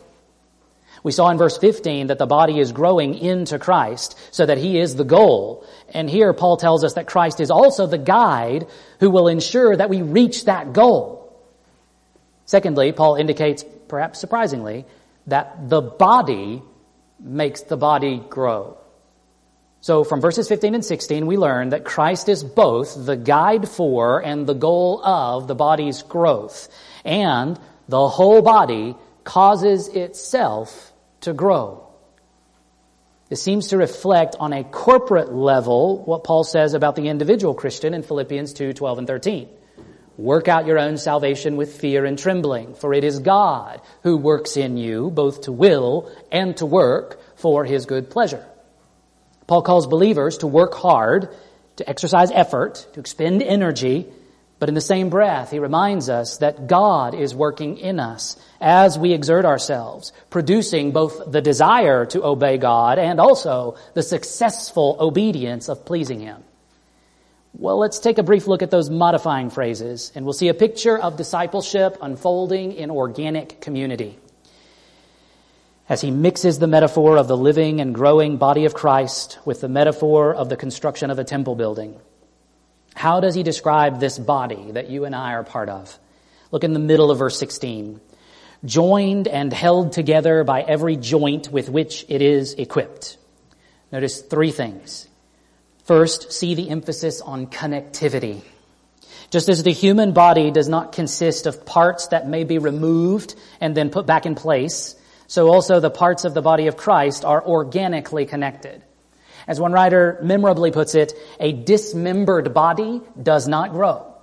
We 1.05 1.13
saw 1.13 1.31
in 1.31 1.39
verse 1.39 1.57
15 1.57 2.09
that 2.09 2.19
the 2.19 2.27
body 2.27 2.59
is 2.59 2.73
growing 2.73 3.17
into 3.17 3.61
Christ 3.61 4.19
so 4.33 4.45
that 4.45 4.59
he 4.59 4.77
is 4.81 4.97
the 4.97 5.05
goal. 5.05 5.65
And 5.91 6.11
here 6.11 6.33
Paul 6.33 6.57
tells 6.57 6.83
us 6.83 6.95
that 6.95 7.07
Christ 7.07 7.39
is 7.39 7.53
also 7.53 7.87
the 7.87 7.97
guide 7.97 8.67
who 8.99 9.09
will 9.09 9.29
ensure 9.29 9.77
that 9.77 9.89
we 9.89 10.03
reach 10.03 10.47
that 10.47 10.73
goal. 10.73 11.33
Secondly, 12.45 12.91
Paul 12.91 13.15
indicates, 13.15 13.65
perhaps 13.87 14.19
surprisingly, 14.19 14.85
that 15.29 15.69
the 15.69 15.81
body 15.81 16.61
makes 17.21 17.61
the 17.61 17.77
body 17.77 18.21
grow. 18.29 18.77
So 19.85 20.03
from 20.03 20.23
verses 20.23 20.49
15 20.49 20.77
and 20.77 20.83
16, 20.83 21.27
we 21.27 21.37
learn 21.37 21.69
that 21.69 21.85
Christ 21.85 22.31
is 22.31 22.43
both 22.43 23.05
the 23.05 23.19
guide 23.19 23.69
for 23.69 24.25
and 24.25 24.47
the 24.47 24.55
goal 24.55 25.05
of 25.05 25.47
the 25.47 25.55
body's 25.55 26.03
growth. 26.03 26.71
And 27.05 27.61
the 27.87 28.09
whole 28.09 28.41
body 28.41 28.97
causes 29.25 29.89
itself 29.89 30.91
to 31.21 31.35
grow. 31.35 31.87
This 33.29 33.43
seems 33.43 33.69
to 33.69 33.77
reflect 33.77 34.37
on 34.41 34.55
a 34.55 34.65
corporate 34.65 35.35
level 35.35 36.03
what 36.03 36.25
Paul 36.25 36.45
says 36.45 36.73
about 36.73 36.97
the 36.97 37.09
individual 37.09 37.53
Christian 37.53 37.93
in 37.93 38.03
Philippians 38.03 38.55
2, 38.55 38.73
12 38.73 38.99
and 39.01 39.07
13. 39.07 39.51
Work 40.17 40.49
out 40.49 40.65
your 40.65 40.79
own 40.79 40.97
salvation 40.97 41.57
with 41.57 41.79
fear 41.79 42.07
and 42.07 42.19
trembling, 42.19 42.73
for 42.73 42.95
it 42.95 43.05
is 43.05 43.19
God 43.19 43.83
who 44.03 44.17
works 44.17 44.57
in 44.57 44.79
you 44.79 45.11
both 45.11 45.43
to 45.43 45.53
will 45.53 46.11
and 46.33 46.57
to 46.57 46.65
work 46.65 47.21
for 47.37 47.67
his 47.67 47.85
good 47.85 48.09
pleasure. 48.09 48.47
Paul 49.47 49.63
calls 49.63 49.87
believers 49.87 50.39
to 50.39 50.47
work 50.47 50.75
hard, 50.75 51.29
to 51.77 51.89
exercise 51.89 52.31
effort, 52.31 52.87
to 52.95 53.01
expend 53.01 53.43
energy 53.43 54.07
but 54.65 54.71
in 54.71 54.75
the 54.75 54.81
same 54.81 55.11
breath, 55.11 55.51
he 55.51 55.59
reminds 55.59 56.09
us 56.09 56.39
that 56.39 56.67
God 56.67 57.15
is 57.15 57.35
working 57.35 57.77
in 57.77 58.01
us 58.01 58.37
as 58.61 58.99
we 58.99 59.13
exert 59.13 59.45
ourselves, 59.45 60.13
producing 60.31 60.93
both 60.93 61.31
the 61.31 61.43
desire 61.43 62.07
to 62.07 62.25
obey 62.25 62.57
God 62.57 62.99
and 62.99 63.21
also 63.21 63.77
the 63.95 64.03
successful 64.03 64.97
obedience 65.01 65.69
of 65.69 65.85
pleasing 65.85 66.21
Him. 66.21 66.43
Well, 67.53 67.79
let's 67.79 67.99
take 67.99 68.19
a 68.19 68.23
brief 68.23 68.47
look 68.47 68.63
at 68.63 68.71
those 68.71 68.89
modifying 68.89 69.51
phrases 69.51 70.11
and 70.15 70.25
we'll 70.25 70.33
see 70.33 70.49
a 70.49 70.55
picture 70.55 70.99
of 70.99 71.17
discipleship 71.19 71.99
unfolding 72.01 72.73
in 72.73 72.91
organic 72.91 73.61
community. 73.61 74.19
As 75.89 76.01
he 76.01 76.11
mixes 76.11 76.59
the 76.59 76.67
metaphor 76.67 77.19
of 77.19 77.29
the 77.29 77.37
living 77.37 77.81
and 77.81 77.95
growing 77.95 78.39
body 78.39 78.65
of 78.65 78.73
Christ 78.73 79.39
with 79.45 79.61
the 79.61 79.69
metaphor 79.69 80.35
of 80.35 80.49
the 80.49 80.57
construction 80.57 81.11
of 81.11 81.19
a 81.19 81.25
temple 81.25 81.57
building. 81.57 82.01
How 82.95 83.21
does 83.21 83.35
he 83.35 83.43
describe 83.43 84.01
this 84.01 84.19
body 84.19 84.73
that 84.73 84.89
you 84.89 85.05
and 85.05 85.15
I 85.15 85.35
are 85.35 85.45
part 85.45 85.69
of? 85.69 85.99
Look 86.51 86.65
in 86.65 86.73
the 86.73 86.79
middle 86.79 87.11
of 87.11 87.19
verse 87.19 87.39
16. 87.39 88.01
Joined 88.65 89.29
and 89.29 89.53
held 89.53 89.93
together 89.93 90.43
by 90.45 90.63
every 90.63 90.97
joint 90.97 91.51
with 91.51 91.69
which 91.69 92.07
it 92.09 92.23
is 92.23 92.55
equipped. 92.55 93.19
Notice 93.93 94.23
three 94.23 94.53
things. 94.53 95.07
First, 95.85 96.33
see 96.33 96.55
the 96.55 96.71
emphasis 96.71 97.21
on 97.21 97.49
connectivity. 97.49 98.41
Just 99.31 99.49
as 99.49 99.63
the 99.63 99.73
human 99.73 100.13
body 100.13 100.51
does 100.51 100.69
not 100.69 100.93
consist 100.93 101.47
of 101.47 101.67
parts 101.67 102.09
that 102.09 102.27
may 102.27 102.45
be 102.45 102.59
removed 102.59 103.35
and 103.61 103.77
then 103.77 103.91
put 103.91 104.07
back 104.07 104.25
in 104.25 104.35
place, 104.35 104.95
so 105.27 105.49
also 105.49 105.81
the 105.81 105.91
parts 105.91 106.25
of 106.25 106.35
the 106.35 106.43
body 106.43 106.67
of 106.67 106.77
Christ 106.77 107.25
are 107.25 107.45
organically 107.45 108.27
connected. 108.27 108.83
As 109.47 109.61
one 109.61 109.73
writer 109.73 110.19
memorably 110.23 110.71
puts 110.71 110.95
it, 110.95 111.13
a 111.39 111.53
dismembered 111.53 112.55
body 112.55 113.03
does 113.21 113.47
not 113.47 113.73
grow. 113.73 114.15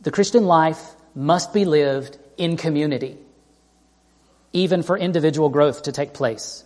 The 0.00 0.10
Christian 0.10 0.46
life 0.46 0.82
must 1.14 1.52
be 1.52 1.64
lived 1.64 2.18
in 2.36 2.56
community, 2.56 3.18
even 4.52 4.82
for 4.82 4.96
individual 4.96 5.48
growth 5.48 5.82
to 5.82 5.92
take 5.92 6.14
place. 6.14 6.64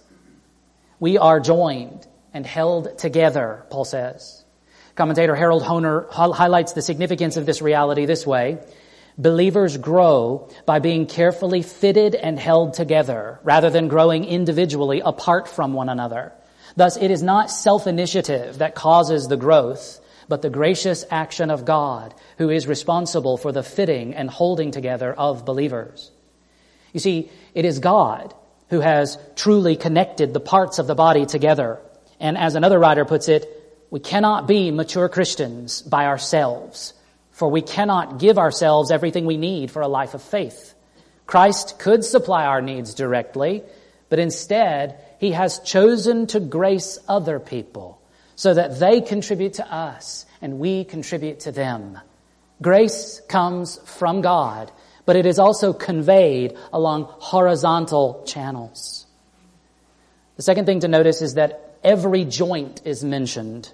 We 1.01 1.19
are 1.19 1.41
joined 1.41 2.07
and 2.33 2.47
held 2.47 2.99
together, 2.99 3.65
Paul 3.71 3.85
says. 3.85 4.45
Commentator 4.95 5.35
Harold 5.35 5.63
Hoehner 5.63 6.11
highlights 6.11 6.73
the 6.73 6.81
significance 6.81 7.37
of 7.37 7.45
this 7.45 7.61
reality 7.61 8.07
this 8.07 8.27
way. 8.27 8.59
Believers 9.19 9.79
grow 9.79 10.51
by 10.67 10.79
being 10.79 11.07
carefully 11.07 11.63
fitted 11.63 12.15
and 12.15 12.39
held 12.39 12.75
together 12.75 13.41
rather 13.43 13.71
than 13.71 13.89
growing 13.89 14.25
individually 14.25 15.01
apart 15.01 15.49
from 15.49 15.73
one 15.73 15.89
another. 15.89 16.33
Thus, 16.77 16.99
it 16.99 17.11
is 17.11 17.23
not 17.23 17.51
self-initiative 17.51 18.59
that 18.59 18.75
causes 18.75 19.29
the 19.29 19.39
growth, 19.39 20.01
but 20.29 20.43
the 20.43 20.51
gracious 20.51 21.05
action 21.11 21.51
of 21.51 21.65
God, 21.65 22.15
who 22.37 22.51
is 22.51 22.67
responsible 22.67 23.39
for 23.39 23.53
the 23.53 23.63
fitting 23.63 24.15
and 24.15 24.29
holding 24.29 24.71
together 24.71 25.15
of 25.15 25.47
believers. 25.47 26.11
You 26.93 27.01
see, 27.01 27.31
it 27.55 27.65
is 27.65 27.79
God 27.79 28.35
who 28.69 28.81
has 28.81 29.17
truly 29.37 29.77
connected 29.77 30.35
the 30.35 30.41
parts 30.41 30.79
of 30.79 30.87
the 30.87 30.95
body 30.95 31.25
together. 31.25 31.81
And 32.21 32.37
as 32.37 32.55
another 32.55 32.79
writer 32.79 33.05
puts 33.05 33.29
it, 33.29 33.47
we 33.91 34.01
cannot 34.01 34.47
be 34.47 34.71
mature 34.71 35.09
Christians 35.09 35.81
by 35.83 36.07
ourselves, 36.07 36.93
for 37.37 37.51
we 37.51 37.61
cannot 37.61 38.19
give 38.19 38.39
ourselves 38.39 38.91
everything 38.91 39.27
we 39.27 39.37
need 39.37 39.71
for 39.71 39.83
a 39.83 39.89
life 39.89 40.15
of 40.15 40.23
faith. 40.23 40.75
Christ 41.27 41.79
could 41.79 42.03
supply 42.03 42.47
our 42.47 42.63
needs 42.63 42.95
directly, 42.95 43.63
but 44.09 44.19
instead, 44.19 44.99
he 45.21 45.33
has 45.33 45.59
chosen 45.59 46.27
to 46.29 46.41
grace 46.41 46.99
other 47.07 47.39
people 47.39 48.01
so 48.37 48.55
that 48.55 48.81
they 48.81 49.03
contribute 49.03 49.53
to 49.55 49.71
us 49.71 50.25
and 50.41 50.59
we 50.59 50.85
contribute 50.85 51.41
to 51.41 51.53
them. 51.53 51.99
Grace 52.63 53.21
comes 53.29 53.77
from 53.85 54.23
God, 54.23 54.73
but 55.05 55.17
it 55.17 55.27
is 55.27 55.39
also 55.39 55.75
conveyed 55.75 56.57
along 56.73 57.05
horizontal 57.05 58.25
channels. 58.27 59.05
The 60.37 60.43
second 60.43 60.65
thing 60.65 60.81
to 60.81 60.89
notice 60.89 61.21
is 61.21 61.35
that 61.35 61.77
every 61.85 62.25
joint 62.25 62.81
is 62.87 63.05
mentioned. 63.05 63.71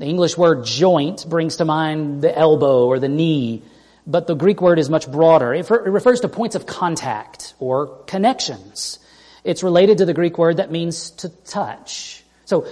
The 0.00 0.06
English 0.06 0.38
word 0.38 0.64
joint 0.64 1.26
brings 1.28 1.56
to 1.56 1.66
mind 1.66 2.22
the 2.22 2.36
elbow 2.36 2.86
or 2.86 2.98
the 2.98 3.08
knee, 3.10 3.62
but 4.06 4.26
the 4.26 4.34
Greek 4.34 4.62
word 4.62 4.78
is 4.78 4.88
much 4.88 5.06
broader. 5.12 5.52
It 5.52 5.68
refers 5.68 6.20
to 6.20 6.28
points 6.28 6.54
of 6.54 6.64
contact 6.64 7.52
or 7.58 7.98
connections. 8.06 8.98
It's 9.44 9.62
related 9.62 9.98
to 9.98 10.06
the 10.06 10.14
Greek 10.14 10.38
word 10.38 10.56
that 10.56 10.70
means 10.70 11.10
to 11.22 11.28
touch. 11.28 12.24
So, 12.46 12.66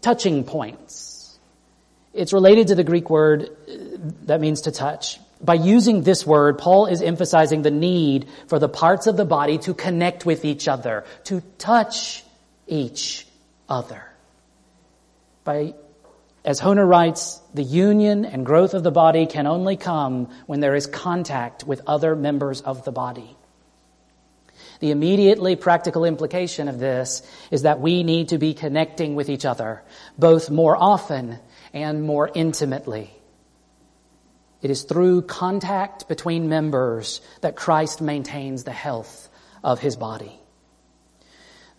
touching 0.00 0.44
points. 0.44 1.36
It's 2.14 2.32
related 2.32 2.68
to 2.68 2.76
the 2.76 2.84
Greek 2.84 3.10
word 3.10 3.50
uh, 3.68 3.72
that 4.26 4.40
means 4.40 4.62
to 4.62 4.70
touch. 4.70 5.18
By 5.40 5.54
using 5.54 6.04
this 6.04 6.24
word, 6.24 6.58
Paul 6.58 6.86
is 6.86 7.02
emphasizing 7.02 7.62
the 7.62 7.72
need 7.72 8.28
for 8.46 8.60
the 8.60 8.68
parts 8.68 9.08
of 9.08 9.16
the 9.16 9.24
body 9.24 9.58
to 9.58 9.74
connect 9.74 10.24
with 10.24 10.44
each 10.44 10.68
other, 10.68 11.04
to 11.24 11.40
touch 11.58 12.22
each 12.68 13.26
other. 13.68 14.04
By, 15.42 15.74
as 16.44 16.60
Hoehner 16.60 16.88
writes, 16.88 17.40
the 17.52 17.62
union 17.62 18.24
and 18.24 18.46
growth 18.46 18.72
of 18.72 18.82
the 18.82 18.90
body 18.90 19.26
can 19.26 19.46
only 19.46 19.76
come 19.76 20.28
when 20.46 20.60
there 20.60 20.74
is 20.74 20.86
contact 20.86 21.64
with 21.64 21.82
other 21.86 22.16
members 22.16 22.62
of 22.62 22.84
the 22.84 22.92
body. 22.92 23.36
The 24.80 24.90
immediately 24.90 25.56
practical 25.56 26.06
implication 26.06 26.68
of 26.68 26.78
this 26.78 27.22
is 27.50 27.62
that 27.62 27.80
we 27.80 28.02
need 28.02 28.30
to 28.30 28.38
be 28.38 28.54
connecting 28.54 29.14
with 29.14 29.28
each 29.28 29.44
other, 29.44 29.82
both 30.18 30.50
more 30.50 30.74
often 30.74 31.38
and 31.74 32.02
more 32.02 32.30
intimately. 32.34 33.10
It 34.62 34.70
is 34.70 34.82
through 34.82 35.22
contact 35.22 36.08
between 36.08 36.48
members 36.48 37.20
that 37.42 37.56
Christ 37.56 38.00
maintains 38.00 38.64
the 38.64 38.72
health 38.72 39.28
of 39.62 39.80
his 39.80 39.96
body. 39.96 40.39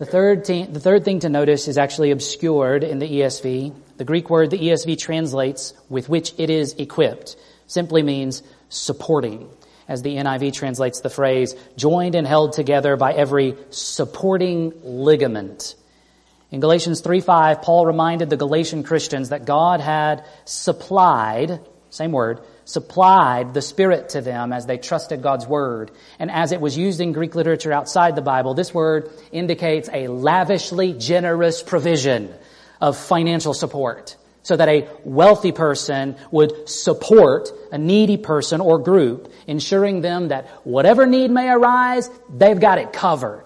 The 0.01 0.07
third, 0.07 0.45
the 0.45 0.79
third 0.79 1.05
thing 1.05 1.19
to 1.19 1.29
notice 1.29 1.67
is 1.67 1.77
actually 1.77 2.09
obscured 2.09 2.83
in 2.83 2.97
the 2.97 3.07
ESV. 3.07 3.71
The 3.97 4.03
Greek 4.03 4.31
word 4.31 4.49
the 4.49 4.57
ESV 4.57 4.97
translates 4.97 5.75
with 5.89 6.09
which 6.09 6.33
it 6.39 6.49
is 6.49 6.73
equipped 6.79 7.35
simply 7.67 8.01
means 8.01 8.41
supporting, 8.69 9.47
as 9.87 10.01
the 10.01 10.15
NIV 10.15 10.53
translates 10.53 11.01
the 11.01 11.11
phrase, 11.11 11.53
joined 11.77 12.15
and 12.15 12.25
held 12.25 12.53
together 12.53 12.97
by 12.97 13.13
every 13.13 13.53
supporting 13.69 14.73
ligament. 14.83 15.75
In 16.49 16.61
Galatians 16.61 17.01
3:5, 17.03 17.61
Paul 17.61 17.85
reminded 17.85 18.31
the 18.31 18.37
Galatian 18.37 18.81
Christians 18.81 19.29
that 19.29 19.45
God 19.45 19.81
had 19.81 20.25
supplied, 20.45 21.59
same 21.91 22.11
word, 22.11 22.39
supplied 22.71 23.53
the 23.53 23.61
Spirit 23.61 24.09
to 24.09 24.21
them 24.21 24.53
as 24.53 24.65
they 24.65 24.77
trusted 24.77 25.21
God's 25.21 25.45
Word. 25.45 25.91
And 26.19 26.31
as 26.31 26.51
it 26.51 26.61
was 26.61 26.77
used 26.77 27.01
in 27.01 27.11
Greek 27.11 27.35
literature 27.35 27.71
outside 27.71 28.15
the 28.15 28.21
Bible, 28.21 28.53
this 28.53 28.73
word 28.73 29.09
indicates 29.31 29.89
a 29.91 30.07
lavishly 30.07 30.93
generous 30.93 31.61
provision 31.61 32.33
of 32.79 32.97
financial 32.97 33.53
support. 33.53 34.15
So 34.43 34.55
that 34.55 34.69
a 34.69 34.89
wealthy 35.03 35.51
person 35.51 36.15
would 36.31 36.67
support 36.67 37.51
a 37.71 37.77
needy 37.77 38.17
person 38.17 38.59
or 38.59 38.79
group, 38.79 39.31
ensuring 39.45 40.01
them 40.01 40.29
that 40.29 40.47
whatever 40.63 41.05
need 41.05 41.29
may 41.29 41.47
arise, 41.47 42.09
they've 42.27 42.59
got 42.59 42.79
it 42.79 42.91
covered. 42.91 43.43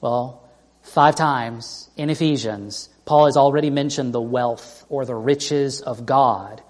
Well, 0.00 0.42
five 0.82 1.14
times 1.14 1.88
in 1.96 2.10
Ephesians, 2.10 2.88
Paul 3.04 3.26
has 3.26 3.36
already 3.36 3.70
mentioned 3.70 4.12
the 4.12 4.20
wealth 4.20 4.84
or 4.88 5.04
the 5.04 5.14
riches 5.14 5.80
of 5.80 6.04
God 6.04 6.60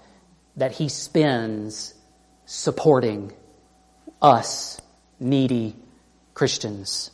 that 0.57 0.71
he 0.71 0.89
spends 0.89 1.93
supporting 2.45 3.33
us 4.21 4.79
needy 5.19 5.75
Christians. 6.33 7.11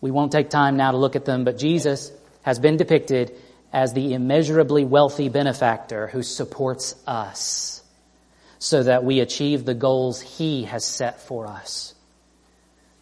We 0.00 0.10
won't 0.10 0.32
take 0.32 0.50
time 0.50 0.76
now 0.76 0.90
to 0.90 0.96
look 0.98 1.16
at 1.16 1.24
them, 1.24 1.44
but 1.44 1.58
Jesus 1.58 2.12
has 2.42 2.58
been 2.58 2.76
depicted 2.76 3.34
as 3.72 3.92
the 3.92 4.14
immeasurably 4.14 4.84
wealthy 4.84 5.28
benefactor 5.28 6.06
who 6.06 6.22
supports 6.22 6.94
us 7.06 7.82
so 8.58 8.82
that 8.82 9.04
we 9.04 9.20
achieve 9.20 9.64
the 9.64 9.74
goals 9.74 10.20
he 10.20 10.64
has 10.64 10.84
set 10.84 11.20
for 11.20 11.46
us. 11.46 11.94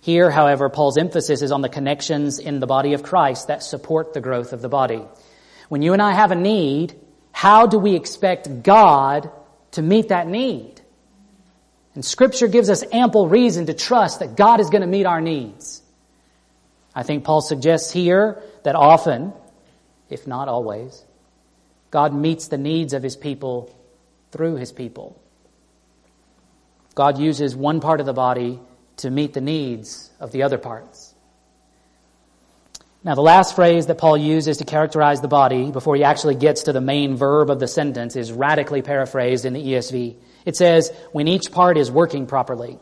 Here, 0.01 0.31
however, 0.31 0.69
Paul's 0.69 0.99
emphasis 0.99 1.43
is 1.43 1.53
on 1.53 1.61
the 1.61 1.69
connections 1.69 2.41
in 2.41 2.59
the 2.59 2.67
body 2.67 2.95
of 2.95 3.05
Christ 3.05 3.49
that 3.49 3.63
support 3.63 4.15
the 4.15 4.21
growth 4.21 4.53
of 4.53 4.61
the 4.61 4.69
body. 4.69 5.03
When 5.69 5.83
you 5.83 5.93
and 5.93 6.03
I 6.03 6.13
have 6.13 6.33
a 6.33 6.37
need, 6.37 6.95
how 7.33 7.67
do 7.67 7.79
we 7.79 7.95
expect 7.97 8.63
God 8.63 9.31
to 9.73 9.83
meet 9.83 10.09
that 10.09 10.29
need? 10.29 10.81
And 11.95 12.05
scripture 12.05 12.49
gives 12.49 12.71
us 12.71 12.85
ample 12.93 13.29
reason 13.29 13.67
to 13.67 13.75
trust 13.75 14.21
that 14.21 14.37
God 14.37 14.61
is 14.61 14.71
going 14.71 14.83
to 14.83 14.87
meet 14.87 15.07
our 15.07 15.21
needs. 15.21 15.83
I 16.95 17.03
think 17.03 17.25
Paul 17.25 17.41
suggests 17.41 17.91
here 17.91 18.43
that 18.65 18.75
often, 18.75 19.33
if 20.09 20.27
not 20.27 20.49
always, 20.49 21.05
God 21.91 22.15
meets 22.15 22.49
the 22.49 22.59
needs 22.59 22.93
of 22.93 23.03
his 23.03 23.17
people 23.17 23.75
through 24.31 24.57
his 24.57 24.73
people. 24.73 25.21
God 26.95 27.19
uses 27.19 27.57
one 27.57 27.81
part 27.81 28.01
of 28.01 28.07
the 28.07 28.13
body 28.13 28.61
to 28.99 29.11
meet 29.11 29.33
the 29.33 29.41
needs 29.41 30.11
of 30.21 30.33
the 30.33 30.43
other 30.43 30.59
parts. 30.59 31.12
Now, 33.05 33.17
the 33.17 33.23
last 33.23 33.57
phrase 33.57 33.87
that 33.87 33.99
Paul 33.99 34.17
uses 34.17 34.59
to 34.59 34.65
characterize 34.65 35.21
the 35.21 35.29
body 35.29 35.73
before 35.73 35.97
he 35.97 36.05
actually 36.05 36.37
gets 36.37 36.65
to 36.65 36.73
the 36.73 36.81
main 36.81 37.17
verb 37.17 37.51
of 37.51 37.59
the 37.59 37.67
sentence 37.67 38.15
is 38.15 38.31
radically 38.31 38.81
paraphrased 38.81 39.45
in 39.45 39.55
the 39.55 39.61
ESV. 39.61 40.17
It 40.45 40.57
says, 40.57 40.93
when 41.11 41.27
each 41.27 41.51
part 41.51 41.77
is 41.77 41.91
working 41.91 42.27
properly. 42.27 42.79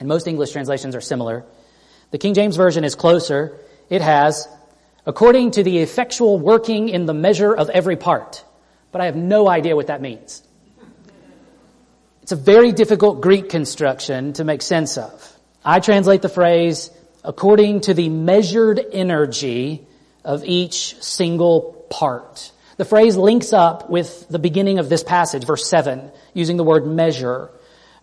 And 0.00 0.08
most 0.08 0.26
English 0.26 0.52
translations 0.52 0.94
are 0.94 1.02
similar. 1.02 1.44
The 2.12 2.18
King 2.18 2.32
James 2.32 2.56
Version 2.56 2.82
is 2.82 2.94
closer. 2.94 3.60
It 3.90 4.00
has, 4.00 4.48
according 5.04 5.52
to 5.52 5.62
the 5.62 5.78
effectual 5.78 6.38
working 6.38 6.88
in 6.88 7.04
the 7.04 7.14
measure 7.14 7.54
of 7.54 7.68
every 7.68 7.96
part. 7.96 8.42
But 8.90 9.02
I 9.02 9.04
have 9.04 9.16
no 9.16 9.48
idea 9.48 9.76
what 9.76 9.88
that 9.88 10.00
means. 10.00 10.42
It's 12.22 12.32
a 12.32 12.36
very 12.36 12.72
difficult 12.72 13.20
Greek 13.20 13.50
construction 13.50 14.32
to 14.34 14.44
make 14.44 14.62
sense 14.62 14.96
of. 14.96 15.38
I 15.62 15.80
translate 15.80 16.22
the 16.22 16.28
phrase, 16.28 16.90
according 17.26 17.80
to 17.82 17.92
the 17.92 18.08
measured 18.08 18.80
energy 18.92 19.84
of 20.24 20.44
each 20.44 20.94
single 21.02 21.84
part. 21.90 22.52
The 22.76 22.84
phrase 22.84 23.16
links 23.16 23.52
up 23.52 23.90
with 23.90 24.28
the 24.28 24.38
beginning 24.38 24.78
of 24.78 24.88
this 24.88 25.02
passage, 25.02 25.44
verse 25.44 25.68
7, 25.68 26.12
using 26.34 26.56
the 26.56 26.62
word 26.64 26.86
measure. 26.86 27.50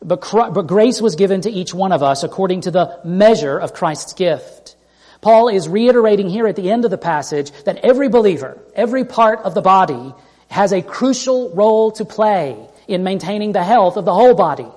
But, 0.04 0.30
but 0.32 0.68
grace 0.68 1.02
was 1.02 1.16
given 1.16 1.42
to 1.42 1.50
each 1.50 1.74
one 1.74 1.94
of 1.94 2.04
us 2.04 2.24
according 2.24 2.62
to 2.62 2.72
the 2.72 3.00
measure 3.06 3.58
of 3.58 3.74
Christ's 3.74 4.12
gift. 4.12 4.76
Paul 5.22 5.48
is 5.48 5.70
reiterating 5.70 6.30
here 6.30 6.46
at 6.46 6.58
the 6.58 6.70
end 6.70 6.84
of 6.84 6.92
the 6.92 6.98
passage 6.98 7.52
that 7.64 7.78
every 7.78 8.10
believer, 8.10 8.62
every 8.76 9.06
part 9.06 9.40
of 9.40 9.54
the 9.54 9.62
body 9.62 10.14
has 10.50 10.74
a 10.74 10.82
crucial 10.82 11.50
role 11.56 11.92
to 11.94 12.04
play 12.04 12.58
in 12.90 13.04
maintaining 13.06 13.54
the 13.54 13.64
health 13.64 13.96
of 13.96 14.04
the 14.04 14.14
whole 14.14 14.36
body. 14.36 14.68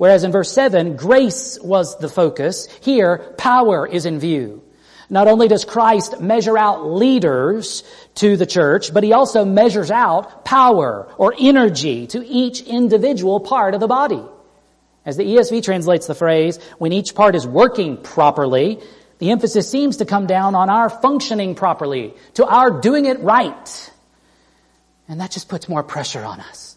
Whereas 0.00 0.24
in 0.24 0.32
verse 0.32 0.50
7, 0.50 0.96
grace 0.96 1.58
was 1.60 1.98
the 1.98 2.08
focus. 2.08 2.68
Here, 2.80 3.18
power 3.36 3.86
is 3.86 4.06
in 4.06 4.18
view. 4.18 4.62
Not 5.10 5.28
only 5.28 5.46
does 5.46 5.66
Christ 5.66 6.22
measure 6.22 6.56
out 6.56 6.86
leaders 6.86 7.84
to 8.14 8.38
the 8.38 8.46
church, 8.46 8.94
but 8.94 9.04
he 9.04 9.12
also 9.12 9.44
measures 9.44 9.90
out 9.90 10.42
power 10.42 11.06
or 11.18 11.34
energy 11.38 12.06
to 12.06 12.26
each 12.26 12.62
individual 12.62 13.40
part 13.40 13.74
of 13.74 13.80
the 13.80 13.88
body. 13.88 14.22
As 15.04 15.18
the 15.18 15.24
ESV 15.24 15.62
translates 15.62 16.06
the 16.06 16.14
phrase, 16.14 16.58
when 16.78 16.94
each 16.94 17.14
part 17.14 17.34
is 17.34 17.46
working 17.46 17.98
properly, 17.98 18.80
the 19.18 19.30
emphasis 19.32 19.70
seems 19.70 19.98
to 19.98 20.06
come 20.06 20.26
down 20.26 20.54
on 20.54 20.70
our 20.70 20.88
functioning 20.88 21.54
properly, 21.54 22.14
to 22.36 22.46
our 22.46 22.70
doing 22.70 23.04
it 23.04 23.20
right. 23.20 23.90
And 25.08 25.20
that 25.20 25.30
just 25.30 25.50
puts 25.50 25.68
more 25.68 25.82
pressure 25.82 26.24
on 26.24 26.40
us 26.40 26.69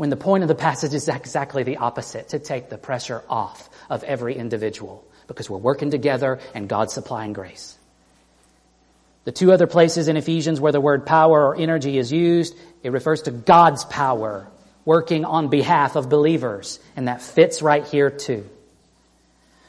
when 0.00 0.08
the 0.08 0.16
point 0.16 0.42
of 0.42 0.48
the 0.48 0.54
passage 0.54 0.94
is 0.94 1.08
exactly 1.08 1.62
the 1.62 1.76
opposite, 1.76 2.30
to 2.30 2.38
take 2.38 2.70
the 2.70 2.78
pressure 2.78 3.22
off 3.28 3.68
of 3.90 4.02
every 4.02 4.34
individual 4.34 5.04
because 5.26 5.50
we're 5.50 5.58
working 5.58 5.90
together 5.90 6.40
and 6.54 6.70
God's 6.70 6.94
supplying 6.94 7.34
grace. 7.34 7.76
The 9.24 9.32
two 9.32 9.52
other 9.52 9.66
places 9.66 10.08
in 10.08 10.16
Ephesians 10.16 10.58
where 10.58 10.72
the 10.72 10.80
word 10.80 11.04
power 11.04 11.48
or 11.48 11.54
energy 11.54 11.98
is 11.98 12.10
used, 12.10 12.56
it 12.82 12.92
refers 12.92 13.20
to 13.24 13.30
God's 13.30 13.84
power 13.84 14.48
working 14.86 15.26
on 15.26 15.48
behalf 15.48 15.96
of 15.96 16.08
believers, 16.08 16.80
and 16.96 17.06
that 17.06 17.20
fits 17.20 17.60
right 17.60 17.86
here 17.86 18.08
too. 18.08 18.48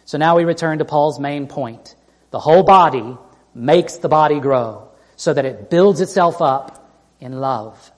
So 0.06 0.18
now 0.18 0.38
we 0.38 0.46
return 0.46 0.78
to 0.78 0.86
Paul's 0.86 1.20
main 1.20 1.48
point. 1.48 1.94
The 2.30 2.40
whole 2.40 2.64
body 2.64 3.18
makes 3.54 3.98
the 3.98 4.08
body 4.08 4.40
grow 4.40 4.88
so 5.18 5.34
that 5.34 5.44
it 5.44 5.70
builds 5.70 6.00
itself 6.00 6.42
up 6.42 6.90
in 7.20 7.42
love. 7.42 7.91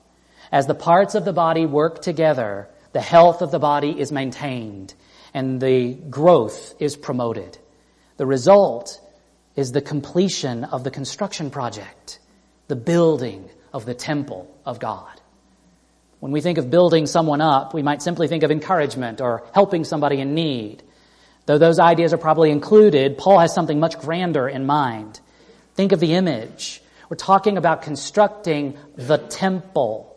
As 0.54 0.68
the 0.68 0.74
parts 0.76 1.16
of 1.16 1.24
the 1.24 1.32
body 1.32 1.66
work 1.66 2.00
together, 2.00 2.68
the 2.92 3.00
health 3.00 3.42
of 3.42 3.50
the 3.50 3.58
body 3.58 3.98
is 3.98 4.12
maintained 4.12 4.94
and 5.34 5.60
the 5.60 5.94
growth 5.94 6.76
is 6.78 6.96
promoted. 6.96 7.58
The 8.18 8.24
result 8.24 9.00
is 9.56 9.72
the 9.72 9.80
completion 9.80 10.62
of 10.62 10.84
the 10.84 10.92
construction 10.92 11.50
project, 11.50 12.20
the 12.68 12.76
building 12.76 13.50
of 13.72 13.84
the 13.84 13.94
temple 13.94 14.48
of 14.64 14.78
God. 14.78 15.20
When 16.20 16.30
we 16.30 16.40
think 16.40 16.58
of 16.58 16.70
building 16.70 17.06
someone 17.06 17.40
up, 17.40 17.74
we 17.74 17.82
might 17.82 18.00
simply 18.00 18.28
think 18.28 18.44
of 18.44 18.52
encouragement 18.52 19.20
or 19.20 19.44
helping 19.52 19.82
somebody 19.82 20.20
in 20.20 20.34
need. 20.36 20.84
Though 21.46 21.58
those 21.58 21.80
ideas 21.80 22.12
are 22.12 22.18
probably 22.18 22.52
included, 22.52 23.18
Paul 23.18 23.40
has 23.40 23.52
something 23.52 23.80
much 23.80 23.98
grander 23.98 24.48
in 24.48 24.66
mind. 24.66 25.18
Think 25.74 25.90
of 25.90 25.98
the 25.98 26.14
image. 26.14 26.80
We're 27.08 27.16
talking 27.16 27.58
about 27.58 27.82
constructing 27.82 28.78
the 28.94 29.18
temple. 29.18 30.13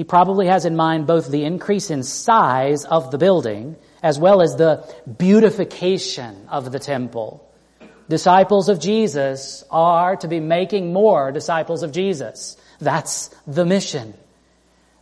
He 0.00 0.04
probably 0.04 0.46
has 0.46 0.64
in 0.64 0.76
mind 0.76 1.06
both 1.06 1.30
the 1.30 1.44
increase 1.44 1.90
in 1.90 2.02
size 2.02 2.86
of 2.86 3.10
the 3.10 3.18
building 3.18 3.76
as 4.02 4.18
well 4.18 4.40
as 4.40 4.56
the 4.56 4.82
beautification 5.18 6.48
of 6.48 6.72
the 6.72 6.78
temple. 6.78 7.46
Disciples 8.08 8.70
of 8.70 8.80
Jesus 8.80 9.62
are 9.70 10.16
to 10.16 10.26
be 10.26 10.40
making 10.40 10.94
more 10.94 11.32
disciples 11.32 11.82
of 11.82 11.92
Jesus. 11.92 12.56
That's 12.78 13.28
the 13.46 13.66
mission. 13.66 14.14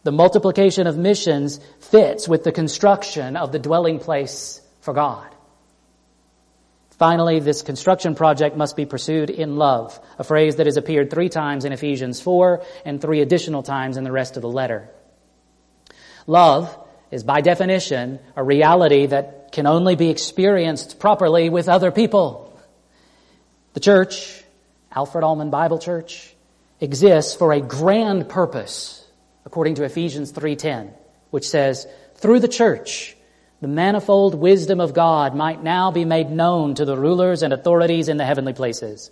The 0.03 0.11
multiplication 0.11 0.89
of 0.89 0.99
missions 0.99 1.61
fits 1.79 2.27
with 2.27 2.43
the 2.43 2.51
construction 2.51 3.37
of 3.37 3.53
the 3.53 3.61
dwelling 3.61 4.01
place 4.01 4.61
for 4.81 4.95
God. 4.95 5.29
Finally, 6.99 7.39
this 7.39 7.63
construction 7.63 8.17
project 8.17 8.57
must 8.57 8.75
be 8.75 8.85
pursued 8.85 9.31
in 9.31 9.57
love, 9.57 9.99
a 10.19 10.25
phrase 10.25 10.57
that 10.57 10.67
has 10.67 10.77
appeared 10.77 11.11
three 11.11 11.29
times 11.29 11.65
in 11.65 11.73
Ephesians 11.73 12.21
4 12.21 12.65
and 12.85 13.01
three 13.01 13.21
additional 13.21 13.63
times 13.63 13.97
in 13.97 14.03
the 14.03 14.11
rest 14.11 14.37
of 14.37 14.43
the 14.43 14.49
letter. 14.49 14.91
Love 16.27 16.77
is 17.13 17.23
by 17.23 17.41
definition 17.41 18.19
a 18.35 18.43
reality 18.43 19.07
that 19.07 19.53
can 19.53 19.67
only 19.67 19.95
be 19.95 20.11
experienced 20.11 20.99
properly 20.99 21.49
with 21.49 21.69
other 21.69 21.93
people. 21.93 22.61
The 23.75 23.81
church, 23.81 24.43
Alfred 24.91 25.23
Almond 25.23 25.53
Bible 25.53 25.79
Church, 25.79 26.35
exists 26.81 27.37
for 27.37 27.53
a 27.53 27.61
grand 27.61 28.29
purpose, 28.29 29.07
according 29.45 29.77
to 29.77 29.85
Ephesians 29.85 30.33
3.10, 30.33 30.93
which 31.31 31.49
says, 31.49 31.87
through 32.17 32.41
the 32.41 32.49
church, 32.49 33.17
the 33.61 33.69
manifold 33.69 34.37
wisdom 34.37 34.81
of 34.81 34.95
God 34.95 35.35
might 35.35 35.63
now 35.63 35.91
be 35.91 36.05
made 36.05 36.31
known 36.31 36.75
to 36.77 36.85
the 36.85 36.97
rulers 36.97 37.43
and 37.43 37.53
authorities 37.53 38.09
in 38.09 38.17
the 38.17 38.25
heavenly 38.25 38.53
places. 38.53 39.11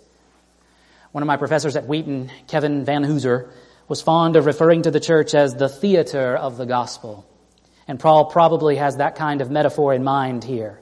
One 1.11 1.21
of 1.21 1.27
my 1.27 1.35
professors 1.37 1.75
at 1.75 1.87
Wheaton, 1.87 2.31
Kevin 2.47 2.85
Vanhoozer, 2.85 3.51
was 3.89 4.01
fond 4.01 4.35
of 4.37 4.45
referring 4.45 4.83
to 4.83 4.91
the 4.91 4.99
church 4.99 5.35
as 5.35 5.55
the 5.55 5.67
theater 5.67 6.35
of 6.35 6.57
the 6.57 6.65
gospel. 6.65 7.27
And 7.87 7.99
Paul 7.99 8.25
probably 8.25 8.77
has 8.77 8.97
that 8.97 9.15
kind 9.15 9.41
of 9.41 9.51
metaphor 9.51 9.93
in 9.93 10.03
mind 10.03 10.43
here. 10.43 10.79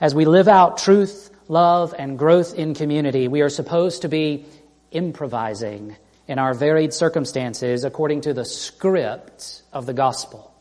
As 0.00 0.14
we 0.14 0.24
live 0.24 0.48
out 0.48 0.78
truth, 0.78 1.30
love, 1.48 1.94
and 1.98 2.18
growth 2.18 2.54
in 2.54 2.74
community, 2.74 3.26
we 3.26 3.40
are 3.40 3.48
supposed 3.48 4.02
to 4.02 4.08
be 4.08 4.46
improvising 4.90 5.96
in 6.28 6.38
our 6.38 6.54
varied 6.54 6.94
circumstances 6.94 7.84
according 7.84 8.22
to 8.22 8.34
the 8.34 8.44
script 8.44 9.62
of 9.72 9.86
the 9.86 9.94
gospel. 9.94 10.53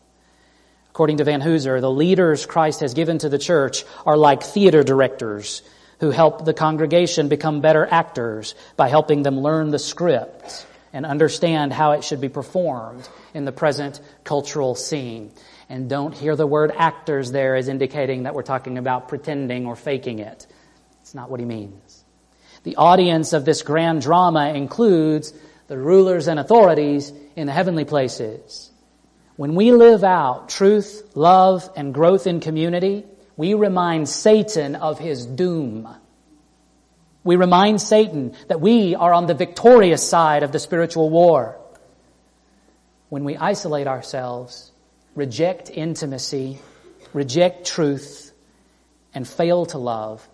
According 0.94 1.18
to 1.18 1.26
Vanhoozer, 1.26 1.82
the 1.82 1.90
leaders 1.90 2.46
Christ 2.46 2.82
has 2.82 2.94
given 2.94 3.18
to 3.18 3.28
the 3.28 3.40
church 3.40 3.84
are 4.06 4.16
like 4.16 4.44
theater 4.44 4.84
directors 4.84 5.64
who 6.00 6.12
help 6.12 6.46
the 6.46 6.54
congregation 6.54 7.30
become 7.30 7.62
better 7.62 7.84
actors 7.84 8.54
by 8.78 8.90
helping 8.90 9.24
them 9.24 9.40
learn 9.40 9.72
the 9.72 9.80
script 9.80 10.68
and 10.94 11.04
understand 11.04 11.74
how 11.74 11.94
it 11.94 12.04
should 12.04 12.22
be 12.22 12.30
performed 12.30 13.10
in 13.34 13.44
the 13.44 13.52
present 13.52 14.00
cultural 14.24 14.76
scene. 14.76 15.32
And 15.68 15.90
don't 15.90 16.14
hear 16.14 16.36
the 16.36 16.46
word 16.46 16.72
actors 16.78 17.32
there 17.32 17.56
as 17.56 17.70
indicating 17.70 18.24
that 18.24 18.36
we're 18.36 18.44
talking 18.44 18.78
about 18.78 19.08
pretending 19.08 19.66
or 19.66 19.76
faking 19.76 20.20
it. 20.20 20.46
It's 21.02 21.16
not 21.16 21.32
what 21.32 21.40
he 21.40 21.46
means. 21.48 22.06
The 22.62 22.76
audience 22.76 23.34
of 23.34 23.46
this 23.46 23.64
grand 23.64 24.04
drama 24.04 24.54
includes 24.54 25.34
the 25.66 25.78
rulers 25.80 26.28
and 26.28 26.40
authorities 26.40 27.12
in 27.36 27.48
the 27.48 27.52
heavenly 27.52 27.84
places. 27.84 28.70
When 29.36 29.56
we 29.56 29.72
live 29.72 30.04
out 30.04 30.50
truth, 30.50 31.12
love, 31.16 31.70
and 31.76 31.94
growth 31.94 32.28
in 32.28 32.40
community, 32.40 33.06
we 33.36 33.56
remind 33.56 34.08
Satan 34.08 34.76
of 34.76 35.00
his 35.00 35.26
doom. 35.26 35.88
We 37.24 37.36
remind 37.36 37.82
Satan 37.82 38.36
that 38.48 38.62
we 38.62 38.96
are 38.96 39.12
on 39.12 39.26
the 39.26 39.34
victorious 39.34 40.08
side 40.08 40.44
of 40.44 40.52
the 40.52 40.60
spiritual 40.60 41.10
war. 41.10 41.58
When 43.10 43.24
we 43.24 43.36
isolate 43.36 43.88
ourselves, 43.88 44.72
reject 45.16 45.72
intimacy, 45.72 46.60
reject 47.12 47.66
truth, 47.66 48.32
and 49.16 49.28
fail 49.28 49.66
to 49.68 49.80
love, 49.80 50.28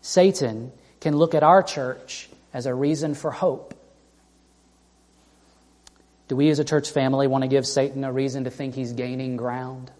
Satan 0.00 0.70
can 1.00 1.16
look 1.16 1.34
at 1.34 1.42
our 1.42 1.62
church 1.62 2.28
as 2.54 2.66
a 2.66 2.74
reason 2.74 3.14
for 3.14 3.32
hope 3.32 3.74
do 6.32 6.36
we 6.36 6.48
as 6.48 6.58
a 6.58 6.64
church 6.64 6.90
family 6.90 7.26
want 7.26 7.44
to 7.44 7.48
give 7.48 7.66
Satan 7.66 8.04
a 8.04 8.10
reason 8.10 8.44
to 8.44 8.50
think 8.50 8.74
he's 8.74 8.94
gaining 8.94 9.36
ground? 9.36 9.90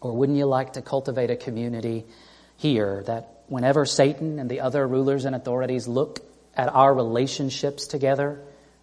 Or 0.00 0.16
wouldn't 0.16 0.38
you 0.38 0.46
like 0.46 0.72
to 0.72 0.80
cultivate 0.80 1.28
a 1.30 1.36
community 1.36 2.06
here 2.56 3.02
that 3.04 3.42
whenever 3.48 3.84
Satan 3.84 4.38
and 4.38 4.48
the 4.48 4.60
other 4.60 4.88
rulers 4.88 5.26
and 5.26 5.36
authorities 5.36 5.86
look 5.86 6.20
at 6.56 6.74
our 6.74 6.94
relationships 6.94 7.86
together, 7.86 8.40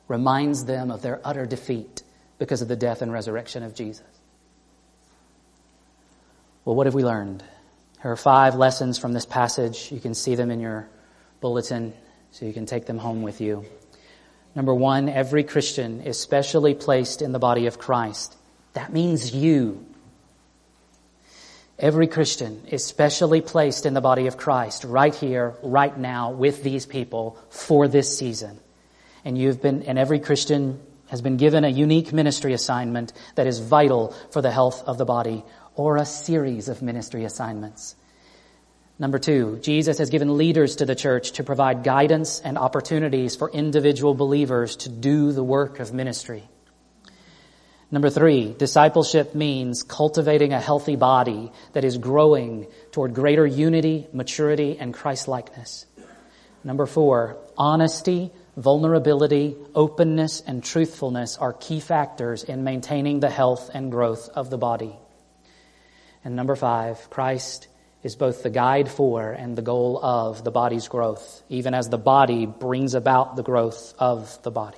reminds 0.08 0.66
them 0.66 0.92
of 0.92 1.02
their 1.02 1.20
utter 1.24 1.48
defeat 1.48 2.04
because 2.38 2.62
of 2.62 2.68
the 2.68 2.76
death 2.76 3.02
and 3.02 3.12
resurrection 3.12 3.64
of 3.64 3.74
Jesus? 3.74 4.06
Well, 6.66 6.76
what 6.76 6.86
have 6.86 6.94
we 6.94 7.04
learned? 7.04 7.44
There 8.04 8.12
are 8.12 8.16
five 8.16 8.54
lessons 8.54 9.00
from 9.00 9.14
this 9.14 9.26
passage. 9.26 9.92
You 9.92 10.00
can 10.00 10.14
see 10.14 10.36
them 10.36 10.52
in 10.52 10.60
your 10.60 10.88
bulletin, 11.42 11.96
so 12.30 12.46
you 12.46 12.54
can 12.54 12.68
take 12.68 12.86
them 12.86 13.00
home 13.00 13.24
with 13.24 13.42
you. 13.42 13.66
Number 14.56 14.74
one, 14.74 15.10
every 15.10 15.44
Christian 15.44 16.02
is 16.02 16.18
specially 16.20 16.74
placed 16.74 17.22
in 17.22 17.34
the 17.34 17.40
body 17.40 17.68
of 17.68 17.78
Christ. 17.78 18.36
That 18.74 18.94
means 18.94 19.36
you. 19.36 19.86
Every 21.78 22.08
Christian 22.08 22.66
is 22.68 22.86
specially 22.86 23.42
placed 23.42 23.86
in 23.86 23.94
the 23.94 24.02
body 24.02 24.28
of 24.28 24.38
Christ 24.38 24.86
right 24.86 25.14
here, 25.14 25.56
right 25.62 25.98
now, 25.98 26.32
with 26.32 26.64
these 26.64 26.86
people 26.86 27.38
for 27.50 27.90
this 27.90 28.18
season. 28.18 28.58
And 29.26 29.38
you've 29.38 29.62
been, 29.62 29.84
and 29.84 30.00
every 30.00 30.20
Christian 30.20 30.80
has 31.08 31.22
been 31.22 31.36
given 31.36 31.66
a 31.66 31.70
unique 31.70 32.14
ministry 32.14 32.54
assignment 32.54 33.12
that 33.36 33.48
is 33.48 33.60
vital 33.60 34.16
for 34.32 34.42
the 34.42 34.52
health 34.52 34.84
of 34.88 34.98
the 34.98 35.06
body 35.06 35.44
or 35.76 35.98
a 35.98 36.06
series 36.06 36.70
of 36.70 36.82
ministry 36.82 37.26
assignments. 37.26 37.96
Number 38.98 39.20
two, 39.20 39.60
Jesus 39.62 39.98
has 39.98 40.10
given 40.10 40.38
leaders 40.38 40.78
to 40.78 40.86
the 40.86 40.96
church 40.96 41.34
to 41.34 41.44
provide 41.44 41.84
guidance 41.84 42.40
and 42.40 42.58
opportunities 42.58 43.36
for 43.36 43.52
individual 43.52 44.14
believers 44.14 44.78
to 44.78 44.90
do 44.90 45.34
the 45.34 45.44
work 45.44 45.80
of 45.80 45.94
ministry. 45.94 46.44
Number 47.92 48.10
three, 48.10 48.54
discipleship 48.54 49.36
means 49.36 49.84
cultivating 49.84 50.54
a 50.54 50.62
healthy 50.62 50.96
body 50.96 51.52
that 51.74 51.84
is 51.84 51.98
growing 51.98 52.68
toward 52.92 53.14
greater 53.14 53.46
unity, 53.46 54.08
maturity, 54.14 54.78
and 54.80 54.94
Christ-likeness. 54.94 55.86
Number 56.64 56.86
four, 56.86 57.38
honesty, 57.58 58.32
vulnerability, 58.58 59.56
openness, 59.76 60.42
and 60.48 60.64
truthfulness 60.64 61.38
are 61.38 61.54
key 61.54 61.80
factors 61.80 62.44
in 62.44 62.64
maintaining 62.64 63.20
the 63.20 63.30
health 63.30 63.70
and 63.74 63.92
growth 63.92 64.30
of 64.30 64.50
the 64.50 64.58
body. 64.58 64.96
And 66.24 66.36
number 66.36 66.56
five, 66.56 67.10
Christ 67.10 67.68
is 68.06 68.16
both 68.16 68.44
the 68.44 68.52
guide 68.52 68.88
for 68.88 69.32
and 69.32 69.56
the 69.56 69.64
goal 69.64 70.00
of 70.00 70.44
the 70.44 70.52
body's 70.52 70.88
growth, 70.88 71.42
even 71.50 71.74
as 71.74 71.90
the 71.90 71.98
body 71.98 72.46
brings 72.46 72.94
about 72.94 73.36
the 73.36 73.42
growth 73.42 73.96
of 73.98 74.40
the 74.44 74.52
body. 74.52 74.78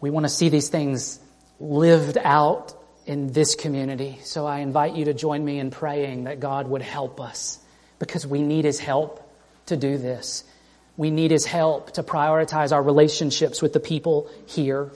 We 0.00 0.10
want 0.10 0.24
to 0.24 0.30
see 0.30 0.50
these 0.50 0.68
things 0.68 1.18
lived 1.58 2.16
out 2.16 2.74
in 3.06 3.32
this 3.32 3.56
community. 3.56 4.20
So 4.22 4.46
I 4.46 4.60
invite 4.60 4.94
you 4.94 5.06
to 5.06 5.14
join 5.14 5.44
me 5.44 5.58
in 5.58 5.72
praying 5.72 6.24
that 6.24 6.38
God 6.38 6.68
would 6.68 6.82
help 6.82 7.20
us 7.20 7.58
because 7.98 8.24
we 8.24 8.40
need 8.40 8.64
His 8.64 8.78
help 8.78 9.28
to 9.66 9.76
do 9.76 9.98
this. 9.98 10.44
We 10.96 11.10
need 11.10 11.32
His 11.32 11.44
help 11.44 11.94
to 11.94 12.04
prioritize 12.04 12.70
our 12.70 12.82
relationships 12.82 13.60
with 13.60 13.72
the 13.72 13.80
people 13.80 14.30
here, 14.46 14.92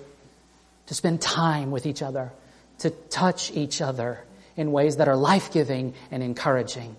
to 0.87 0.95
spend 0.95 1.21
time 1.21 1.73
with 1.73 1.87
each 1.87 2.03
other, 2.03 2.31
to 2.79 2.91
touch 2.91 3.51
each 3.51 3.81
other, 3.81 4.23
in 4.61 4.73
ways 4.73 4.99
that 4.99 5.09
are 5.09 5.17
life 5.17 5.51
giving 5.51 5.95
and 6.11 6.23
encouraging. 6.23 6.95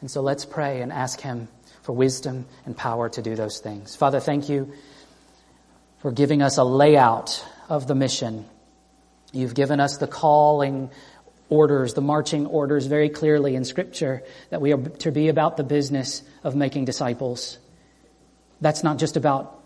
And 0.00 0.10
so 0.10 0.20
let's 0.20 0.44
pray 0.44 0.82
and 0.82 0.92
ask 0.92 1.20
Him 1.20 1.46
for 1.82 1.92
wisdom 1.92 2.44
and 2.66 2.76
power 2.76 3.08
to 3.10 3.22
do 3.22 3.36
those 3.36 3.60
things. 3.60 3.94
Father, 3.94 4.18
thank 4.18 4.48
you 4.48 4.72
for 6.00 6.10
giving 6.10 6.42
us 6.42 6.58
a 6.58 6.64
layout 6.64 7.46
of 7.68 7.86
the 7.86 7.94
mission. 7.94 8.44
You've 9.32 9.54
given 9.54 9.78
us 9.78 9.98
the 9.98 10.08
calling 10.08 10.90
orders, 11.48 11.94
the 11.94 12.00
marching 12.00 12.46
orders 12.46 12.86
very 12.86 13.10
clearly 13.10 13.54
in 13.54 13.64
Scripture 13.64 14.24
that 14.50 14.60
we 14.60 14.72
are 14.72 14.78
to 14.78 15.12
be 15.12 15.28
about 15.28 15.56
the 15.56 15.62
business 15.62 16.24
of 16.42 16.56
making 16.56 16.86
disciples. 16.86 17.58
That's 18.60 18.82
not 18.82 18.98
just 18.98 19.16
about 19.16 19.62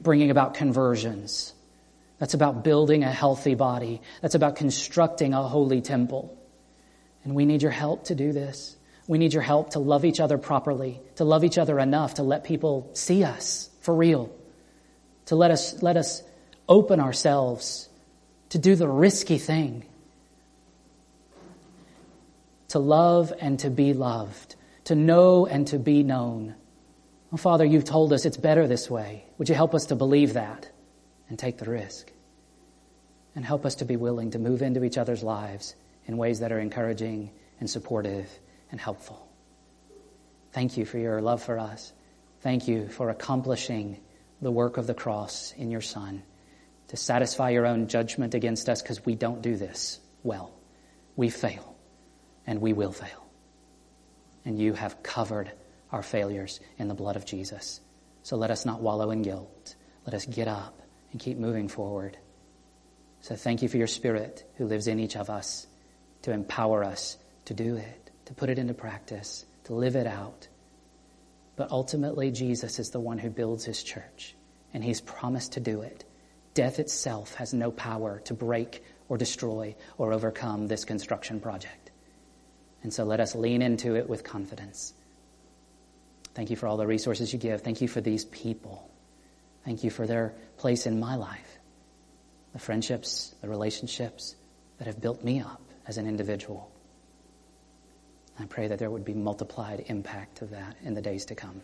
bringing 0.00 0.32
about 0.32 0.54
conversions. 0.54 1.54
That's 2.18 2.34
about 2.34 2.64
building 2.64 3.04
a 3.04 3.12
healthy 3.12 3.54
body. 3.54 4.02
That's 4.22 4.34
about 4.34 4.56
constructing 4.56 5.34
a 5.34 5.44
holy 5.44 5.82
temple. 5.82 6.34
And 7.28 7.36
we 7.36 7.44
need 7.44 7.60
your 7.60 7.70
help 7.70 8.04
to 8.04 8.14
do 8.14 8.32
this. 8.32 8.74
We 9.06 9.18
need 9.18 9.34
your 9.34 9.42
help 9.42 9.72
to 9.72 9.80
love 9.80 10.06
each 10.06 10.18
other 10.18 10.38
properly, 10.38 11.02
to 11.16 11.24
love 11.24 11.44
each 11.44 11.58
other 11.58 11.78
enough 11.78 12.14
to 12.14 12.22
let 12.22 12.42
people 12.42 12.88
see 12.94 13.22
us 13.22 13.68
for 13.82 13.94
real, 13.94 14.34
to 15.26 15.36
let 15.36 15.50
us, 15.50 15.82
let 15.82 15.98
us 15.98 16.22
open 16.70 17.00
ourselves 17.00 17.90
to 18.48 18.58
do 18.58 18.76
the 18.76 18.88
risky 18.88 19.36
thing, 19.36 19.84
to 22.68 22.78
love 22.78 23.30
and 23.38 23.58
to 23.58 23.68
be 23.68 23.92
loved, 23.92 24.56
to 24.84 24.94
know 24.94 25.44
and 25.44 25.66
to 25.66 25.78
be 25.78 26.02
known. 26.02 26.54
Oh, 27.30 27.36
Father, 27.36 27.66
you've 27.66 27.84
told 27.84 28.14
us 28.14 28.24
it's 28.24 28.38
better 28.38 28.66
this 28.66 28.88
way. 28.88 29.26
Would 29.36 29.50
you 29.50 29.54
help 29.54 29.74
us 29.74 29.84
to 29.86 29.96
believe 29.96 30.32
that 30.32 30.70
and 31.28 31.38
take 31.38 31.58
the 31.58 31.70
risk? 31.70 32.10
And 33.34 33.44
help 33.44 33.66
us 33.66 33.74
to 33.76 33.84
be 33.84 33.96
willing 33.96 34.30
to 34.30 34.38
move 34.38 34.62
into 34.62 34.82
each 34.82 34.96
other's 34.96 35.22
lives 35.22 35.74
in 36.08 36.16
ways 36.16 36.40
that 36.40 36.50
are 36.50 36.58
encouraging 36.58 37.30
and 37.60 37.70
supportive 37.70 38.28
and 38.72 38.80
helpful. 38.80 39.28
Thank 40.52 40.76
you 40.76 40.84
for 40.84 40.98
your 40.98 41.20
love 41.20 41.42
for 41.42 41.58
us. 41.58 41.92
Thank 42.40 42.66
you 42.66 42.88
for 42.88 43.10
accomplishing 43.10 44.00
the 44.40 44.50
work 44.50 44.78
of 44.78 44.86
the 44.86 44.94
cross 44.94 45.52
in 45.56 45.70
your 45.70 45.82
Son 45.82 46.22
to 46.88 46.96
satisfy 46.96 47.50
your 47.50 47.66
own 47.66 47.86
judgment 47.86 48.34
against 48.34 48.68
us 48.68 48.80
because 48.80 49.04
we 49.04 49.14
don't 49.14 49.42
do 49.42 49.56
this 49.56 50.00
well. 50.22 50.50
We 51.14 51.28
fail 51.28 51.76
and 52.46 52.60
we 52.60 52.72
will 52.72 52.92
fail. 52.92 53.26
And 54.44 54.58
you 54.58 54.72
have 54.72 55.02
covered 55.02 55.52
our 55.92 56.02
failures 56.02 56.60
in 56.78 56.88
the 56.88 56.94
blood 56.94 57.16
of 57.16 57.26
Jesus. 57.26 57.80
So 58.22 58.36
let 58.36 58.50
us 58.50 58.64
not 58.64 58.80
wallow 58.80 59.10
in 59.10 59.22
guilt. 59.22 59.74
Let 60.06 60.14
us 60.14 60.24
get 60.24 60.48
up 60.48 60.80
and 61.12 61.20
keep 61.20 61.36
moving 61.36 61.68
forward. 61.68 62.16
So 63.20 63.36
thank 63.36 63.62
you 63.62 63.68
for 63.68 63.76
your 63.76 63.86
Spirit 63.86 64.50
who 64.56 64.66
lives 64.66 64.86
in 64.86 64.98
each 64.98 65.16
of 65.16 65.28
us 65.28 65.66
to 66.22 66.32
empower 66.32 66.84
us 66.84 67.16
to 67.46 67.54
do 67.54 67.76
it, 67.76 68.10
to 68.26 68.34
put 68.34 68.50
it 68.50 68.58
into 68.58 68.74
practice, 68.74 69.44
to 69.64 69.74
live 69.74 69.96
it 69.96 70.06
out. 70.06 70.48
But 71.56 71.70
ultimately, 71.70 72.30
Jesus 72.30 72.78
is 72.78 72.90
the 72.90 73.00
one 73.00 73.18
who 73.18 73.30
builds 73.30 73.64
his 73.64 73.82
church, 73.82 74.34
and 74.72 74.84
he's 74.84 75.00
promised 75.00 75.52
to 75.52 75.60
do 75.60 75.82
it. 75.82 76.04
Death 76.54 76.78
itself 76.78 77.34
has 77.34 77.54
no 77.54 77.70
power 77.70 78.20
to 78.24 78.34
break 78.34 78.82
or 79.08 79.16
destroy 79.16 79.74
or 79.96 80.12
overcome 80.12 80.66
this 80.66 80.84
construction 80.84 81.40
project. 81.40 81.90
And 82.82 82.92
so 82.92 83.04
let 83.04 83.20
us 83.20 83.34
lean 83.34 83.62
into 83.62 83.96
it 83.96 84.08
with 84.08 84.24
confidence. 84.24 84.92
Thank 86.34 86.50
you 86.50 86.56
for 86.56 86.66
all 86.66 86.76
the 86.76 86.86
resources 86.86 87.32
you 87.32 87.38
give. 87.38 87.62
Thank 87.62 87.80
you 87.80 87.88
for 87.88 88.00
these 88.00 88.24
people. 88.24 88.88
Thank 89.64 89.82
you 89.82 89.90
for 89.90 90.06
their 90.06 90.34
place 90.56 90.86
in 90.86 91.00
my 91.00 91.16
life, 91.16 91.58
the 92.52 92.58
friendships, 92.58 93.34
the 93.40 93.48
relationships 93.48 94.36
that 94.78 94.86
have 94.86 95.00
built 95.00 95.24
me 95.24 95.40
up 95.40 95.60
as 95.88 95.96
an 95.96 96.06
individual. 96.06 96.70
I 98.38 98.44
pray 98.44 98.68
that 98.68 98.78
there 98.78 98.90
would 98.90 99.04
be 99.04 99.14
multiplied 99.14 99.84
impact 99.88 100.42
of 100.42 100.50
that 100.50 100.76
in 100.82 100.94
the 100.94 101.02
days 101.02 101.24
to 101.26 101.34
come. 101.34 101.62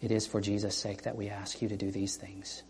It 0.00 0.12
is 0.12 0.26
for 0.26 0.40
Jesus' 0.40 0.76
sake 0.76 1.02
that 1.02 1.16
we 1.16 1.28
ask 1.28 1.60
you 1.60 1.68
to 1.68 1.76
do 1.76 1.90
these 1.90 2.16
things. 2.16 2.62